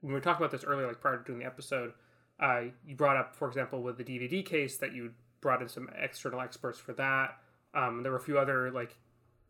when 0.00 0.08
we 0.08 0.14
were 0.14 0.20
talking 0.20 0.42
about 0.44 0.52
this 0.52 0.64
earlier, 0.64 0.86
like 0.86 1.00
prior 1.00 1.18
to 1.18 1.24
doing 1.24 1.40
the 1.40 1.46
episode, 1.46 1.92
uh, 2.40 2.62
you 2.86 2.96
brought 2.96 3.16
up, 3.16 3.36
for 3.36 3.48
example, 3.48 3.82
with 3.82 3.98
the 3.98 4.04
DVD 4.04 4.44
case 4.44 4.76
that 4.78 4.94
you 4.94 5.12
brought 5.42 5.60
in 5.60 5.68
some 5.68 5.90
external 6.00 6.40
experts 6.40 6.78
for 6.78 6.94
that. 6.94 7.36
Um, 7.74 8.02
there 8.02 8.12
were 8.12 8.16
a 8.18 8.22
few 8.22 8.38
other 8.38 8.70
like, 8.70 8.96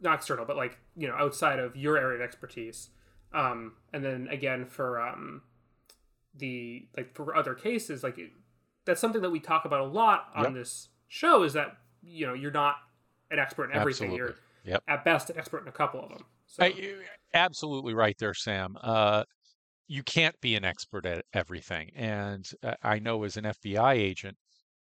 not 0.01 0.15
external, 0.17 0.45
but 0.45 0.57
like 0.57 0.77
you 0.97 1.07
know, 1.07 1.15
outside 1.15 1.61
of 1.61 1.77
your 1.77 1.97
area 1.97 2.17
of 2.17 2.21
expertise. 2.23 2.89
Um, 3.33 3.75
and 3.93 4.05
then 4.05 4.27
again 4.29 4.67
for 4.67 5.01
um, 5.01 5.43
the 6.35 6.89
like 6.97 7.15
for 7.15 7.37
other 7.37 7.55
cases, 7.55 8.03
like 8.03 8.19
it, 8.19 8.31
that's 8.85 9.01
something 9.01 9.23
that 9.23 9.31
we 9.31 9.39
talk 9.39 9.65
about 9.65 9.81
a 9.81 9.85
lot 9.87 10.29
on 10.35 10.45
Yep. 10.45 10.55
this 10.55 10.89
show 11.07 11.45
is 11.45 11.53
that 11.53 11.77
you 12.03 12.27
know 12.27 12.35
you're 12.35 12.51
not 12.51 12.77
an 13.31 13.39
expert 13.39 13.71
in 13.71 13.77
everything. 13.77 14.11
Absolutely. 14.13 14.17
You're 14.17 14.73
Yep. 14.75 14.85
at 14.87 15.05
best 15.05 15.29
an 15.31 15.39
expert 15.39 15.63
in 15.63 15.69
a 15.69 15.73
couple 15.73 16.01
of 16.03 16.09
them. 16.11 16.25
So, 16.47 16.63
I- 16.65 16.95
absolutely 17.35 17.95
right 17.95 18.17
there, 18.19 18.35
Sam. 18.35 18.77
Uh, 18.81 19.25
you 19.89 20.03
can't 20.05 20.41
be 20.41 20.55
an 20.55 20.65
expert 20.65 21.05
at 21.05 21.25
everything. 21.33 21.91
And 21.97 22.49
uh, 22.63 22.75
I 22.83 22.99
know 23.01 23.25
as 23.25 23.37
an 23.37 23.45
FBI 23.45 23.95
agent, 23.95 24.37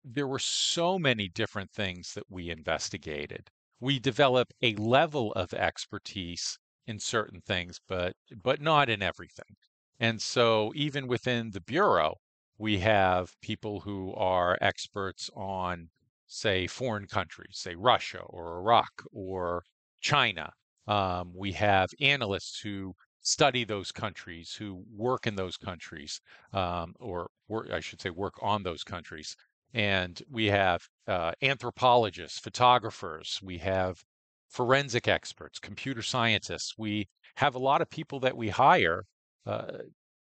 there 0.05 0.27
were 0.27 0.38
so 0.38 0.99
many 0.99 1.29
different 1.29 1.71
things 1.73 2.15
that 2.15 2.31
we 2.31 2.51
investigated. 2.51 3.51
We 3.81 3.99
develop 3.99 4.53
a 4.62 4.75
level 4.77 5.33
of 5.35 5.53
expertise 5.55 6.59
in 6.87 6.99
certain 6.99 7.41
things, 7.41 7.81
but 7.88 8.17
but 8.43 8.61
not 8.61 8.88
in 8.88 9.03
everything. 9.03 9.57
And 10.01 10.21
so 10.21 10.73
even 10.75 11.07
within 11.07 11.51
the 11.51 11.61
bureau, 11.61 12.17
we 12.59 12.79
have 12.79 13.41
people 13.41 13.81
who 13.81 14.15
are 14.15 14.59
experts 14.61 15.31
on, 15.35 15.91
say, 16.27 16.67
foreign 16.67 17.07
countries, 17.07 17.59
say 17.59 17.75
Russia 17.75 18.21
or 18.21 18.59
Iraq 18.59 19.03
or 19.12 19.65
China. 20.01 20.53
Um, 20.87 21.33
we 21.35 21.53
have 21.53 21.91
analysts 22.01 22.61
who 22.61 22.95
study 23.21 23.65
those 23.65 23.93
countries, 23.93 24.55
who 24.55 24.85
work 24.93 25.27
in 25.27 25.37
those 25.37 25.57
countries, 25.57 26.21
um, 26.53 26.95
or 26.99 27.31
work, 27.49 27.71
I 27.71 27.81
should 27.81 28.01
say, 28.01 28.11
work 28.11 28.35
on 28.43 28.62
those 28.62 28.83
countries. 28.85 29.37
And 29.75 30.21
we 30.31 30.47
have 30.47 30.89
uh, 31.07 31.33
anthropologists, 31.41 32.39
photographers, 32.39 33.41
we 33.43 33.59
have 33.59 34.03
forensic 34.51 35.09
experts, 35.09 35.59
computer 35.59 36.03
scientists. 36.03 36.75
We 36.77 37.09
have 37.37 37.55
a 37.55 37.59
lot 37.59 37.81
of 37.81 37.89
people 37.89 38.21
that 38.21 38.37
we 38.37 38.51
hire 38.51 39.05
uh, 39.47 39.79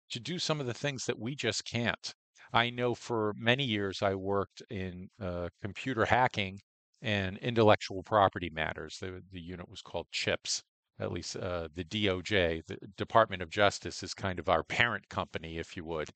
to 0.09 0.19
do 0.19 0.39
some 0.39 0.59
of 0.59 0.65
the 0.65 0.73
things 0.73 1.05
that 1.05 1.19
we 1.19 1.35
just 1.35 1.63
can't. 1.63 2.13
I 2.51 2.69
know 2.69 2.95
for 2.95 3.33
many 3.37 3.63
years 3.63 4.01
I 4.01 4.15
worked 4.15 4.63
in 4.69 5.09
uh, 5.21 5.49
computer 5.61 6.05
hacking 6.05 6.59
and 7.01 7.37
intellectual 7.37 8.01
property 8.01 8.49
matters. 8.49 8.97
The, 8.99 9.21
the 9.31 9.41
unit 9.41 9.69
was 9.69 9.81
called 9.81 10.07
CHIPS. 10.11 10.63
At 10.99 11.11
least 11.11 11.35
uh, 11.35 11.67
the 11.75 11.83
DOJ, 11.83 12.65
the 12.65 12.77
Department 12.97 13.41
of 13.41 13.49
Justice, 13.49 14.01
is 14.01 14.13
kind 14.13 14.39
of 14.39 14.47
our 14.47 14.63
parent 14.63 15.09
company, 15.09 15.57
if 15.57 15.75
you 15.75 15.83
would. 15.85 16.09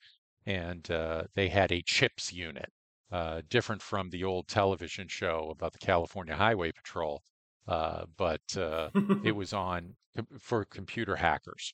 And 0.46 0.90
uh, 0.90 1.24
they 1.36 1.50
had 1.50 1.72
a 1.72 1.82
CHIPS 1.82 2.32
unit, 2.32 2.72
uh, 3.12 3.42
different 3.50 3.82
from 3.82 4.10
the 4.10 4.24
old 4.24 4.48
television 4.48 5.08
show 5.08 5.50
about 5.52 5.74
the 5.74 5.80
California 5.80 6.36
Highway 6.36 6.72
Patrol, 6.72 7.24
uh, 7.68 8.06
but 8.18 8.42
uh, 8.58 8.90
it 9.24 9.32
was 9.36 9.54
on 9.54 9.96
com- 10.16 10.28
for 10.40 10.66
computer 10.66 11.16
hackers. 11.16 11.74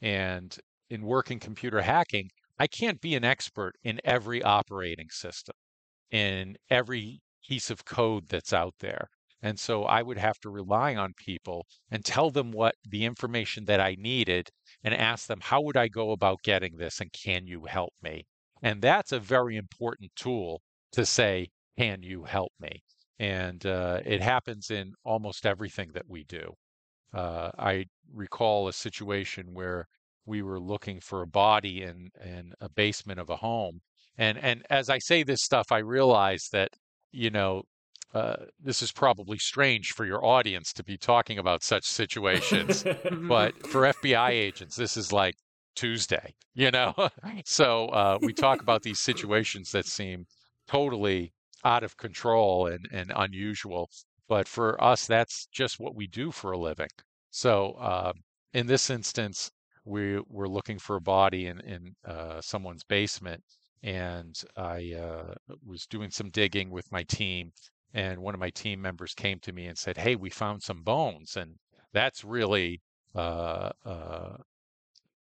And 0.00 0.56
in 0.90 1.02
working 1.02 1.40
computer 1.40 1.80
hacking, 1.80 2.30
I 2.58 2.66
can't 2.66 3.00
be 3.00 3.14
an 3.14 3.24
expert 3.24 3.74
in 3.82 4.00
every 4.04 4.42
operating 4.42 5.10
system, 5.10 5.54
in 6.10 6.56
every 6.70 7.20
piece 7.46 7.70
of 7.70 7.84
code 7.84 8.28
that's 8.28 8.52
out 8.52 8.74
there. 8.80 9.08
And 9.42 9.60
so 9.60 9.84
I 9.84 10.02
would 10.02 10.18
have 10.18 10.38
to 10.40 10.50
rely 10.50 10.96
on 10.96 11.12
people 11.16 11.66
and 11.90 12.04
tell 12.04 12.30
them 12.30 12.50
what 12.52 12.74
the 12.88 13.04
information 13.04 13.66
that 13.66 13.80
I 13.80 13.96
needed 13.98 14.48
and 14.82 14.94
ask 14.94 15.26
them, 15.26 15.40
how 15.42 15.60
would 15.60 15.76
I 15.76 15.88
go 15.88 16.12
about 16.12 16.42
getting 16.42 16.76
this? 16.76 17.00
And 17.00 17.12
can 17.12 17.46
you 17.46 17.64
help 17.66 17.92
me? 18.02 18.24
And 18.62 18.80
that's 18.80 19.12
a 19.12 19.20
very 19.20 19.56
important 19.56 20.10
tool 20.16 20.62
to 20.92 21.04
say, 21.04 21.48
can 21.78 22.02
you 22.02 22.24
help 22.24 22.52
me? 22.60 22.82
And 23.18 23.64
uh, 23.64 24.00
it 24.04 24.20
happens 24.20 24.70
in 24.70 24.92
almost 25.04 25.46
everything 25.46 25.90
that 25.94 26.08
we 26.08 26.24
do. 26.24 26.52
Uh, 27.14 27.50
I 27.58 27.86
recall 28.12 28.68
a 28.68 28.72
situation 28.72 29.46
where 29.52 29.86
we 30.26 30.42
were 30.42 30.60
looking 30.60 31.00
for 31.00 31.22
a 31.22 31.26
body 31.26 31.82
in, 31.82 32.10
in 32.22 32.52
a 32.60 32.68
basement 32.68 33.20
of 33.20 33.30
a 33.30 33.36
home. 33.36 33.80
And, 34.18 34.38
and 34.38 34.64
as 34.70 34.90
I 34.90 34.98
say 34.98 35.22
this 35.22 35.42
stuff, 35.42 35.70
I 35.70 35.78
realize 35.78 36.48
that, 36.52 36.70
you 37.12 37.30
know, 37.30 37.62
uh, 38.14 38.36
this 38.62 38.82
is 38.82 38.92
probably 38.92 39.38
strange 39.38 39.92
for 39.92 40.04
your 40.04 40.24
audience 40.24 40.72
to 40.72 40.84
be 40.84 40.96
talking 40.96 41.38
about 41.38 41.62
such 41.62 41.84
situations, 41.84 42.82
but 43.28 43.66
for 43.66 43.82
FBI 43.82 44.30
agents, 44.30 44.76
this 44.76 44.96
is 44.96 45.12
like 45.12 45.34
Tuesday, 45.74 46.34
you 46.54 46.70
know? 46.70 46.94
so 47.44 47.86
uh, 47.88 48.18
we 48.22 48.32
talk 48.32 48.62
about 48.62 48.82
these 48.82 49.00
situations 49.00 49.70
that 49.72 49.86
seem 49.86 50.26
totally 50.68 51.32
out 51.64 51.82
of 51.82 51.96
control 51.96 52.66
and, 52.66 52.88
and 52.92 53.12
unusual. 53.14 53.90
But 54.28 54.48
for 54.48 54.82
us, 54.82 55.06
that's 55.06 55.46
just 55.46 55.78
what 55.78 55.94
we 55.94 56.06
do 56.06 56.30
for 56.30 56.52
a 56.52 56.58
living. 56.58 56.88
So 57.30 57.72
uh, 57.72 58.12
in 58.54 58.66
this 58.66 58.90
instance, 58.90 59.50
we 59.84 60.20
were 60.28 60.48
looking 60.48 60.78
for 60.78 60.96
a 60.96 61.00
body 61.00 61.46
in, 61.46 61.60
in 61.60 61.94
uh, 62.04 62.40
someone's 62.40 62.84
basement. 62.84 63.42
And 63.82 64.34
I 64.56 64.94
uh, 64.94 65.34
was 65.64 65.86
doing 65.86 66.10
some 66.10 66.30
digging 66.30 66.70
with 66.70 66.90
my 66.90 67.04
team. 67.04 67.52
And 67.94 68.18
one 68.18 68.34
of 68.34 68.40
my 68.40 68.50
team 68.50 68.80
members 68.82 69.14
came 69.14 69.38
to 69.40 69.52
me 69.52 69.66
and 69.66 69.78
said, 69.78 69.96
Hey, 69.96 70.16
we 70.16 70.28
found 70.30 70.62
some 70.62 70.82
bones. 70.82 71.36
And 71.36 71.54
that's 71.92 72.24
really 72.24 72.80
uh, 73.14 73.70
uh, 73.84 74.36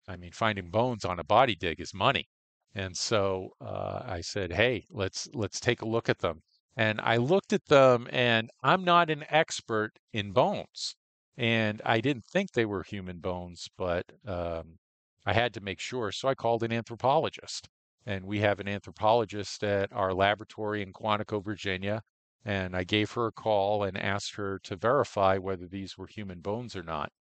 I 0.07 0.17
mean, 0.17 0.33
finding 0.33 0.71
bones 0.71 1.05
on 1.05 1.19
a 1.19 1.25
body 1.25 1.55
dig 1.55 1.81
is 1.81 1.95
money. 1.95 2.29
And 2.75 2.97
so 2.97 3.51
uh, 3.61 4.03
I 4.05 4.21
said, 4.21 4.53
"Hey, 4.53 4.85
let's 4.91 5.29
let's 5.35 5.61
take 5.61 5.83
a 5.83 5.89
look 5.89 6.09
at 6.09 6.19
them." 6.19 6.43
And 6.77 7.01
I 7.01 7.17
looked 7.17 7.53
at 7.53 7.67
them, 7.67 8.07
and 8.11 8.51
I'm 8.63 8.85
not 8.85 9.11
an 9.11 9.25
expert 9.29 9.99
in 10.13 10.33
bones, 10.33 10.95
and 11.37 11.83
I 11.85 12.01
didn't 12.01 12.27
think 12.27 12.53
they 12.53 12.67
were 12.67 12.83
human 12.83 13.19
bones, 13.19 13.69
but 13.77 14.13
um, 14.27 14.79
I 15.27 15.33
had 15.33 15.55
to 15.55 15.61
make 15.61 15.81
sure, 15.81 16.11
so 16.13 16.29
I 16.29 16.35
called 16.35 16.63
an 16.63 16.73
anthropologist. 16.73 17.69
And 18.07 18.25
we 18.25 18.41
have 18.41 18.61
an 18.61 18.69
anthropologist 18.69 19.63
at 19.63 19.93
our 19.93 20.15
laboratory 20.15 20.81
in 20.83 20.93
Quantico, 20.93 21.45
Virginia. 21.45 22.03
And 22.45 22.75
I 22.75 22.85
gave 22.85 23.13
her 23.13 23.27
a 23.27 23.33
call 23.33 23.83
and 23.83 23.99
asked 23.99 24.37
her 24.37 24.59
to 24.61 24.77
verify 24.77 25.37
whether 25.37 25.67
these 25.67 25.99
were 25.99 26.07
human 26.07 26.41
bones 26.41 26.75
or 26.75 26.83
not. 26.83 27.13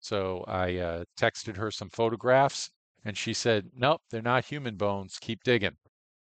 So 0.00 0.44
I 0.48 0.76
uh, 0.78 1.04
texted 1.16 1.56
her 1.56 1.70
some 1.70 1.90
photographs, 1.90 2.70
and 3.04 3.16
she 3.16 3.34
said, 3.34 3.70
"Nope, 3.74 4.02
they're 4.10 4.22
not 4.22 4.46
human 4.46 4.76
bones. 4.76 5.18
Keep 5.20 5.44
digging." 5.44 5.76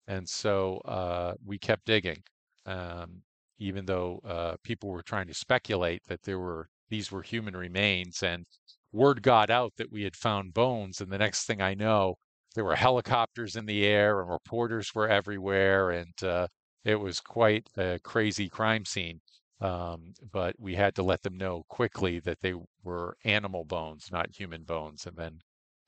And 0.06 0.28
so 0.28 0.78
uh, 0.78 1.34
we 1.44 1.58
kept 1.58 1.86
digging, 1.86 2.22
um, 2.66 3.22
even 3.58 3.86
though 3.86 4.20
uh, 4.24 4.56
people 4.64 4.90
were 4.90 5.02
trying 5.02 5.28
to 5.28 5.34
speculate 5.34 6.02
that 6.08 6.22
there 6.22 6.38
were 6.38 6.68
these 6.88 7.12
were 7.12 7.22
human 7.22 7.56
remains, 7.56 8.22
and 8.22 8.46
word 8.92 9.22
got 9.22 9.50
out 9.50 9.72
that 9.76 9.92
we 9.92 10.02
had 10.02 10.16
found 10.16 10.54
bones. 10.54 11.00
And 11.00 11.10
the 11.12 11.18
next 11.18 11.44
thing 11.46 11.60
I 11.62 11.74
know, 11.74 12.16
there 12.54 12.64
were 12.64 12.76
helicopters 12.76 13.56
in 13.56 13.66
the 13.66 13.84
air, 13.86 14.20
and 14.20 14.30
reporters 14.30 14.94
were 14.94 15.08
everywhere, 15.08 15.90
and 15.90 16.22
uh, 16.24 16.48
it 16.84 16.96
was 16.96 17.20
quite 17.20 17.68
a 17.76 17.98
crazy 18.02 18.48
crime 18.48 18.84
scene. 18.84 19.20
Um, 19.60 20.14
but 20.32 20.56
we 20.58 20.74
had 20.74 20.94
to 20.96 21.02
let 21.02 21.22
them 21.22 21.36
know 21.36 21.64
quickly 21.68 22.18
that 22.20 22.40
they 22.40 22.54
were 22.82 23.16
animal 23.24 23.64
bones, 23.64 24.08
not 24.10 24.34
human 24.34 24.64
bones, 24.64 25.06
and 25.06 25.16
then 25.16 25.40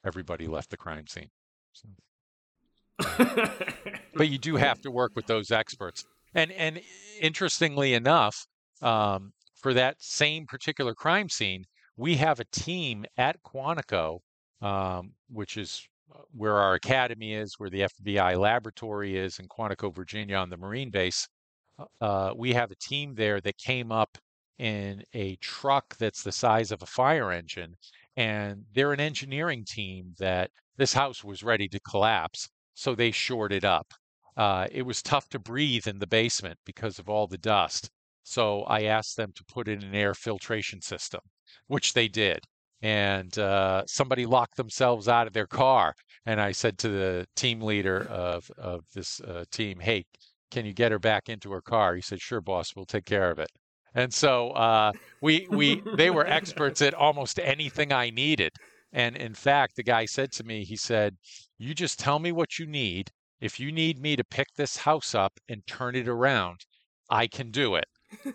everybody 0.05 0.47
left 0.47 0.71
the 0.71 0.77
crime 0.77 1.07
scene. 1.07 1.31
So. 1.73 1.89
but 4.15 4.29
you 4.29 4.39
do 4.39 4.57
have 4.57 4.81
to 4.83 4.91
work 4.91 5.13
with 5.17 5.27
those 5.27 5.51
experts, 5.51 6.05
and 6.35 6.53
and 6.53 6.81
interestingly 7.21 7.95
enough, 7.95 8.47
um, 8.81 9.33
for 9.57 9.75
that 9.75 9.97
same 9.99 10.47
particular 10.47 10.95
crime 10.95 11.29
scene, 11.29 11.65
we 11.97 12.17
have 12.17 12.39
a 12.41 12.45
team 12.53 13.05
at 13.17 13.43
Quantico, 13.43 14.21
um, 14.61 15.13
which 15.31 15.57
is 15.57 15.89
uh, 16.15 16.19
where 16.33 16.59
our 16.59 16.75
academy 16.75 17.35
is, 17.35 17.55
where 17.59 17.71
the 17.71 17.81
FBI 17.81 18.39
laboratory 18.39 19.17
is 19.17 19.39
in 19.39 19.49
Quantico, 19.49 19.93
Virginia, 19.93 20.37
on 20.37 20.51
the 20.51 20.57
Marine 20.57 20.91
base 20.91 21.29
uh, 22.01 22.33
we 22.37 22.53
have 22.53 22.71
a 22.71 22.77
team 22.77 23.15
there 23.15 23.41
that 23.41 23.59
came 23.59 23.93
up 23.93 24.19
in 24.59 25.03
a 25.15 25.37
truck 25.37 25.97
that's 25.97 26.23
the 26.23 26.33
size 26.33 26.71
of 26.73 26.83
a 26.83 26.87
fire 26.87 27.33
engine. 27.33 27.77
And 28.17 28.65
they're 28.75 28.93
an 28.93 29.01
engineering 29.01 29.65
team 29.67 30.15
that 30.19 30.51
this 30.77 30.93
house 30.93 31.25
was 31.25 31.43
ready 31.43 31.69
to 31.69 31.81
collapse. 31.81 32.49
So 32.75 32.95
they 32.95 33.11
shored 33.11 33.53
it 33.53 33.65
up. 33.65 33.93
Uh, 34.37 34.67
it 34.71 34.83
was 34.83 35.03
tough 35.03 35.29
to 35.29 35.39
breathe 35.39 35.87
in 35.87 35.99
the 35.99 36.07
basement 36.07 36.59
because 36.65 36.99
of 36.99 37.09
all 37.09 37.27
the 37.27 37.39
dust. 37.39 37.91
So 38.23 38.63
I 38.63 38.85
asked 38.85 39.17
them 39.17 39.33
to 39.35 39.45
put 39.45 39.69
in 39.69 39.83
an 39.83 39.95
air 39.95 40.15
filtration 40.15 40.81
system, 40.81 41.21
which 41.67 41.93
they 41.93 42.09
did. 42.09 42.41
And 42.81 43.37
uh, 43.39 43.85
somebody 43.87 44.27
locked 44.27 44.57
themselves 44.57 45.09
out 45.09 45.27
of 45.27 45.33
their 45.33 45.47
car. 45.47 45.95
And 46.27 46.41
I 46.41 46.53
said 46.53 46.79
to 46.79 46.89
the 46.89 47.27
team 47.37 47.61
leader 47.61 48.07
of, 48.09 48.51
of 48.59 48.85
this 48.95 49.21
uh, 49.21 49.45
team, 49.51 49.81
hey, 49.81 50.05
can 50.51 50.67
you 50.67 50.73
get 50.73 50.93
her 50.93 50.99
back 50.99 51.29
into 51.29 51.51
her 51.53 51.63
car? 51.63 51.95
He 51.95 52.03
said, 52.03 52.21
sure, 52.21 52.41
boss, 52.41 52.75
we'll 52.75 52.85
take 52.85 53.05
care 53.05 53.31
of 53.31 53.39
it. 53.39 53.49
And 53.95 54.12
so 54.12 54.51
uh, 54.51 54.93
we 55.20 55.47
we 55.51 55.82
they 55.97 56.11
were 56.11 56.26
experts 56.26 56.80
at 56.82 56.95
almost 56.95 57.38
anything 57.38 57.93
I 57.93 58.11
needed. 58.11 58.53
And 58.93 59.16
in 59.16 59.34
fact, 59.34 59.76
the 59.76 59.82
guy 59.82 60.05
said 60.05 60.32
to 60.32 60.45
me, 60.45 60.64
he 60.64 60.76
said, 60.76 61.16
"You 61.59 61.74
just 61.74 61.99
tell 61.99 62.18
me 62.18 62.32
what 62.32 62.59
you 62.59 62.66
need. 62.66 63.11
If 63.40 63.59
you 63.59 63.72
need 63.72 63.99
me 64.01 64.16
to 64.16 64.24
pick 64.24 64.49
this 64.57 64.76
house 64.76 65.14
up 65.14 65.32
and 65.49 65.66
turn 65.66 65.97
it 65.97 66.09
around, 66.09 66.61
I 67.11 67.26
can 67.26 67.51
do 67.51 67.74
it. 67.74 67.86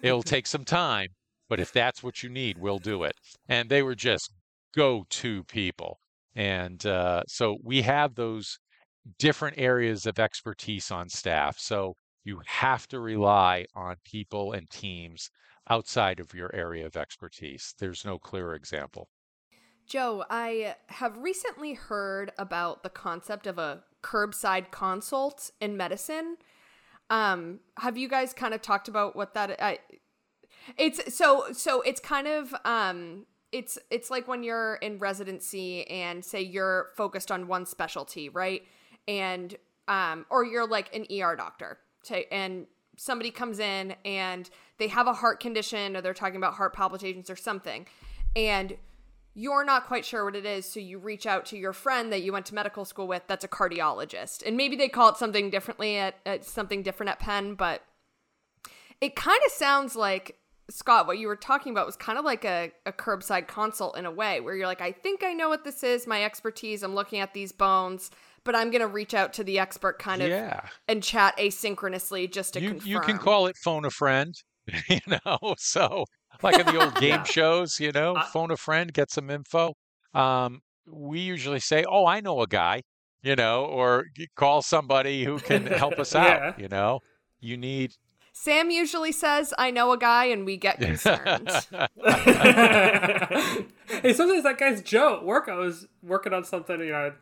It'll 0.02 0.24
take 0.24 0.48
some 0.48 0.66
time, 0.66 1.10
but 1.50 1.60
if 1.60 1.72
that's 1.72 2.04
what 2.04 2.24
you 2.24 2.30
need, 2.30 2.58
we'll 2.58 2.80
do 2.80 3.04
it." 3.04 3.14
And 3.48 3.70
they 3.70 3.84
were 3.84 3.96
just 3.96 4.32
go-to 4.76 5.44
people. 5.46 6.00
And 6.36 6.86
uh, 6.86 7.24
so 7.28 7.58
we 7.64 7.82
have 7.82 8.14
those 8.14 8.60
different 9.18 9.58
areas 9.58 10.06
of 10.06 10.20
expertise 10.20 10.92
on 10.92 11.10
staff. 11.10 11.58
So 11.58 11.96
you 12.28 12.42
have 12.46 12.88
to 12.90 13.00
rely 13.00 13.66
on 13.74 13.96
people 14.04 14.52
and 14.52 14.70
teams 14.70 15.32
outside 15.70 16.20
of 16.20 16.34
your 16.34 16.54
area 16.54 16.86
of 16.86 16.98
expertise. 16.98 17.74
There's 17.80 18.04
no 18.04 18.20
clear 18.20 18.54
example. 18.54 19.08
Joe, 19.88 20.26
I 20.30 20.76
have 20.88 21.18
recently 21.18 21.74
heard 21.74 22.34
about 22.38 22.84
the 22.84 22.90
concept 22.90 23.48
of 23.48 23.58
a 23.58 23.84
curbside 24.04 24.72
consult 24.72 25.52
in 25.62 25.78
medicine. 25.78 26.36
Um, 27.10 27.62
have 27.78 27.98
you 27.98 28.10
guys 28.10 28.34
kind 28.34 28.54
of 28.54 28.62
talked 28.62 28.90
about 28.90 29.16
what 29.16 29.34
that 29.36 29.56
I, 29.64 29.80
it's 30.78 31.16
so 31.16 31.46
so 31.54 31.80
it's 31.82 32.02
kind 32.02 32.28
of 32.28 32.54
um 32.66 33.26
it's 33.54 33.78
it's 33.90 34.12
like 34.12 34.28
when 34.28 34.44
you're 34.44 34.76
in 34.76 35.00
residency 35.00 35.88
and 35.88 36.26
say 36.26 36.42
you're 36.42 36.88
focused 36.98 37.32
on 37.32 37.48
one 37.48 37.66
specialty, 37.66 38.28
right? 38.28 38.64
And 39.08 39.56
um 39.88 40.26
or 40.30 40.44
you're 40.44 40.68
like 40.68 40.94
an 40.94 41.06
ER 41.10 41.38
doctor 41.38 41.78
to, 42.08 42.34
and 42.34 42.68
somebody 42.98 43.32
comes 43.32 43.60
in 43.60 43.96
and 44.04 44.50
they 44.78 44.88
have 44.88 45.08
a 45.08 45.14
heart 45.14 45.40
condition 45.40 45.96
or 45.96 46.02
they're 46.02 46.14
talking 46.14 46.36
about 46.36 46.56
heart 46.56 46.74
palpitations 46.74 47.30
or 47.30 47.36
something 47.36 47.86
and 48.36 48.76
you're 49.34 49.64
not 49.64 49.86
quite 49.86 50.04
sure 50.04 50.26
what 50.26 50.36
it 50.36 50.46
is 50.46 50.66
so 50.66 50.80
you 50.80 50.98
reach 50.98 51.28
out 51.28 51.46
to 51.46 51.58
your 51.58 51.72
friend 51.74 52.12
that 52.12 52.24
you 52.24 52.34
went 52.34 52.48
to 52.48 52.56
medical 52.56 52.84
school 52.84 53.08
with 53.08 53.22
that's 53.28 53.46
a 53.46 53.48
cardiologist. 53.48 54.44
And 54.46 54.58
maybe 54.58 54.76
they 54.76 54.90
call 54.90 55.10
it 55.10 55.18
something 55.18 55.52
differently 55.52 55.98
at, 55.98 56.16
at 56.26 56.44
something 56.44 56.82
different 56.82 57.12
at 57.12 57.20
penn 57.20 57.54
but 57.54 57.84
it 59.00 59.16
kind 59.16 59.40
of 59.46 59.52
sounds 59.52 59.96
like 59.96 60.40
scott 60.70 61.06
what 61.08 61.20
you 61.20 61.28
were 61.28 61.36
talking 61.36 61.72
about 61.72 61.86
was 61.86 61.96
kind 61.96 62.18
of 62.18 62.26
like 62.26 62.44
a, 62.44 62.72
a 62.86 62.92
curbside 62.92 63.48
consult 63.48 63.96
in 63.96 64.06
a 64.06 64.12
way 64.12 64.42
where 64.42 64.56
you're 64.56 64.68
like 64.68 64.82
i 64.82 64.92
think 64.92 65.24
i 65.24 65.34
know 65.34 65.50
what 65.50 65.64
this 65.64 65.84
is. 65.84 66.08
My 66.08 66.24
expertise. 66.24 66.82
I'm 66.82 66.96
looking 66.96 67.20
at 67.20 67.34
these 67.34 67.52
bones 67.52 68.10
but 68.48 68.56
I'm 68.56 68.72
going 68.72 68.82
to 68.82 68.88
reach 68.88 69.14
out 69.14 69.34
to 69.34 69.44
the 69.44 69.60
expert 69.60 70.00
kind 70.00 70.22
of 70.22 70.30
yeah. 70.30 70.62
and 70.88 71.04
chat 71.04 71.38
asynchronously 71.38 72.32
just 72.32 72.54
to 72.54 72.62
you, 72.62 72.70
confirm. 72.70 72.90
You 72.90 73.02
can 73.02 73.18
call 73.18 73.48
it 73.48 73.58
phone 73.58 73.84
a 73.84 73.92
friend, 73.92 74.34
you 74.90 75.02
know, 75.06 75.56
so 75.58 76.06
like 76.42 76.58
in 76.58 76.66
the 76.66 76.82
old 76.82 76.96
game 77.00 77.10
yeah. 77.10 77.24
shows, 77.24 77.78
you 77.78 77.92
know, 77.92 78.16
I, 78.16 78.24
phone 78.32 78.50
a 78.50 78.56
friend, 78.56 78.94
get 78.94 79.12
some 79.12 79.30
info. 79.30 79.74
Um, 80.14 80.62
we 80.90 81.20
usually 81.20 81.60
say, 81.60 81.84
oh, 81.88 82.08
I 82.08 82.22
know 82.22 82.42
a 82.42 82.48
guy, 82.48 82.84
you 83.22 83.36
know, 83.36 83.66
or 83.66 84.06
call 84.38 84.62
somebody 84.62 85.26
who 85.26 85.40
can 85.40 85.68
help 85.68 86.00
us 86.00 86.16
out, 86.16 86.40
yeah. 86.40 86.54
you 86.58 86.70
know. 86.70 87.02
You 87.42 87.58
need 87.58 87.92
Sam 88.32 88.72
usually 88.72 89.12
says, 89.12 89.54
I 89.58 89.72
know 89.72 89.92
a 89.92 89.98
guy, 89.98 90.26
and 90.26 90.46
we 90.46 90.58
get 90.58 90.80
concerned. 90.80 91.50
hey, 91.50 91.64
sometimes 94.14 94.44
that 94.44 94.58
guy's 94.58 94.82
Joe 94.84 95.18
at 95.18 95.26
work. 95.26 95.50
I 95.50 95.56
was 95.56 95.88
working 96.04 96.34
on 96.34 96.44
something, 96.44 96.80
you 96.80 96.92
know, 96.92 97.08
not 97.08 97.16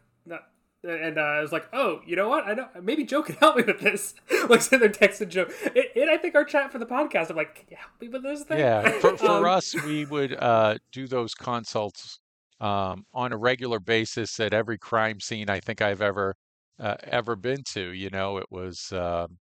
and 0.85 1.17
uh, 1.17 1.21
I 1.21 1.41
was 1.41 1.51
like, 1.51 1.67
"Oh, 1.73 2.01
you 2.05 2.15
know 2.15 2.29
what? 2.29 2.45
I 2.45 2.53
know 2.53 2.67
maybe 2.81 3.03
Joe 3.03 3.23
can 3.23 3.35
help 3.39 3.57
me 3.57 3.63
with 3.63 3.79
this." 3.79 4.15
like, 4.49 4.61
so 4.61 4.77
they're 4.77 4.89
texting 4.89 5.29
Joe, 5.29 5.47
and, 5.95 6.09
I 6.09 6.17
think 6.17 6.35
our 6.35 6.45
chat 6.45 6.71
for 6.71 6.79
the 6.79 6.85
podcast. 6.85 7.29
I'm 7.29 7.35
like, 7.35 7.55
"Can 7.55 7.65
you 7.71 7.77
help 7.77 7.91
me 8.01 8.07
with 8.07 8.23
this 8.23 8.43
thing?" 8.43 8.59
Yeah, 8.59 8.89
for, 8.99 9.17
for 9.17 9.29
um, 9.29 9.45
us, 9.45 9.75
we 9.83 10.05
would 10.05 10.33
uh, 10.33 10.77
do 10.91 11.07
those 11.07 11.33
consults 11.33 12.19
um, 12.59 13.05
on 13.13 13.33
a 13.33 13.37
regular 13.37 13.79
basis 13.79 14.39
at 14.39 14.53
every 14.53 14.77
crime 14.77 15.19
scene 15.19 15.49
I 15.49 15.59
think 15.59 15.81
I've 15.81 16.01
ever 16.01 16.35
uh, 16.79 16.95
ever 17.03 17.35
been 17.35 17.63
to. 17.73 17.91
You 17.91 18.09
know, 18.09 18.37
it 18.37 18.47
was, 18.49 18.91
um, 18.93 19.37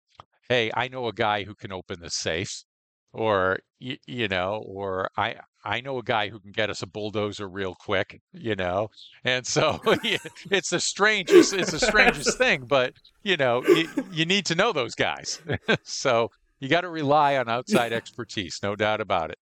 "Hey, 0.49 0.71
I 0.73 0.87
know 0.87 1.07
a 1.07 1.13
guy 1.13 1.43
who 1.43 1.55
can 1.55 1.71
open 1.71 1.99
the 1.99 2.09
safe," 2.09 2.63
or 3.13 3.59
you, 3.79 3.97
you 4.05 4.27
know, 4.27 4.63
or 4.65 5.09
I 5.15 5.35
I 5.63 5.81
know 5.81 5.97
a 5.97 6.03
guy 6.03 6.29
who 6.29 6.39
can 6.39 6.51
get 6.51 6.69
us 6.69 6.81
a 6.81 6.87
bulldozer 6.87 7.47
real 7.47 7.75
quick, 7.75 8.21
you 8.33 8.55
know, 8.55 8.89
and 9.23 9.45
so 9.45 9.79
it's 9.85 10.71
the 10.71 10.79
strangest, 10.79 11.53
it's 11.53 11.71
the 11.71 11.79
strangest 11.79 12.37
thing, 12.37 12.65
but 12.67 12.93
you 13.21 13.37
know, 13.37 13.63
you, 13.65 13.87
you 14.11 14.25
need 14.25 14.45
to 14.47 14.55
know 14.55 14.73
those 14.73 14.95
guys. 14.95 15.41
so 15.83 16.31
you 16.59 16.67
got 16.67 16.81
to 16.81 16.89
rely 16.89 17.37
on 17.37 17.47
outside 17.47 17.93
expertise, 17.93 18.59
no 18.61 18.75
doubt 18.75 18.99
about 18.99 19.31
it. 19.31 19.37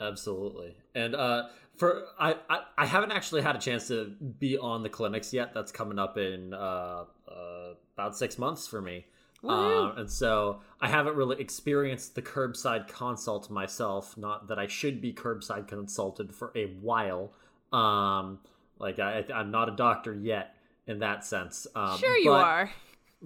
Absolutely. 0.00 0.76
And 0.94 1.14
uh, 1.14 1.48
for 1.76 2.04
I, 2.18 2.36
I, 2.50 2.60
I 2.76 2.86
haven't 2.86 3.12
actually 3.12 3.42
had 3.42 3.56
a 3.56 3.60
chance 3.60 3.88
to 3.88 4.14
be 4.38 4.58
on 4.58 4.82
the 4.82 4.88
clinics 4.88 5.32
yet. 5.32 5.54
That's 5.54 5.72
coming 5.72 5.98
up 5.98 6.18
in 6.18 6.54
uh, 6.54 7.04
uh, 7.28 7.74
about 7.94 8.16
six 8.16 8.38
months 8.38 8.66
for 8.66 8.82
me. 8.82 9.06
Um, 9.44 9.92
and 9.96 10.10
so 10.10 10.60
I 10.80 10.88
haven't 10.88 11.14
really 11.14 11.40
experienced 11.40 12.14
the 12.14 12.22
curbside 12.22 12.88
consult 12.88 13.50
myself. 13.50 14.16
Not 14.16 14.48
that 14.48 14.58
I 14.58 14.66
should 14.66 15.00
be 15.00 15.12
curbside 15.12 15.68
consulted 15.68 16.34
for 16.34 16.50
a 16.56 16.66
while. 16.66 17.32
Um, 17.72 18.40
like 18.78 18.98
I, 18.98 19.24
I'm 19.32 19.50
not 19.50 19.68
a 19.68 19.76
doctor 19.76 20.14
yet 20.14 20.56
in 20.86 21.00
that 21.00 21.24
sense. 21.24 21.66
Um, 21.74 21.98
sure, 21.98 22.16
you 22.16 22.32
are. 22.32 22.70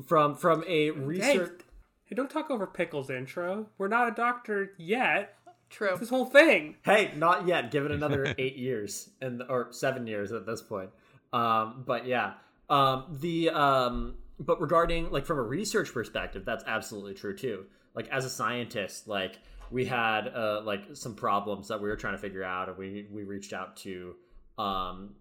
From 0.07 0.35
from 0.35 0.65
a 0.67 0.91
research. 0.91 1.61
Hey, 1.61 1.65
hey, 2.07 2.15
don't 2.15 2.31
talk 2.31 2.51
over 2.51 2.67
Pickell's 2.67 3.11
intro. 3.11 3.67
We're 3.79 3.89
not 3.89 4.09
a 4.09 4.13
doctor 4.13 4.73
yet. 4.79 5.37
True. 5.71 5.97
This 5.99 6.11
whole 6.11 6.27
thing. 6.27 6.77
Hey, 6.85 7.13
not 7.17 7.47
yet. 7.47 7.71
Give 7.71 7.87
it 7.87 7.91
another 7.91 8.35
eight 8.39 8.57
years 8.57 9.09
and 9.23 9.43
or 9.49 9.69
seven 9.71 10.07
years 10.07 10.33
at 10.33 10.45
this 10.45 10.61
point. 10.61 10.91
Um, 11.33 11.85
but 11.87 12.07
yeah, 12.07 12.35
um, 12.69 13.17
the 13.21 13.49
um, 13.51 14.17
but 14.39 14.61
regarding 14.61 15.11
like 15.11 15.27
from 15.27 15.39
a 15.39 15.43
research 15.43 15.93
perspective, 15.93 16.45
that's 16.45 16.65
absolutely 16.67 17.15
true 17.15 17.37
too. 17.37 17.67
Like 17.95 18.09
as 18.09 18.25
a 18.25 18.31
scientist, 18.31 19.09
like 19.09 19.39
we 19.71 19.85
had 19.85 20.29
uh, 20.29 20.61
like 20.65 20.83
some 20.95 21.15
problems 21.15 21.69
that 21.69 21.81
we 21.81 21.89
were 21.89 21.97
trying 21.97 22.15
to 22.15 22.19
figure 22.19 22.45
out, 22.45 22.69
and 22.69 22.79
we 22.79 23.07
we 23.11 23.25
reached 23.25 23.53
out 23.53 23.77
to 23.79 24.15
um, 24.59 25.15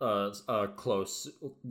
a, 0.00 0.32
a 0.48 0.68
close 0.68 1.28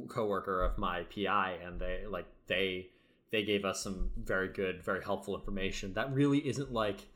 coworker 0.07 0.63
of 0.63 0.77
my 0.77 1.03
PI, 1.03 1.57
and 1.65 1.79
they 1.79 2.03
like 2.07 2.25
they 2.47 2.89
they 3.31 3.43
gave 3.43 3.65
us 3.65 3.83
some 3.83 4.09
very 4.17 4.47
good, 4.47 4.83
very 4.83 5.03
helpful 5.03 5.35
information 5.35 5.93
that 5.93 6.13
really 6.13 6.39
isn't 6.47 6.71
like 6.71 7.07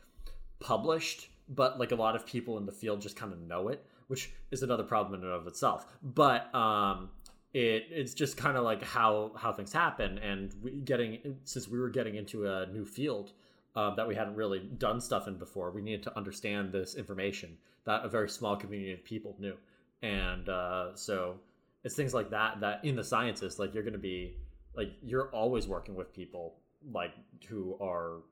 published, 0.59 1.29
but 1.47 1.79
like 1.79 1.91
a 1.91 1.95
lot 1.95 2.15
of 2.15 2.25
people 2.25 2.57
in 2.57 2.65
the 2.65 2.71
field 2.71 3.01
just 3.01 3.15
kind 3.15 3.31
of 3.31 3.39
know 3.39 3.69
it, 3.69 3.85
which 4.07 4.31
is 4.51 4.63
another 4.63 4.83
problem 4.83 5.21
in 5.21 5.25
and 5.25 5.35
of 5.35 5.47
itself. 5.47 5.85
But 6.03 6.53
um, 6.53 7.09
it 7.53 7.87
it's 7.89 8.13
just 8.13 8.37
kind 8.37 8.57
of 8.57 8.63
like 8.63 8.83
how 8.83 9.31
how 9.35 9.51
things 9.51 9.73
happen, 9.73 10.17
and 10.19 10.53
we 10.61 10.71
getting 10.71 11.37
since 11.43 11.67
we 11.67 11.79
were 11.79 11.89
getting 11.89 12.15
into 12.15 12.47
a 12.47 12.67
new 12.67 12.85
field. 12.85 13.33
Uh, 13.73 13.95
that 13.95 14.05
we 14.05 14.13
hadn't 14.13 14.35
really 14.35 14.59
done 14.59 14.99
stuff 14.99 15.29
in 15.29 15.37
before. 15.37 15.71
We 15.71 15.81
needed 15.81 16.03
to 16.03 16.17
understand 16.17 16.73
this 16.73 16.95
information 16.95 17.57
that 17.85 18.03
a 18.03 18.09
very 18.09 18.27
small 18.27 18.57
community 18.57 18.91
of 18.91 19.01
people 19.05 19.37
knew, 19.39 19.55
and 20.01 20.49
uh, 20.49 20.93
so 20.93 21.37
it's 21.83 21.95
things 21.95 22.13
like 22.13 22.29
that 22.31 22.59
that 22.59 22.83
in 22.83 22.97
the 22.97 23.03
sciences, 23.03 23.59
like 23.59 23.73
you're 23.73 23.83
going 23.83 23.93
to 23.93 23.99
be 23.99 24.35
like 24.75 24.91
you're 25.01 25.29
always 25.29 25.67
working 25.67 25.95
with 25.95 26.13
people 26.13 26.55
like 26.91 27.13
who 27.47 27.77
are 27.81 28.23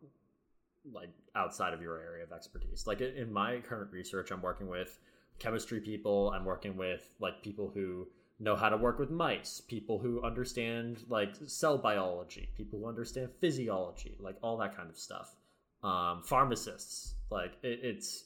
like 0.91 1.09
outside 1.36 1.74
of 1.74 1.82
your 1.82 1.99
area 2.01 2.24
of 2.24 2.32
expertise. 2.32 2.86
Like 2.88 3.01
in 3.01 3.32
my 3.32 3.59
current 3.59 3.91
research, 3.91 4.32
I'm 4.32 4.41
working 4.41 4.67
with 4.67 4.99
chemistry 5.39 5.80
people. 5.80 6.32
I'm 6.36 6.45
working 6.45 6.76
with 6.78 7.09
like 7.20 7.41
people 7.41 7.72
who 7.74 8.07
know 8.39 8.55
how 8.55 8.69
to 8.69 8.77
work 8.77 8.99
with 8.99 9.09
mice, 9.09 9.61
people 9.61 9.99
who 9.99 10.23
understand 10.23 11.03
like 11.09 11.33
cell 11.45 11.77
biology, 11.77 12.49
people 12.55 12.79
who 12.79 12.87
understand 12.87 13.29
physiology, 13.39 14.15
like 14.19 14.35
all 14.41 14.57
that 14.57 14.75
kind 14.75 14.89
of 14.89 14.97
stuff. 14.97 15.35
Um, 15.83 16.23
pharmacists, 16.23 17.15
like 17.29 17.53
it, 17.63 17.79
it's 17.83 18.25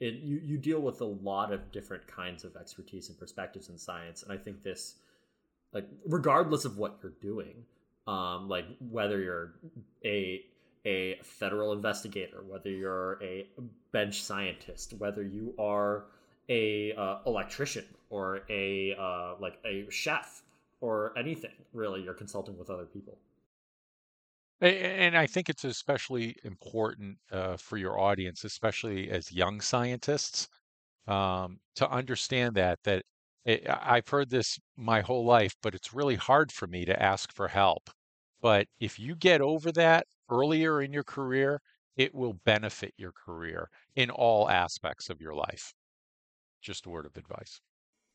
it 0.00 0.14
you 0.14 0.40
you 0.42 0.58
deal 0.58 0.80
with 0.80 1.00
a 1.00 1.04
lot 1.04 1.52
of 1.52 1.72
different 1.72 2.06
kinds 2.06 2.44
of 2.44 2.56
expertise 2.56 3.08
and 3.08 3.18
perspectives 3.18 3.68
in 3.68 3.78
science, 3.78 4.22
and 4.22 4.32
I 4.32 4.36
think 4.36 4.62
this 4.62 4.96
like 5.72 5.86
regardless 6.06 6.64
of 6.64 6.78
what 6.78 6.98
you're 7.02 7.12
doing, 7.20 7.64
um, 8.06 8.48
like 8.48 8.66
whether 8.90 9.20
you're 9.20 9.54
a 10.04 10.44
a 10.86 11.18
federal 11.22 11.72
investigator, 11.72 12.44
whether 12.46 12.70
you're 12.70 13.18
a 13.22 13.46
bench 13.92 14.22
scientist, 14.22 14.94
whether 14.98 15.22
you 15.22 15.52
are 15.58 16.06
a 16.48 16.92
uh, 16.94 17.18
electrician 17.26 17.84
or 18.10 18.42
a 18.48 18.94
uh, 18.98 19.34
like 19.40 19.58
a 19.64 19.86
chef 19.90 20.42
or 20.80 21.12
anything 21.18 21.52
really, 21.72 22.02
you're 22.02 22.14
consulting 22.14 22.56
with 22.58 22.70
other 22.70 22.84
people. 22.84 23.18
And 24.60 25.18
I 25.18 25.26
think 25.26 25.50
it's 25.50 25.64
especially 25.64 26.36
important 26.42 27.18
uh, 27.30 27.58
for 27.58 27.76
your 27.76 27.98
audience, 27.98 28.42
especially 28.42 29.10
as 29.10 29.30
young 29.30 29.60
scientists, 29.60 30.48
um, 31.06 31.58
to 31.74 31.88
understand 31.90 32.54
that 32.54 32.78
that 32.84 33.04
it, 33.44 33.66
I've 33.68 34.08
heard 34.08 34.30
this 34.30 34.58
my 34.76 35.02
whole 35.02 35.24
life, 35.26 35.54
but 35.62 35.74
it's 35.74 35.92
really 35.94 36.16
hard 36.16 36.50
for 36.52 36.66
me 36.66 36.84
to 36.86 37.02
ask 37.02 37.32
for 37.32 37.48
help. 37.48 37.90
But 38.40 38.66
if 38.80 38.98
you 38.98 39.14
get 39.14 39.40
over 39.40 39.72
that 39.72 40.06
earlier 40.30 40.80
in 40.80 40.92
your 40.92 41.04
career, 41.04 41.60
it 41.96 42.14
will 42.14 42.34
benefit 42.44 42.94
your 42.96 43.12
career 43.12 43.68
in 43.94 44.10
all 44.10 44.48
aspects 44.48 45.10
of 45.10 45.20
your 45.20 45.34
life. 45.34 45.74
Just 46.66 46.84
a 46.84 46.90
word 46.90 47.06
of 47.06 47.16
advice. 47.16 47.60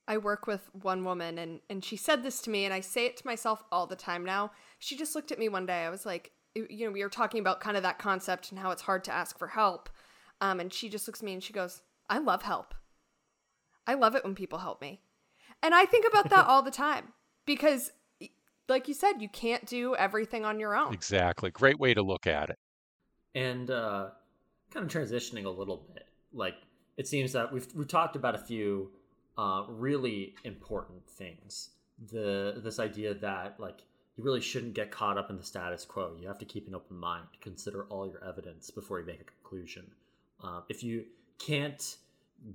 I 0.09 0.17
work 0.17 0.45
with 0.45 0.69
one 0.73 1.05
woman 1.05 1.37
and 1.37 1.61
and 1.69 1.85
she 1.85 1.95
said 1.95 2.21
this 2.21 2.41
to 2.41 2.49
me 2.49 2.65
and 2.65 2.73
I 2.73 2.81
say 2.81 3.05
it 3.05 3.15
to 3.17 3.25
myself 3.25 3.63
all 3.71 3.87
the 3.87 3.95
time 3.95 4.25
now. 4.25 4.51
She 4.77 4.97
just 4.97 5.15
looked 5.15 5.31
at 5.31 5.39
me 5.39 5.47
one 5.47 5.65
day. 5.65 5.85
I 5.85 5.89
was 5.89 6.05
like, 6.05 6.31
you 6.53 6.85
know, 6.85 6.91
we 6.91 7.01
were 7.01 7.09
talking 7.09 7.39
about 7.39 7.61
kind 7.61 7.77
of 7.77 7.83
that 7.83 7.97
concept 7.97 8.51
and 8.51 8.59
how 8.59 8.71
it's 8.71 8.81
hard 8.81 9.05
to 9.05 9.13
ask 9.13 9.39
for 9.39 9.47
help. 9.47 9.89
Um, 10.41 10.59
and 10.59 10.73
she 10.73 10.89
just 10.89 11.07
looks 11.07 11.21
at 11.21 11.25
me 11.25 11.31
and 11.31 11.41
she 11.41 11.53
goes, 11.53 11.81
I 12.09 12.17
love 12.17 12.41
help. 12.41 12.75
I 13.87 13.93
love 13.93 14.15
it 14.15 14.25
when 14.25 14.35
people 14.35 14.59
help 14.59 14.81
me. 14.81 14.99
And 15.63 15.73
I 15.73 15.85
think 15.85 16.05
about 16.05 16.29
that 16.29 16.45
all 16.47 16.61
the 16.61 16.71
time 16.71 17.13
because 17.45 17.93
like 18.67 18.89
you 18.89 18.93
said, 18.93 19.21
you 19.21 19.29
can't 19.29 19.65
do 19.65 19.95
everything 19.95 20.43
on 20.43 20.59
your 20.59 20.75
own. 20.75 20.93
Exactly. 20.93 21.51
Great 21.51 21.79
way 21.79 21.93
to 21.93 22.01
look 22.01 22.27
at 22.27 22.49
it. 22.49 22.59
And 23.33 23.71
uh, 23.71 24.09
kind 24.73 24.85
of 24.85 24.91
transitioning 24.91 25.45
a 25.45 25.49
little 25.49 25.87
bit, 25.93 26.05
like 26.33 26.55
it 26.97 27.07
seems 27.07 27.31
that 27.33 27.51
we've 27.51 27.67
we've 27.75 27.87
talked 27.87 28.15
about 28.15 28.35
a 28.35 28.39
few 28.39 28.91
uh, 29.37 29.63
really 29.67 30.35
important 30.43 31.07
things. 31.07 31.69
The 32.11 32.59
this 32.63 32.79
idea 32.79 33.13
that 33.15 33.59
like 33.59 33.79
you 34.15 34.23
really 34.23 34.41
shouldn't 34.41 34.73
get 34.73 34.91
caught 34.91 35.17
up 35.17 35.29
in 35.29 35.37
the 35.37 35.43
status 35.43 35.85
quo. 35.85 36.15
You 36.19 36.27
have 36.27 36.39
to 36.39 36.45
keep 36.45 36.67
an 36.67 36.75
open 36.75 36.97
mind, 36.97 37.27
consider 37.39 37.85
all 37.85 38.07
your 38.07 38.23
evidence 38.23 38.69
before 38.69 38.99
you 38.99 39.05
make 39.05 39.21
a 39.21 39.23
conclusion. 39.23 39.85
Uh, 40.43 40.61
if 40.69 40.83
you 40.83 41.05
can't 41.39 41.97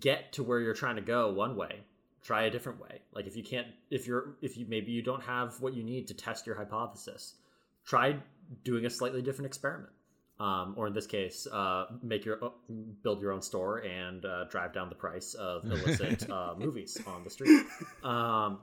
get 0.00 0.32
to 0.32 0.42
where 0.42 0.60
you're 0.60 0.74
trying 0.74 0.96
to 0.96 1.02
go 1.02 1.32
one 1.32 1.56
way, 1.56 1.84
try 2.26 2.42
a 2.42 2.50
different 2.50 2.80
way 2.80 3.00
like 3.12 3.28
if 3.28 3.36
you 3.36 3.42
can't 3.42 3.68
if 3.88 4.04
you're 4.04 4.34
if 4.42 4.56
you 4.56 4.66
maybe 4.68 4.90
you 4.90 5.00
don't 5.00 5.22
have 5.22 5.60
what 5.60 5.74
you 5.74 5.84
need 5.84 6.08
to 6.08 6.14
test 6.14 6.44
your 6.44 6.56
hypothesis 6.56 7.34
try 7.84 8.16
doing 8.64 8.84
a 8.84 8.90
slightly 8.90 9.22
different 9.22 9.46
experiment 9.46 9.92
um, 10.38 10.74
or 10.76 10.86
in 10.86 10.92
this 10.92 11.06
case 11.06 11.46
uh, 11.52 11.86
make 12.02 12.24
your 12.24 12.42
uh, 12.44 12.48
build 13.02 13.20
your 13.20 13.32
own 13.32 13.42
store 13.42 13.78
and 13.78 14.24
uh, 14.24 14.44
drive 14.44 14.72
down 14.72 14.88
the 14.88 14.94
price 14.94 15.34
of 15.34 15.64
illicit 15.64 16.28
uh, 16.30 16.54
movies 16.58 17.00
on 17.06 17.24
the 17.24 17.30
street 17.30 17.62
um, 18.04 18.58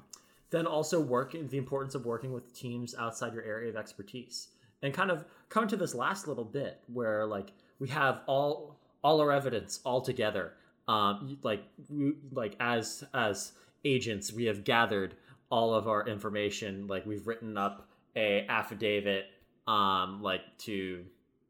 then 0.49 0.67
also 0.67 0.99
working 0.99 1.47
the 1.47 1.57
importance 1.57 1.95
of 1.95 2.05
working 2.05 2.31
with 2.31 2.53
teams 2.53 2.95
outside 2.99 3.33
your 3.33 3.43
area 3.43 3.69
of 3.69 3.75
expertise 3.75 4.49
and 4.81 4.93
kind 4.93 5.09
of 5.09 5.25
come 5.49 5.67
to 5.67 5.75
this 5.75 5.95
last 5.95 6.27
little 6.27 6.45
bit 6.45 6.81
where 6.91 7.25
like 7.25 7.51
we 7.79 7.87
have 7.87 8.21
all 8.27 8.79
all 9.03 9.19
our 9.19 9.31
evidence 9.31 9.79
all 9.83 10.01
together 10.01 10.53
um, 10.87 11.37
like 11.43 11.63
like 12.31 12.55
as 12.59 13.03
as 13.13 13.53
agents, 13.85 14.33
we 14.33 14.45
have 14.45 14.63
gathered 14.63 15.15
all 15.49 15.73
of 15.73 15.87
our 15.87 16.07
information. 16.07 16.87
Like 16.87 17.05
we've 17.05 17.25
written 17.25 17.57
up 17.57 17.87
a 18.15 18.45
affidavit, 18.47 19.25
um, 19.67 20.21
like 20.21 20.41
to 20.59 21.05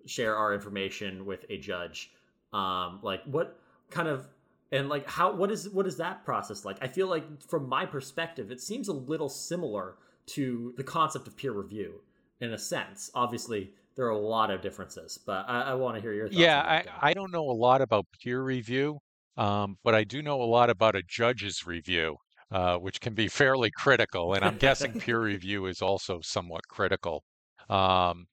share 0.05 0.35
our 0.35 0.53
information 0.53 1.25
with 1.25 1.45
a 1.49 1.57
judge. 1.57 2.11
Um, 2.51 2.99
like 3.01 3.23
what 3.25 3.59
kind 3.89 4.07
of 4.07 4.27
and 4.71 4.89
like 4.89 5.09
how 5.09 5.33
what 5.33 5.51
is 5.51 5.69
what 5.69 5.87
is 5.87 5.97
that 5.97 6.23
process 6.25 6.65
like? 6.65 6.77
I 6.81 6.87
feel 6.87 7.07
like 7.07 7.41
from 7.41 7.67
my 7.67 7.85
perspective, 7.85 8.51
it 8.51 8.61
seems 8.61 8.87
a 8.87 8.93
little 8.93 9.29
similar 9.29 9.95
to 10.25 10.73
the 10.77 10.83
concept 10.83 11.27
of 11.27 11.35
peer 11.35 11.51
review 11.51 12.01
in 12.41 12.53
a 12.53 12.57
sense. 12.57 13.11
Obviously, 13.13 13.71
there 13.95 14.05
are 14.05 14.11
a 14.11 14.17
lot 14.17 14.51
of 14.51 14.61
differences, 14.61 15.19
but 15.25 15.45
I, 15.47 15.61
I 15.61 15.73
want 15.75 15.95
to 15.95 16.01
hear 16.01 16.13
your 16.13 16.27
thoughts. 16.27 16.37
Yeah, 16.37 16.61
I, 16.61 17.09
I 17.09 17.13
don't 17.13 17.31
know 17.31 17.49
a 17.49 17.53
lot 17.53 17.81
about 17.81 18.05
peer 18.21 18.41
review. 18.41 18.99
Um, 19.37 19.77
but 19.83 19.95
I 19.95 20.03
do 20.03 20.21
know 20.21 20.41
a 20.41 20.45
lot 20.45 20.69
about 20.69 20.95
a 20.95 21.03
judge's 21.03 21.65
review, 21.65 22.17
uh, 22.51 22.77
which 22.77 23.01
can 23.01 23.13
be 23.13 23.27
fairly 23.27 23.71
critical. 23.71 24.33
And 24.33 24.45
I'm 24.45 24.57
guessing 24.57 24.93
peer 24.99 25.19
review 25.19 25.65
is 25.65 25.81
also 25.81 26.19
somewhat 26.21 26.67
critical. 26.67 27.23
Um, 27.69 28.27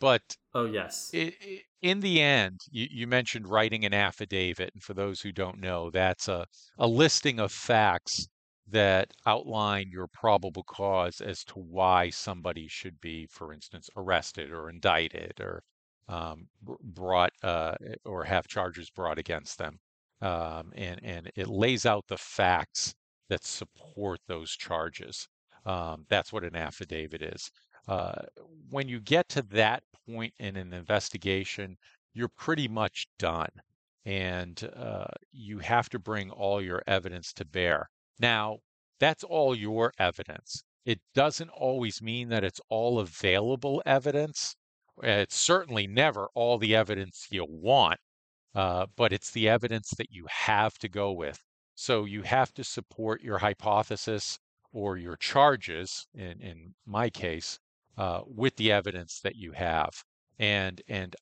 but 0.00 0.22
oh 0.54 0.66
yes, 0.66 1.10
it, 1.12 1.34
it, 1.40 1.62
in 1.82 2.00
the 2.00 2.20
end, 2.20 2.60
you, 2.70 2.86
you, 2.90 3.06
mentioned 3.06 3.48
writing 3.48 3.84
an 3.84 3.94
affidavit, 3.94 4.70
and 4.74 4.82
for 4.82 4.94
those 4.94 5.20
who 5.20 5.32
don't 5.32 5.60
know, 5.60 5.90
that's 5.90 6.28
a, 6.28 6.46
a 6.78 6.86
listing 6.86 7.40
of 7.40 7.52
facts 7.52 8.28
that 8.68 9.12
outline 9.26 9.88
your 9.90 10.08
probable 10.08 10.64
cause 10.64 11.20
as 11.20 11.44
to 11.44 11.54
why 11.54 12.10
somebody 12.10 12.66
should 12.68 13.00
be, 13.00 13.26
for 13.30 13.52
instance, 13.52 13.88
arrested 13.96 14.50
or 14.50 14.68
indicted 14.68 15.34
or 15.40 15.62
um, 16.08 16.48
brought 16.62 17.32
uh, 17.42 17.74
or 18.04 18.24
have 18.24 18.48
charges 18.48 18.90
brought 18.90 19.18
against 19.18 19.58
them 19.58 19.78
um, 20.20 20.72
and 20.74 21.00
and 21.02 21.30
it 21.36 21.48
lays 21.48 21.86
out 21.86 22.06
the 22.08 22.16
facts 22.16 22.94
that 23.28 23.44
support 23.44 24.20
those 24.26 24.52
charges. 24.52 25.28
Um, 25.64 26.06
that's 26.08 26.32
what 26.32 26.44
an 26.44 26.54
affidavit 26.54 27.22
is. 27.22 27.50
Uh, 27.88 28.22
when 28.70 28.88
you 28.88 29.00
get 29.00 29.28
to 29.30 29.42
that 29.42 29.82
point 30.08 30.34
in 30.38 30.56
an 30.56 30.72
investigation, 30.72 31.76
you're 32.14 32.28
pretty 32.28 32.68
much 32.68 33.06
done. 33.18 33.50
And 34.04 34.70
uh, 34.76 35.06
you 35.32 35.58
have 35.58 35.88
to 35.90 35.98
bring 35.98 36.30
all 36.30 36.62
your 36.62 36.82
evidence 36.86 37.32
to 37.34 37.44
bear. 37.44 37.88
Now, 38.20 38.58
that's 39.00 39.24
all 39.24 39.54
your 39.54 39.92
evidence. 39.98 40.62
It 40.84 41.00
doesn't 41.14 41.50
always 41.50 42.00
mean 42.00 42.28
that 42.28 42.44
it's 42.44 42.60
all 42.68 43.00
available 43.00 43.82
evidence. 43.84 44.54
It's 45.02 45.36
certainly 45.36 45.86
never 45.86 46.28
all 46.34 46.58
the 46.58 46.74
evidence 46.76 47.26
you 47.30 47.44
want, 47.48 47.98
uh, 48.54 48.86
but 48.96 49.12
it's 49.12 49.32
the 49.32 49.48
evidence 49.48 49.90
that 49.98 50.10
you 50.10 50.26
have 50.30 50.78
to 50.78 50.88
go 50.88 51.12
with. 51.12 51.40
So 51.74 52.04
you 52.04 52.22
have 52.22 52.54
to 52.54 52.64
support 52.64 53.22
your 53.22 53.38
hypothesis 53.38 54.38
or 54.72 54.96
your 54.96 55.16
charges, 55.16 56.06
in, 56.14 56.40
in 56.40 56.74
my 56.86 57.10
case, 57.10 57.58
uh, 57.96 58.20
with 58.26 58.56
the 58.56 58.72
evidence 58.72 59.20
that 59.20 59.36
you 59.36 59.52
have. 59.52 59.90
And, 60.38 60.82
and 60.88 61.16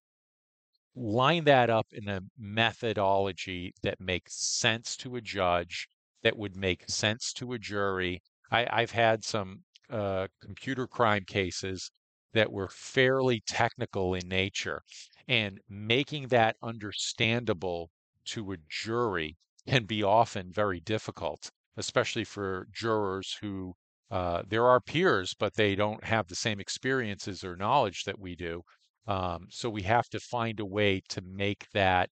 line 0.96 1.44
that 1.44 1.70
up 1.70 1.86
in 1.92 2.08
a 2.08 2.20
methodology 2.38 3.74
that 3.82 4.00
makes 4.00 4.34
sense 4.34 4.96
to 4.96 5.16
a 5.16 5.20
judge, 5.20 5.88
that 6.22 6.36
would 6.36 6.56
make 6.56 6.88
sense 6.88 7.32
to 7.34 7.52
a 7.52 7.58
jury. 7.58 8.22
I, 8.50 8.66
I've 8.70 8.92
had 8.92 9.24
some 9.24 9.62
uh, 9.90 10.26
computer 10.40 10.86
crime 10.86 11.24
cases 11.26 11.90
that 12.32 12.50
were 12.50 12.68
fairly 12.68 13.42
technical 13.46 14.14
in 14.14 14.28
nature, 14.28 14.82
and 15.28 15.60
making 15.68 16.28
that 16.28 16.56
understandable 16.62 17.90
to 18.26 18.52
a 18.52 18.56
jury 18.68 19.36
can 19.68 19.84
be 19.84 20.02
often 20.02 20.52
very 20.52 20.80
difficult, 20.80 21.50
especially 21.76 22.24
for 22.24 22.66
jurors 22.72 23.36
who 23.40 23.74
uh, 24.10 24.42
they're 24.48 24.66
our 24.66 24.80
peers, 24.80 25.34
but 25.34 25.54
they 25.54 25.74
don't 25.74 26.04
have 26.04 26.28
the 26.28 26.34
same 26.34 26.60
experiences 26.60 27.44
or 27.44 27.56
knowledge 27.56 28.04
that 28.04 28.18
we 28.18 28.36
do. 28.36 28.62
Um, 29.06 29.46
so 29.50 29.68
we 29.68 29.82
have 29.82 30.08
to 30.10 30.20
find 30.20 30.60
a 30.60 30.64
way 30.64 31.02
to 31.08 31.20
make 31.22 31.66
that 31.72 32.10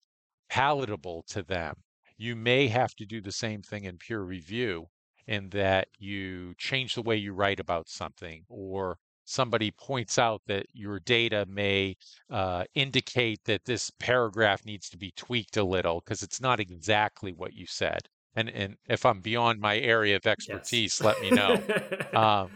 palatable 0.51 1.24
to 1.28 1.43
them. 1.43 1.74
You 2.16 2.36
may 2.36 2.68
have 2.68 2.95
to 2.97 3.07
do 3.07 3.20
the 3.20 3.32
same 3.32 3.62
thing 3.62 3.84
in 3.84 3.99
peer 3.99 4.20
review 4.22 4.88
in 5.26 5.49
that 5.51 5.88
you 5.99 6.55
change 6.59 6.95
the 6.95 7.03
way 7.03 7.16
you 7.16 7.32
write 7.32 7.61
about 7.61 7.88
something 7.88 8.45
or 8.49 8.99
somebody 9.24 9.70
points 9.70 10.18
out 10.18 10.43
that 10.47 10.66
your 10.72 11.01
data 11.01 11.47
may 11.49 11.97
uh, 12.30 12.64
indicate 12.74 13.40
that 13.45 13.64
this 13.64 13.90
paragraph 13.99 14.64
needs 14.64 14.88
to 14.90 14.99
be 14.99 15.12
tweaked 15.12 15.57
a 15.57 15.64
little 15.64 16.01
because 16.01 16.22
it's 16.22 16.40
not 16.40 16.61
exactly 16.61 17.32
what 17.32 17.55
you 17.55 17.66
said. 17.66 18.09
And 18.35 18.49
and 18.49 18.76
if 18.89 19.05
I'm 19.05 19.20
beyond 19.20 19.61
my 19.61 19.78
area 19.78 20.16
of 20.16 20.26
expertise, 20.26 21.01
Yes. 21.01 21.03
let 21.03 21.20
me 21.20 21.30
know. 21.30 21.53
um, 22.18 22.51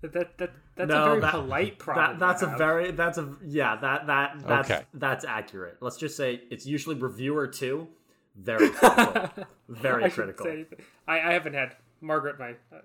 That, 0.00 0.12
that, 0.14 0.38
that 0.38 0.50
that's 0.74 0.88
No, 0.88 1.02
a 1.02 1.06
very 1.10 1.20
that- 1.20 1.30
polite 1.32 1.78
problem. 1.78 2.18
That, 2.18 2.26
that's 2.26 2.42
a 2.42 2.46
very 2.58 2.90
that's 2.90 3.18
a 3.18 3.36
yeah 3.44 3.76
that 3.76 4.06
that 4.08 4.40
that's 4.46 4.70
Okay. 4.70 4.82
that's 4.94 5.24
accurate. 5.24 5.76
Let's 5.80 5.96
just 5.96 6.16
say 6.16 6.40
it's 6.50 6.66
usually 6.66 6.96
reviewer 6.96 7.46
two. 7.46 7.86
Very 8.34 8.68
critical. 8.70 9.44
Very 9.68 10.04
I 10.04 10.08
critical. 10.08 10.44
say. 10.46 10.66
I, 11.06 11.20
I 11.20 11.32
haven't 11.34 11.52
had 11.54 11.76
Margaret, 12.00 12.38
my 12.40 12.52
uh, 12.74 12.80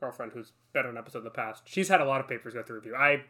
girlfriend, 0.00 0.32
who's 0.32 0.52
been 0.74 0.84
on 0.84 0.90
an 0.90 0.98
episode 0.98 1.18
in 1.18 1.24
the 1.24 1.30
past. 1.30 1.62
She's 1.66 1.88
had 1.88 2.00
a 2.00 2.04
lot 2.04 2.20
of 2.20 2.28
papers 2.28 2.52
go 2.54 2.62
through 2.62 2.76
review. 2.76 2.94
I 2.94 3.22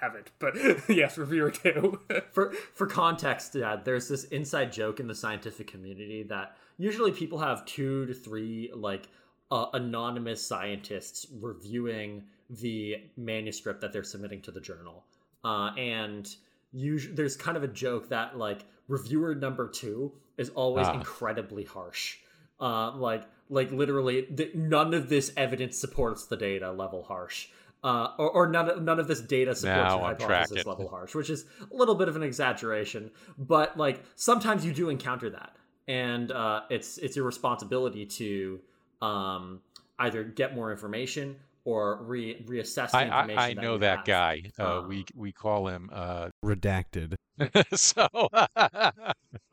haven't, 0.00 0.30
but 0.38 0.54
yes, 0.88 1.18
reviewer 1.18 1.50
two. 1.50 2.00
for 2.32 2.52
for 2.74 2.86
context, 2.86 3.54
yeah, 3.54 3.76
there's 3.82 4.08
this 4.08 4.24
inside 4.24 4.72
joke 4.72 5.00
in 5.00 5.06
the 5.06 5.14
scientific 5.14 5.66
community 5.66 6.22
that 6.24 6.56
usually 6.78 7.12
people 7.12 7.38
have 7.38 7.64
two 7.66 8.06
to 8.06 8.14
three 8.14 8.70
like 8.74 9.08
uh, 9.50 9.66
anonymous 9.74 10.44
scientists 10.46 11.26
reviewing 11.40 12.24
the 12.50 12.96
manuscript 13.16 13.80
that 13.80 13.92
they're 13.92 14.04
submitting 14.04 14.40
to 14.42 14.50
the 14.50 14.60
journal, 14.60 15.04
uh, 15.44 15.70
and 15.76 16.36
usually 16.72 17.14
there's 17.14 17.36
kind 17.36 17.56
of 17.56 17.62
a 17.62 17.68
joke 17.68 18.08
that 18.08 18.36
like 18.38 18.64
reviewer 18.88 19.34
number 19.34 19.68
two 19.68 20.12
is 20.36 20.50
always 20.50 20.86
Ah. 20.86 20.94
incredibly 20.94 21.64
harsh. 21.64 22.18
Uh, 22.60 22.90
like 22.96 23.24
like 23.50 23.70
literally, 23.72 24.22
th- 24.22 24.54
none 24.54 24.92
of 24.92 25.08
this 25.08 25.32
evidence 25.36 25.78
supports 25.78 26.26
the 26.26 26.36
data 26.36 26.70
level 26.70 27.02
harsh. 27.02 27.48
Uh, 27.84 28.08
or, 28.18 28.30
or 28.30 28.46
none, 28.48 28.68
of- 28.68 28.82
none 28.82 28.98
of 28.98 29.06
this 29.06 29.20
data 29.20 29.54
supports 29.54 29.76
Now 29.76 29.98
your 29.98 30.28
hypothesis 30.28 30.66
level 30.66 30.88
harsh, 30.88 31.14
which 31.14 31.30
is 31.30 31.44
a 31.70 31.76
little 31.76 31.94
bit 31.94 32.08
of 32.08 32.16
an 32.16 32.24
exaggeration, 32.24 33.10
but 33.38 33.76
like 33.78 34.02
sometimes 34.16 34.64
you 34.66 34.72
do 34.72 34.88
encounter 34.88 35.30
that, 35.30 35.54
and 35.86 36.32
uh, 36.32 36.62
it's 36.70 36.98
it's 36.98 37.14
your 37.14 37.24
responsibility 37.24 38.04
to 38.04 38.60
um, 39.00 39.60
either 40.00 40.24
get 40.24 40.56
more 40.56 40.72
information 40.72 41.36
or 41.68 42.02
re- 42.02 42.42
reassess 42.46 42.92
the 42.92 42.96
I, 42.98 43.04
information. 43.04 43.38
I, 43.38 43.44
I 43.44 43.54
that 43.54 43.62
know 43.62 43.72
you 43.74 43.78
that 43.80 43.96
have. 43.98 44.06
guy. 44.06 44.42
Uh, 44.58 44.78
Um, 44.78 44.88
we 44.88 45.04
we 45.14 45.32
call 45.32 45.68
him. 45.68 45.90
Uh, 45.92 46.30
Redacted. 46.44 47.14
so 47.74 48.08
Uh, 48.12 48.90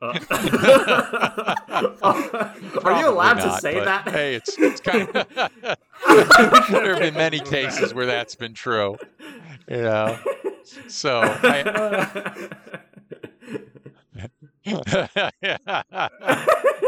Are 2.84 3.00
you 3.00 3.08
allowed 3.08 3.38
Probably 3.38 3.42
to 3.42 3.58
say 3.60 3.84
that? 3.84 4.08
Hey, 4.08 4.34
it's, 4.36 4.56
it's 4.58 4.80
kind 4.80 5.08
of. 5.14 5.26
there 6.70 6.90
have 6.94 7.00
been 7.00 7.14
many 7.14 7.40
cases 7.40 7.92
where 7.92 8.06
that's 8.06 8.34
been 8.34 8.54
true. 8.54 8.96
You 9.68 9.82
know. 9.82 10.18
So 10.88 11.20
I, 11.22 12.48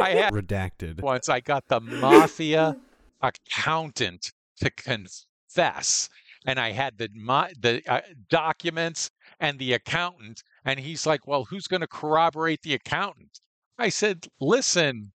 I 0.00 0.10
had 0.14 0.32
Redacted. 0.32 1.00
once 1.02 1.28
I 1.28 1.40
got 1.40 1.68
the 1.68 1.80
mafia 1.80 2.76
accountant 3.20 4.32
to 4.58 4.70
confess, 4.70 6.08
and 6.46 6.58
I 6.58 6.72
had 6.72 6.98
the 6.98 7.08
mo- 7.14 7.50
the 7.58 7.82
uh, 7.86 8.00
documents 8.28 9.10
and 9.40 9.58
the 9.58 9.72
accountant, 9.74 10.42
and 10.64 10.78
he's 10.80 11.06
like, 11.06 11.26
"Well, 11.26 11.44
who's 11.44 11.66
going 11.66 11.80
to 11.82 11.86
corroborate 11.86 12.62
the 12.62 12.74
accountant?" 12.74 13.40
I 13.78 13.88
said, 13.88 14.26
"Listen, 14.40 15.12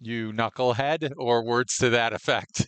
you 0.00 0.32
knucklehead," 0.32 1.12
or 1.16 1.44
words 1.44 1.76
to 1.78 1.90
that 1.90 2.12
effect. 2.12 2.66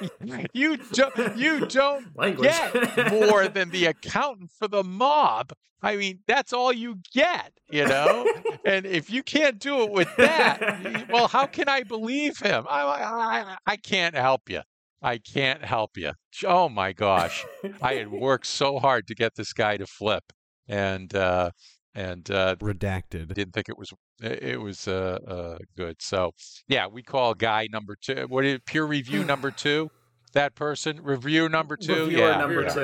you 0.52 0.76
don't 0.76 1.36
you 1.36 1.66
don't 1.66 2.16
Language. 2.16 2.48
get 2.48 3.12
more 3.12 3.48
than 3.48 3.70
the 3.70 3.86
accountant 3.86 4.50
for 4.58 4.68
the 4.68 4.84
mob. 4.84 5.52
I 5.82 5.96
mean, 5.96 6.20
that's 6.26 6.52
all 6.52 6.72
you 6.72 6.96
get, 7.12 7.52
you 7.70 7.86
know. 7.86 8.26
and 8.64 8.86
if 8.86 9.10
you 9.10 9.22
can't 9.22 9.58
do 9.58 9.82
it 9.82 9.90
with 9.90 10.08
that, 10.16 11.06
well, 11.10 11.28
how 11.28 11.46
can 11.46 11.68
I 11.68 11.82
believe 11.82 12.38
him? 12.38 12.64
I, 12.68 12.82
I, 12.82 13.56
I 13.66 13.76
can't 13.76 14.14
help 14.14 14.48
you. 14.48 14.62
I 15.02 15.18
can't 15.18 15.62
help 15.62 15.96
you. 15.96 16.12
Oh 16.44 16.68
my 16.68 16.92
gosh, 16.92 17.44
I 17.82 17.94
had 17.94 18.10
worked 18.10 18.46
so 18.46 18.78
hard 18.78 19.06
to 19.08 19.14
get 19.14 19.34
this 19.36 19.52
guy 19.52 19.76
to 19.76 19.86
flip, 19.86 20.24
and 20.66 21.14
uh, 21.14 21.50
and 21.96 22.30
uh, 22.30 22.54
Redacted. 22.56 23.32
didn't 23.32 23.54
think 23.54 23.70
it 23.70 23.78
was 23.78 23.92
it 24.20 24.60
was 24.60 24.86
uh, 24.86 25.18
uh, 25.26 25.58
good. 25.76 25.96
So 26.00 26.32
yeah, 26.68 26.86
we 26.86 27.02
call 27.02 27.34
guy 27.34 27.68
number 27.72 27.96
two. 28.00 28.26
What 28.28 28.44
is 28.44 28.60
peer 28.66 28.84
review 28.84 29.24
number 29.24 29.50
two? 29.56 29.90
That 30.34 30.54
person 30.54 31.02
review 31.02 31.48
number 31.48 31.76
two. 31.76 32.04
Reviewer 32.04 32.28
yeah, 32.28 32.36
number 32.36 32.62
yeah. 32.62 32.74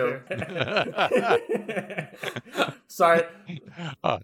two. 2.09 2.69
Sorry. 2.89 3.23
Uh, 4.03 4.19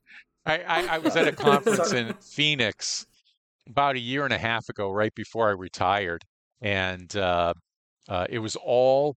I, 0.46 0.58
I, 0.60 0.86
I 0.94 0.98
was 0.98 1.14
at 1.14 1.28
a 1.28 1.32
conference 1.32 1.92
in 1.92 2.14
Phoenix 2.14 3.06
about 3.68 3.96
a 3.96 3.98
year 3.98 4.24
and 4.24 4.32
a 4.32 4.38
half 4.38 4.70
ago, 4.70 4.90
right 4.90 5.14
before 5.14 5.48
I 5.48 5.52
retired, 5.52 6.24
and 6.62 7.14
uh, 7.14 7.52
uh, 8.08 8.26
it 8.30 8.38
was 8.38 8.56
all 8.56 9.16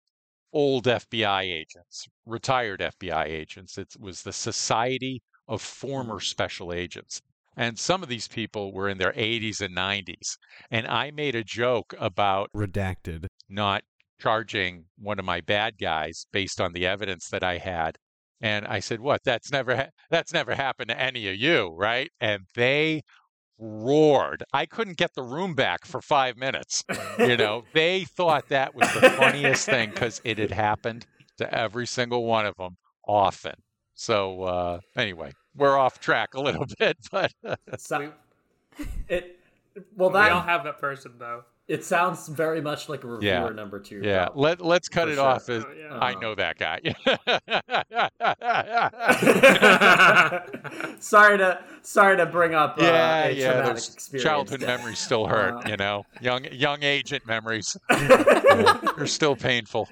old 0.51 0.85
FBI 0.85 1.43
agents, 1.43 2.07
retired 2.25 2.79
FBI 2.79 3.27
agents. 3.27 3.77
It 3.77 3.93
was 3.99 4.23
the 4.23 4.33
Society 4.33 5.21
of 5.49 5.61
Former 5.61 6.15
mm-hmm. 6.15 6.23
Special 6.23 6.71
Agents. 6.71 7.21
And 7.57 7.77
some 7.77 8.03
of 8.03 8.07
these 8.07 8.29
people 8.29 8.71
were 8.71 8.87
in 8.87 8.99
their 8.99 9.11
80s 9.11 9.59
and 9.59 9.75
90s. 9.75 10.37
And 10.71 10.87
I 10.87 11.11
made 11.11 11.35
a 11.35 11.43
joke 11.43 11.93
about 11.99 12.49
Redacted. 12.55 13.25
not 13.49 13.83
charging 14.21 14.85
one 14.97 15.19
of 15.19 15.25
my 15.25 15.41
bad 15.41 15.77
guys 15.77 16.25
based 16.31 16.61
on 16.61 16.71
the 16.71 16.85
evidence 16.85 17.27
that 17.29 17.43
I 17.43 17.57
had. 17.57 17.97
And 18.41 18.65
I 18.65 18.79
said, 18.79 19.01
"What? 19.01 19.21
That's 19.25 19.51
never 19.51 19.75
ha- 19.75 19.89
that's 20.09 20.31
never 20.31 20.55
happened 20.55 20.89
to 20.89 20.99
any 20.99 21.27
of 21.27 21.35
you, 21.35 21.75
right?" 21.75 22.09
And 22.21 22.43
they 22.55 23.01
roared. 23.57 24.43
I 24.53 24.65
couldn't 24.65 24.95
get 24.95 25.13
the 25.13 25.23
room 25.23 25.53
back 25.53 25.85
for 25.85 26.01
5 26.01 26.37
minutes. 26.37 26.81
You 27.17 27.35
know, 27.35 27.63
they 27.73 28.05
thought 28.05 28.47
that 28.47 28.73
was 28.73 28.87
the 28.93 29.09
funniest 29.09 29.65
thing 29.65 29.91
cuz 29.91 30.21
it 30.23 30.37
had 30.37 30.51
happened 30.51 31.05
to 31.37 31.53
every 31.53 31.85
single 31.85 32.23
one 32.23 32.45
of 32.45 32.55
them 32.55 32.77
often. 33.05 33.55
So 34.01 34.43
uh 34.43 34.79
anyway, 34.95 35.33
we're 35.57 35.77
off 35.77 35.99
track 35.99 36.33
a 36.33 36.39
little 36.39 36.65
bit, 36.79 36.95
but 37.11 37.33
So, 37.77 38.13
it 39.09 39.37
well 39.97 40.09
that, 40.11 40.23
we 40.27 40.29
all 40.31 40.39
have 40.41 40.63
that 40.63 40.79
person 40.79 41.11
though. 41.19 41.43
It 41.67 41.83
sounds 41.83 42.29
very 42.29 42.61
much 42.61 42.87
like 42.87 43.03
a 43.03 43.07
reviewer 43.07 43.29
Yeah. 43.29 43.49
number 43.49 43.77
two. 43.77 43.99
Yeah, 44.01 44.29
though. 44.33 44.39
let 44.39 44.61
let's 44.61 44.87
cut 44.87 45.07
For 45.07 45.11
it 45.11 45.15
sure. 45.15 45.25
off 45.27 45.49
as 45.49 45.65
Oh, 45.65 45.71
yeah. 45.77 45.97
I 45.99 46.13
Uh, 46.13 46.19
know 46.21 46.33
that 46.35 46.57
guy. 46.57 46.79
sorry 50.99 51.37
to 51.37 51.61
sorry 51.81 52.15
to 52.17 52.25
bring 52.25 52.55
up 52.55 52.77
uh, 52.79 52.83
yeah, 52.83 53.25
a 53.25 53.31
yeah, 53.31 53.51
traumatic 53.51 53.73
those 53.75 53.93
experience. 53.93 54.23
childhood 54.23 54.61
memories 54.61 54.99
still 54.99 55.27
hurt. 55.27 55.55
Uh, 55.65 55.69
you 55.69 55.75
know, 55.75 56.05
young 56.21 56.45
young 56.53 56.83
agent 56.83 57.27
memories. 57.27 57.75
They're 57.89 59.05
still 59.07 59.35
painful. 59.35 59.89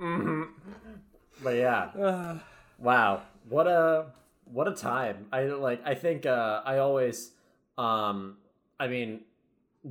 Mhm. 0.00 0.48
But 1.44 1.56
yeah, 1.56 2.38
wow, 2.78 3.22
what 3.48 3.68
a 3.68 4.06
what 4.46 4.68
a 4.68 4.72
time. 4.74 5.26
I 5.32 5.44
like. 5.44 5.82
I 5.86 5.94
think 5.94 6.26
uh, 6.26 6.62
I 6.64 6.78
always. 6.78 7.32
Um, 7.78 8.38
I 8.80 8.88
mean, 8.88 9.22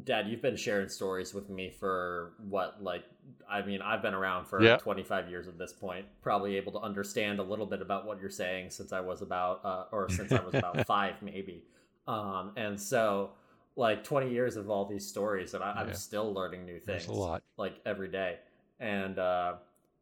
Dad, 0.06 0.28
you've 0.28 0.42
been 0.42 0.56
sharing 0.58 0.90
stories 0.90 1.34
with 1.34 1.50
me 1.50 1.70
for 1.70 2.34
what, 2.50 2.84
like, 2.84 3.06
I 3.50 3.62
mean, 3.62 3.82
I've 3.82 4.02
been 4.02 4.14
around 4.14 4.46
for 4.48 4.60
Yeah. 4.60 4.78
25 4.78 5.30
years 5.30 5.48
at 5.48 5.58
this 5.58 5.74
point, 5.74 6.06
probably 6.22 6.58
able 6.58 6.72
to 6.74 6.80
understand 6.80 7.40
a 7.40 7.44
little 7.44 7.66
bit 7.66 7.82
about 7.82 8.06
what 8.06 8.20
you're 8.22 8.30
saying 8.30 8.72
since 8.72 8.94
I 8.94 9.02
was 9.02 9.22
about, 9.22 9.64
uh, 9.66 9.86
or 9.92 10.10
since 10.10 10.34
I 10.34 10.42
was 10.42 10.56
about 10.56 10.80
five, 10.88 11.16
maybe. 11.22 11.64
Um, 12.08 12.52
and 12.58 12.80
so, 12.80 13.32
like, 13.76 14.04
20 14.04 14.32
years 14.32 14.58
of 14.58 14.70
all 14.70 14.86
these 14.86 15.08
stories, 15.08 15.54
and 15.54 15.64
I, 15.64 15.74
I'm 15.82 15.90
Yeah. 15.90 15.94
still 15.94 16.34
learning 16.34 16.66
new 16.66 16.80
things 16.80 17.06
There's 17.06 17.08
a 17.08 17.14
lot. 17.14 17.44
like 17.58 17.76
every 17.86 18.08
day 18.10 18.38
and 18.80 19.20
uh 19.20 19.54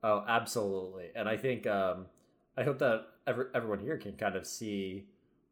oh 0.03 0.23
absolutely. 0.27 1.09
And 1.15 1.27
i 1.27 1.37
think 1.37 1.67
um 1.67 2.05
i 2.57 2.63
hope 2.63 2.79
that 2.79 3.05
every, 3.27 3.45
everyone 3.53 3.79
here 3.79 3.97
can 3.97 4.13
kind 4.13 4.35
of 4.35 4.45
see 4.45 5.05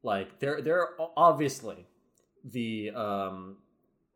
like 0.03 0.39
there 0.39 0.61
there 0.61 0.81
are 0.81 1.09
obviously 1.17 1.85
the 2.43 2.91
um 2.91 3.57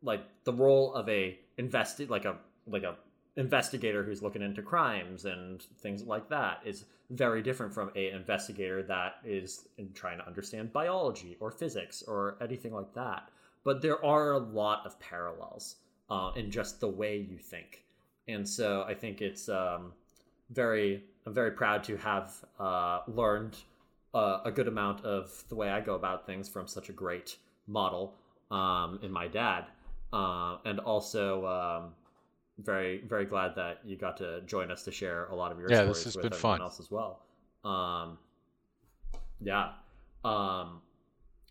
like 0.02 0.22
the 0.44 0.52
role 0.52 0.94
of 0.94 1.08
a 1.08 1.38
investi 1.58 2.08
like 2.08 2.24
a 2.24 2.36
like 2.66 2.82
a 2.82 2.96
investigator 3.36 4.04
who's 4.04 4.22
looking 4.22 4.42
into 4.42 4.62
crimes 4.62 5.24
and 5.24 5.62
things 5.80 6.04
like 6.04 6.28
that 6.28 6.60
is 6.64 6.84
very 7.10 7.42
different 7.42 7.74
from 7.74 7.90
a 7.96 8.10
investigator 8.10 8.82
that 8.82 9.16
is 9.24 9.68
trying 9.92 10.18
to 10.18 10.26
understand 10.26 10.72
biology 10.72 11.36
or 11.40 11.50
physics 11.50 12.02
or 12.06 12.36
anything 12.40 12.72
like 12.72 12.92
that. 12.94 13.28
But 13.64 13.82
there 13.82 14.02
are 14.04 14.32
a 14.32 14.38
lot 14.38 14.86
of 14.86 14.98
parallels 15.00 15.76
uh, 16.08 16.30
in 16.36 16.50
just 16.50 16.80
the 16.80 16.88
way 16.88 17.16
you 17.18 17.38
think. 17.38 17.82
And 18.28 18.48
so 18.48 18.84
i 18.88 18.94
think 18.94 19.20
it's 19.20 19.48
um, 19.48 19.92
very 20.50 21.02
i'm 21.26 21.34
very 21.34 21.50
proud 21.50 21.82
to 21.84 21.96
have 21.96 22.32
uh, 22.60 23.00
learned 23.08 23.56
uh, 24.14 24.40
a 24.44 24.50
good 24.52 24.68
amount 24.68 25.04
of 25.04 25.44
the 25.48 25.54
way 25.54 25.68
i 25.70 25.80
go 25.80 25.94
about 25.94 26.26
things 26.26 26.48
from 26.48 26.66
such 26.66 26.88
a 26.88 26.92
great 26.92 27.36
model 27.66 28.14
um, 28.50 28.98
in 29.02 29.10
my 29.10 29.28
dad. 29.28 29.66
Uh, 30.12 30.58
and 30.64 30.78
also 30.80 31.44
um, 31.46 31.92
very 32.58 33.02
very 33.08 33.24
glad 33.24 33.56
that 33.56 33.80
you 33.84 33.96
got 33.96 34.16
to 34.16 34.40
join 34.42 34.70
us 34.70 34.84
to 34.84 34.92
share 34.92 35.26
a 35.26 35.34
lot 35.34 35.50
of 35.50 35.58
your 35.58 35.68
Yeah, 35.70 35.78
stories 35.78 35.96
this 35.96 36.04
has 36.04 36.16
with 36.16 36.22
been 36.24 36.32
everyone 36.34 36.58
fun. 36.58 36.64
else 36.64 36.78
as 36.78 36.90
well. 36.90 37.20
Um, 37.64 38.18
yeah. 39.40 39.72
Um, 40.24 40.80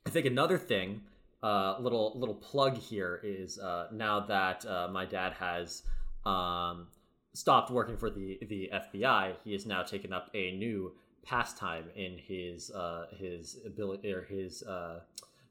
i 0.06 0.10
think 0.10 0.26
another 0.26 0.58
thing 0.58 1.02
uh, 1.44 1.78
little 1.80 2.14
little 2.16 2.36
plug 2.36 2.78
here 2.78 3.20
is 3.24 3.60
uh, 3.60 3.88
now 3.92 4.22
that 4.22 4.66
uh, 4.66 4.88
my 4.92 5.06
dad 5.06 5.34
has 5.34 5.84
um, 6.26 6.88
stopped 7.34 7.72
working 7.72 7.98
for 7.98 8.10
the 8.10 8.40
the 8.48 8.72
FBI, 8.74 9.36
he 9.44 9.54
has 9.54 9.66
now 9.66 9.84
taken 9.84 10.14
up 10.14 10.30
a 10.34 10.52
new 10.52 10.94
pastime 11.24 11.86
in 11.96 12.18
his 12.18 12.72
uh, 12.72 13.08
his 13.18 13.58
ability 13.66 14.12
or 14.12 14.24
his 14.24 14.64
uh, 14.64 15.00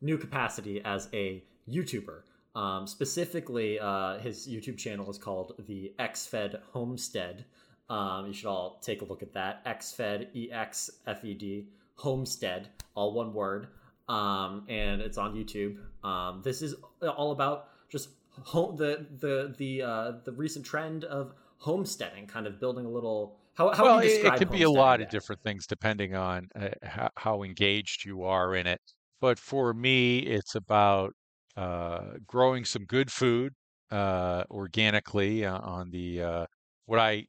new 0.00 0.18
capacity 0.18 0.80
as 0.84 1.08
a 1.12 1.42
YouTuber. 1.68 2.22
Um, 2.54 2.86
specifically, 2.86 3.80
uh, 3.80 4.18
his 4.18 4.46
YouTube 4.46 4.76
channel 4.76 5.10
is 5.10 5.16
called 5.16 5.54
the 5.66 5.92
ExFed 5.98 6.60
Homestead. 6.72 7.46
Um, 7.88 8.26
you 8.26 8.32
should 8.32 8.46
all 8.46 8.78
take 8.82 9.02
a 9.02 9.04
look 9.04 9.22
at 9.22 9.32
that. 9.34 9.64
ExFed, 9.64 10.34
E 10.34 10.50
X 10.52 10.90
F 11.06 11.24
E 11.24 11.34
D, 11.34 11.68
Homestead, 11.94 12.68
all 12.94 13.12
one 13.14 13.32
word 13.32 13.68
um, 14.08 14.64
and 14.68 15.00
it's 15.00 15.18
on 15.18 15.34
YouTube. 15.34 15.78
Um, 16.04 16.42
this 16.42 16.62
is 16.62 16.74
all 17.00 17.32
about 17.32 17.68
just 17.88 18.10
home, 18.42 18.76
the 18.76 19.06
the 19.20 19.54
the 19.56 19.82
uh, 19.82 20.12
the 20.24 20.32
recent 20.32 20.64
trend 20.64 21.04
of 21.04 21.34
homesteading, 21.62 22.26
kind 22.26 22.46
of 22.46 22.60
building 22.60 22.84
a 22.84 22.88
little. 22.88 23.38
How, 23.54 23.70
how 23.72 23.84
well, 23.84 23.96
would 23.96 24.04
you 24.04 24.10
it, 24.10 24.14
describe 24.14 24.34
it 24.34 24.38
could 24.38 24.50
be 24.50 24.62
a 24.62 24.70
lot 24.70 25.00
of 25.00 25.10
different 25.10 25.42
things 25.42 25.66
depending 25.66 26.14
on 26.14 26.48
uh, 26.54 26.68
how, 26.82 27.10
how 27.16 27.42
engaged 27.42 28.04
you 28.04 28.24
are 28.24 28.54
in 28.54 28.66
it. 28.66 28.80
But 29.20 29.38
for 29.38 29.72
me, 29.72 30.18
it's 30.18 30.54
about 30.54 31.12
uh, 31.56 32.14
growing 32.26 32.64
some 32.64 32.84
good 32.84 33.10
food 33.10 33.52
uh, 33.90 34.44
organically 34.50 35.44
uh, 35.44 35.58
on 35.58 35.90
the 35.90 36.22
uh, 36.22 36.46
what 36.86 36.98
I 36.98 37.26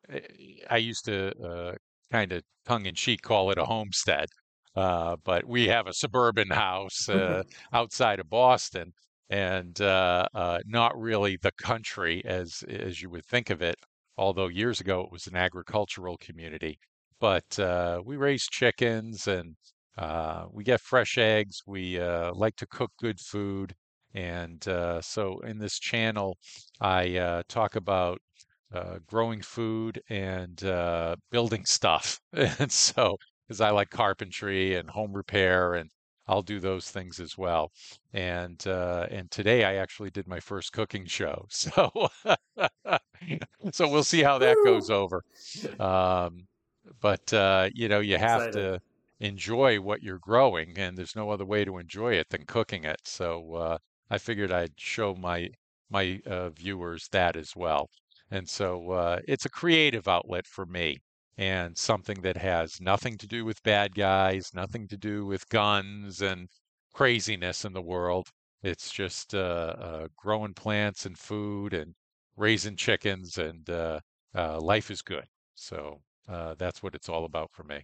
I 0.69 0.77
used 0.77 1.05
to 1.05 1.31
uh, 1.43 1.75
kind 2.11 2.31
of 2.31 2.41
tongue 2.65 2.85
in 2.85 2.95
cheek 2.95 3.21
call 3.21 3.51
it 3.51 3.57
a 3.57 3.65
homestead. 3.65 4.27
Uh, 4.75 5.17
but 5.23 5.45
we 5.45 5.67
have 5.67 5.85
a 5.85 5.93
suburban 5.93 6.49
house 6.49 7.07
uh, 7.07 7.43
outside 7.73 8.19
of 8.19 8.27
Boston, 8.29 8.91
and 9.29 9.79
uh, 9.81 10.25
uh, 10.33 10.59
not 10.65 10.99
really 10.99 11.37
the 11.37 11.51
country 11.51 12.23
as 12.25 12.63
as 12.67 13.01
you 13.01 13.09
would 13.09 13.25
think 13.25 13.49
of 13.49 13.61
it. 13.61 13.75
Although 14.17 14.47
years 14.47 14.79
ago 14.81 15.01
it 15.01 15.11
was 15.11 15.27
an 15.27 15.35
agricultural 15.35 16.17
community, 16.17 16.79
but 17.19 17.57
uh, 17.59 18.01
we 18.05 18.17
raise 18.17 18.47
chickens 18.47 19.27
and 19.27 19.55
uh, 19.97 20.45
we 20.51 20.63
get 20.63 20.81
fresh 20.81 21.17
eggs. 21.17 21.61
We 21.67 21.99
uh, 21.99 22.33
like 22.33 22.55
to 22.57 22.67
cook 22.67 22.91
good 22.99 23.19
food, 23.19 23.75
and 24.13 24.67
uh, 24.67 25.01
so 25.01 25.39
in 25.41 25.57
this 25.59 25.79
channel, 25.79 26.37
I 26.81 27.17
uh, 27.17 27.43
talk 27.47 27.75
about 27.75 28.19
uh, 28.73 28.99
growing 29.07 29.41
food 29.41 30.01
and 30.09 30.55
building 31.31 31.65
stuff, 31.65 32.19
and 32.33 32.71
so 32.71 33.17
because 33.47 33.61
I 33.61 33.69
like 33.71 33.89
carpentry 33.89 34.75
and 34.75 34.89
home 34.89 35.13
repair, 35.13 35.73
and 35.75 35.89
I'll 36.27 36.41
do 36.41 36.59
those 36.59 36.89
things 36.91 37.19
as 37.19 37.37
well. 37.37 37.71
And 38.13 38.65
uh, 38.67 39.07
and 39.11 39.29
today 39.31 39.63
I 39.65 39.75
actually 39.75 40.11
did 40.11 40.27
my 40.27 40.39
first 40.39 40.71
cooking 40.73 41.05
show, 41.05 41.45
so 41.49 41.91
so 43.71 43.87
we'll 43.89 44.03
see 44.03 44.23
how 44.23 44.39
that 44.39 44.61
goes 44.61 44.89
over. 44.89 45.23
Um, 45.79 46.47
but 47.01 47.33
uh, 47.33 47.69
you 47.73 47.87
know, 47.89 47.99
you 48.01 48.17
have 48.17 48.43
Exciting. 48.43 48.51
to 48.51 48.79
enjoy 49.19 49.79
what 49.81 50.03
you're 50.03 50.19
growing, 50.19 50.77
and 50.77 50.97
there's 50.97 51.15
no 51.15 51.29
other 51.31 51.45
way 51.45 51.65
to 51.65 51.77
enjoy 51.77 52.13
it 52.15 52.29
than 52.29 52.45
cooking 52.45 52.83
it. 52.85 53.01
So 53.05 53.55
uh, 53.55 53.77
I 54.09 54.17
figured 54.17 54.51
I'd 54.51 54.79
show 54.79 55.15
my 55.15 55.49
my 55.89 56.21
uh, 56.25 56.49
viewers 56.51 57.07
that 57.11 57.35
as 57.37 57.55
well. 57.55 57.89
And 58.31 58.49
so 58.49 58.91
uh, 58.91 59.21
it's 59.27 59.45
a 59.45 59.49
creative 59.49 60.07
outlet 60.07 60.47
for 60.47 60.65
me 60.65 60.97
and 61.37 61.77
something 61.77 62.21
that 62.21 62.37
has 62.37 62.79
nothing 62.79 63.17
to 63.17 63.27
do 63.27 63.43
with 63.45 63.63
bad 63.63 63.95
guys, 63.95 64.51
nothing 64.53 64.87
to 64.89 64.97
do 64.97 65.25
with 65.25 65.49
guns 65.49 66.21
and 66.21 66.47
craziness 66.93 67.65
in 67.65 67.73
the 67.73 67.81
world. 67.81 68.29
It's 68.61 68.91
just 68.91 69.33
uh, 69.33 69.37
uh, 69.77 70.07
growing 70.15 70.53
plants 70.53 71.05
and 71.05 71.17
food 71.17 71.73
and 71.73 71.95
raising 72.37 72.75
chickens, 72.75 73.37
and 73.37 73.69
uh, 73.69 73.99
uh, 74.35 74.59
life 74.61 74.89
is 74.89 75.01
good. 75.01 75.25
So 75.55 76.01
uh, 76.29 76.55
that's 76.57 76.81
what 76.81 76.95
it's 76.95 77.09
all 77.09 77.25
about 77.25 77.51
for 77.51 77.63
me. 77.63 77.81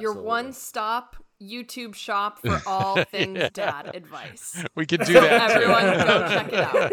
Your 0.00 0.14
one 0.22 0.52
stop 0.52 1.16
YouTube 1.42 1.94
shop 1.94 2.38
for 2.44 2.60
all 2.66 3.02
things 3.04 3.38
Yeah. 3.38 3.48
dad 3.52 3.90
advice. 3.94 4.62
We 4.74 4.86
could 4.86 5.04
do 5.04 5.14
that 5.14 5.48
too. 5.48 5.54
Everyone 5.62 5.82
go 6.06 6.28
check 6.28 6.52
it 6.52 6.60
out. 6.60 6.92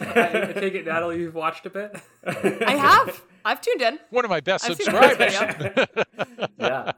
I, 0.00 0.48
I 0.48 0.52
take 0.52 0.74
it, 0.74 0.86
Natalie, 0.86 1.18
you've 1.18 1.34
watched 1.34 1.66
a 1.66 1.70
bit. 1.70 1.96
I 2.26 2.74
have. 2.76 3.22
I've 3.44 3.60
tuned 3.60 3.82
in. 3.82 3.98
One 4.10 4.24
of 4.24 4.30
my 4.30 4.40
best 4.40 4.64
I've 4.64 4.76
subscribers. 4.76 5.32
yeah. 6.58 6.92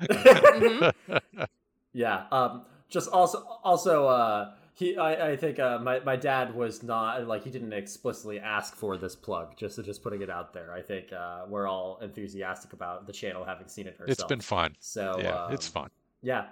Mhm. 0.00 0.92
Yeah. 1.94 2.24
Um, 2.32 2.64
just 2.88 3.10
also, 3.10 3.46
also, 3.62 4.06
uh, 4.06 4.52
he, 4.72 4.96
I, 4.96 5.32
I 5.32 5.36
think, 5.36 5.58
uh, 5.58 5.78
my, 5.78 6.00
my 6.00 6.16
dad 6.16 6.54
was 6.54 6.82
not 6.82 7.26
like 7.26 7.44
he 7.44 7.50
didn't 7.50 7.74
explicitly 7.74 8.40
ask 8.40 8.74
for 8.74 8.96
this 8.96 9.14
plug. 9.14 9.58
Just, 9.58 9.82
just 9.84 10.02
putting 10.02 10.22
it 10.22 10.30
out 10.30 10.54
there. 10.54 10.72
I 10.72 10.80
think 10.80 11.12
uh, 11.12 11.42
we're 11.48 11.68
all 11.68 11.98
enthusiastic 12.00 12.72
about 12.72 13.06
the 13.06 13.12
channel 13.12 13.44
having 13.44 13.68
seen 13.68 13.86
it 13.86 13.96
herself. 13.98 14.08
it's 14.08 14.24
been 14.24 14.40
fun. 14.40 14.74
So 14.80 15.16
Yeah, 15.18 15.50
it's 15.50 15.66
um, 15.68 15.72
fun. 15.72 15.90
Yeah. 16.22 16.46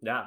Yeah. 0.00 0.26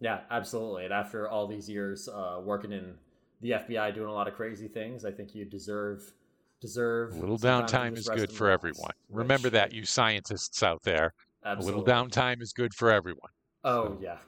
Yeah, 0.00 0.20
absolutely. 0.30 0.84
And 0.84 0.94
after 0.94 1.28
all 1.28 1.48
these 1.48 1.68
years 1.68 2.08
uh, 2.08 2.40
working 2.40 2.70
in 2.70 2.94
the 3.40 3.50
FBI, 3.50 3.94
doing 3.94 4.08
a 4.08 4.12
lot 4.12 4.28
of 4.28 4.34
crazy 4.34 4.68
things, 4.68 5.04
I 5.04 5.10
think 5.10 5.34
you 5.34 5.44
deserve 5.44 6.12
deserve 6.60 7.12
A 7.16 7.18
little 7.20 7.38
to 7.38 7.46
downtime 7.46 7.96
is 7.96 8.08
good 8.08 8.32
for 8.32 8.50
everyone. 8.50 8.90
which- 9.08 9.16
Remember 9.16 9.50
that, 9.50 9.72
you 9.72 9.84
scientists 9.84 10.62
out 10.62 10.82
there. 10.82 11.12
Absolutely. 11.44 11.80
A 11.82 11.84
little 11.84 11.94
downtime 12.08 12.42
is 12.42 12.52
good 12.52 12.74
for 12.74 12.90
everyone. 12.90 13.30
Oh 13.64 13.96
yeah, 14.00 14.18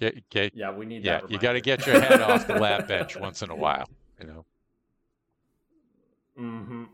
Get, 0.00 0.28
get, 0.30 0.54
yeah. 0.54 0.70
We 0.70 0.86
need 0.86 1.04
yeah, 1.04 1.20
that. 1.22 1.30
you 1.30 1.38
got 1.38 1.54
to 1.54 1.60
get 1.60 1.86
your 1.86 2.00
head 2.00 2.20
off 2.20 2.46
the 2.46 2.54
lab 2.54 2.86
bench 2.88 3.16
once 3.16 3.42
in 3.42 3.50
a 3.50 3.56
while. 3.56 3.88
You 4.20 4.26
know. 4.26 4.44
Mm-hmm. 6.38 6.84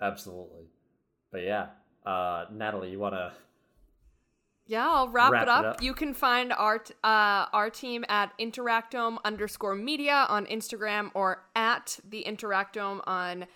Absolutely. 0.00 0.64
But 1.30 1.42
yeah, 1.42 1.66
uh, 2.06 2.46
Natalie, 2.52 2.90
you 2.90 2.98
wanna 2.98 3.32
Yeah, 4.66 4.88
I'll 4.88 5.08
wrap, 5.08 5.32
Wrap 5.32 5.42
it, 5.42 5.44
it 5.44 5.48
up. 5.48 5.64
up. 5.64 5.82
You 5.82 5.92
can 5.92 6.14
find 6.14 6.52
our 6.52 6.78
t- 6.78 6.94
uh, 7.02 7.46
our 7.52 7.68
team 7.68 8.04
at 8.08 8.36
Interactome 8.38 9.18
underscore 9.24 9.74
media 9.74 10.26
on 10.28 10.46
Instagram 10.46 11.10
or 11.14 11.44
at 11.56 11.98
the 12.08 12.24
Interactome 12.26 13.00
on, 13.06 13.46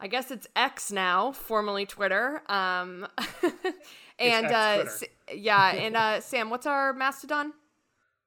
I 0.00 0.08
guess 0.08 0.30
it's 0.30 0.48
X 0.56 0.90
now, 0.90 1.32
formerly 1.32 1.86
Twitter. 1.86 2.42
Um, 2.50 3.06
and 4.18 4.46
X 4.46 4.52
uh, 4.52 4.74
Twitter. 4.74 4.90
S- 4.90 5.04
yeah, 5.34 5.70
and 5.74 5.96
uh, 5.96 6.20
Sam, 6.20 6.50
what's 6.50 6.66
our 6.66 6.92
Mastodon? 6.92 7.52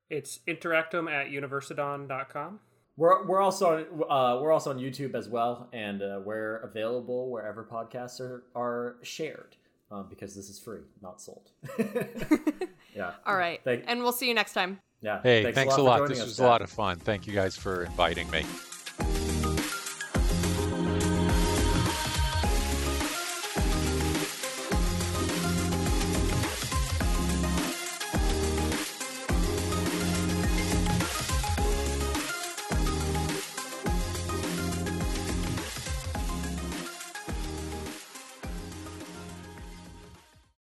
It's 0.09 0.39
interactome 0.47 1.11
at 1.11 1.27
universeodon.com. 1.27 2.59
We're 2.97 3.25
we're 3.25 3.41
also 3.41 3.77
on, 3.77 4.03
uh, 4.09 4.41
we're 4.41 4.51
also 4.51 4.69
on 4.69 4.77
YouTube 4.77 5.15
as 5.15 5.27
well, 5.29 5.69
and 5.73 6.01
uh, 6.01 6.19
we're 6.23 6.57
available 6.57 7.29
wherever 7.29 7.63
podcasts 7.63 8.19
are 8.19 8.43
are 8.55 8.97
shared. 9.01 9.55
Um, 9.91 10.07
because 10.09 10.33
this 10.33 10.49
is 10.49 10.57
free, 10.57 10.79
not 11.01 11.19
sold. 11.19 11.49
yeah. 12.95 13.11
All 13.25 13.35
right, 13.35 13.59
Thank- 13.63 13.83
and 13.87 14.01
we'll 14.01 14.13
see 14.13 14.27
you 14.27 14.33
next 14.33 14.53
time. 14.53 14.79
Yeah. 15.01 15.19
Hey, 15.21 15.51
thanks, 15.51 15.73
a 15.73 15.77
for 15.77 15.81
lot. 15.81 15.97
joining 15.97 16.09
This 16.13 16.21
us, 16.21 16.27
was 16.27 16.39
a 16.39 16.43
lot 16.43 16.61
of 16.61 16.69
fun. 16.69 16.97
Thank 16.97 17.27
you 17.27 17.33
guys 17.33 17.57
for 17.57 17.83
inviting 17.83 18.29
me. 18.31 18.45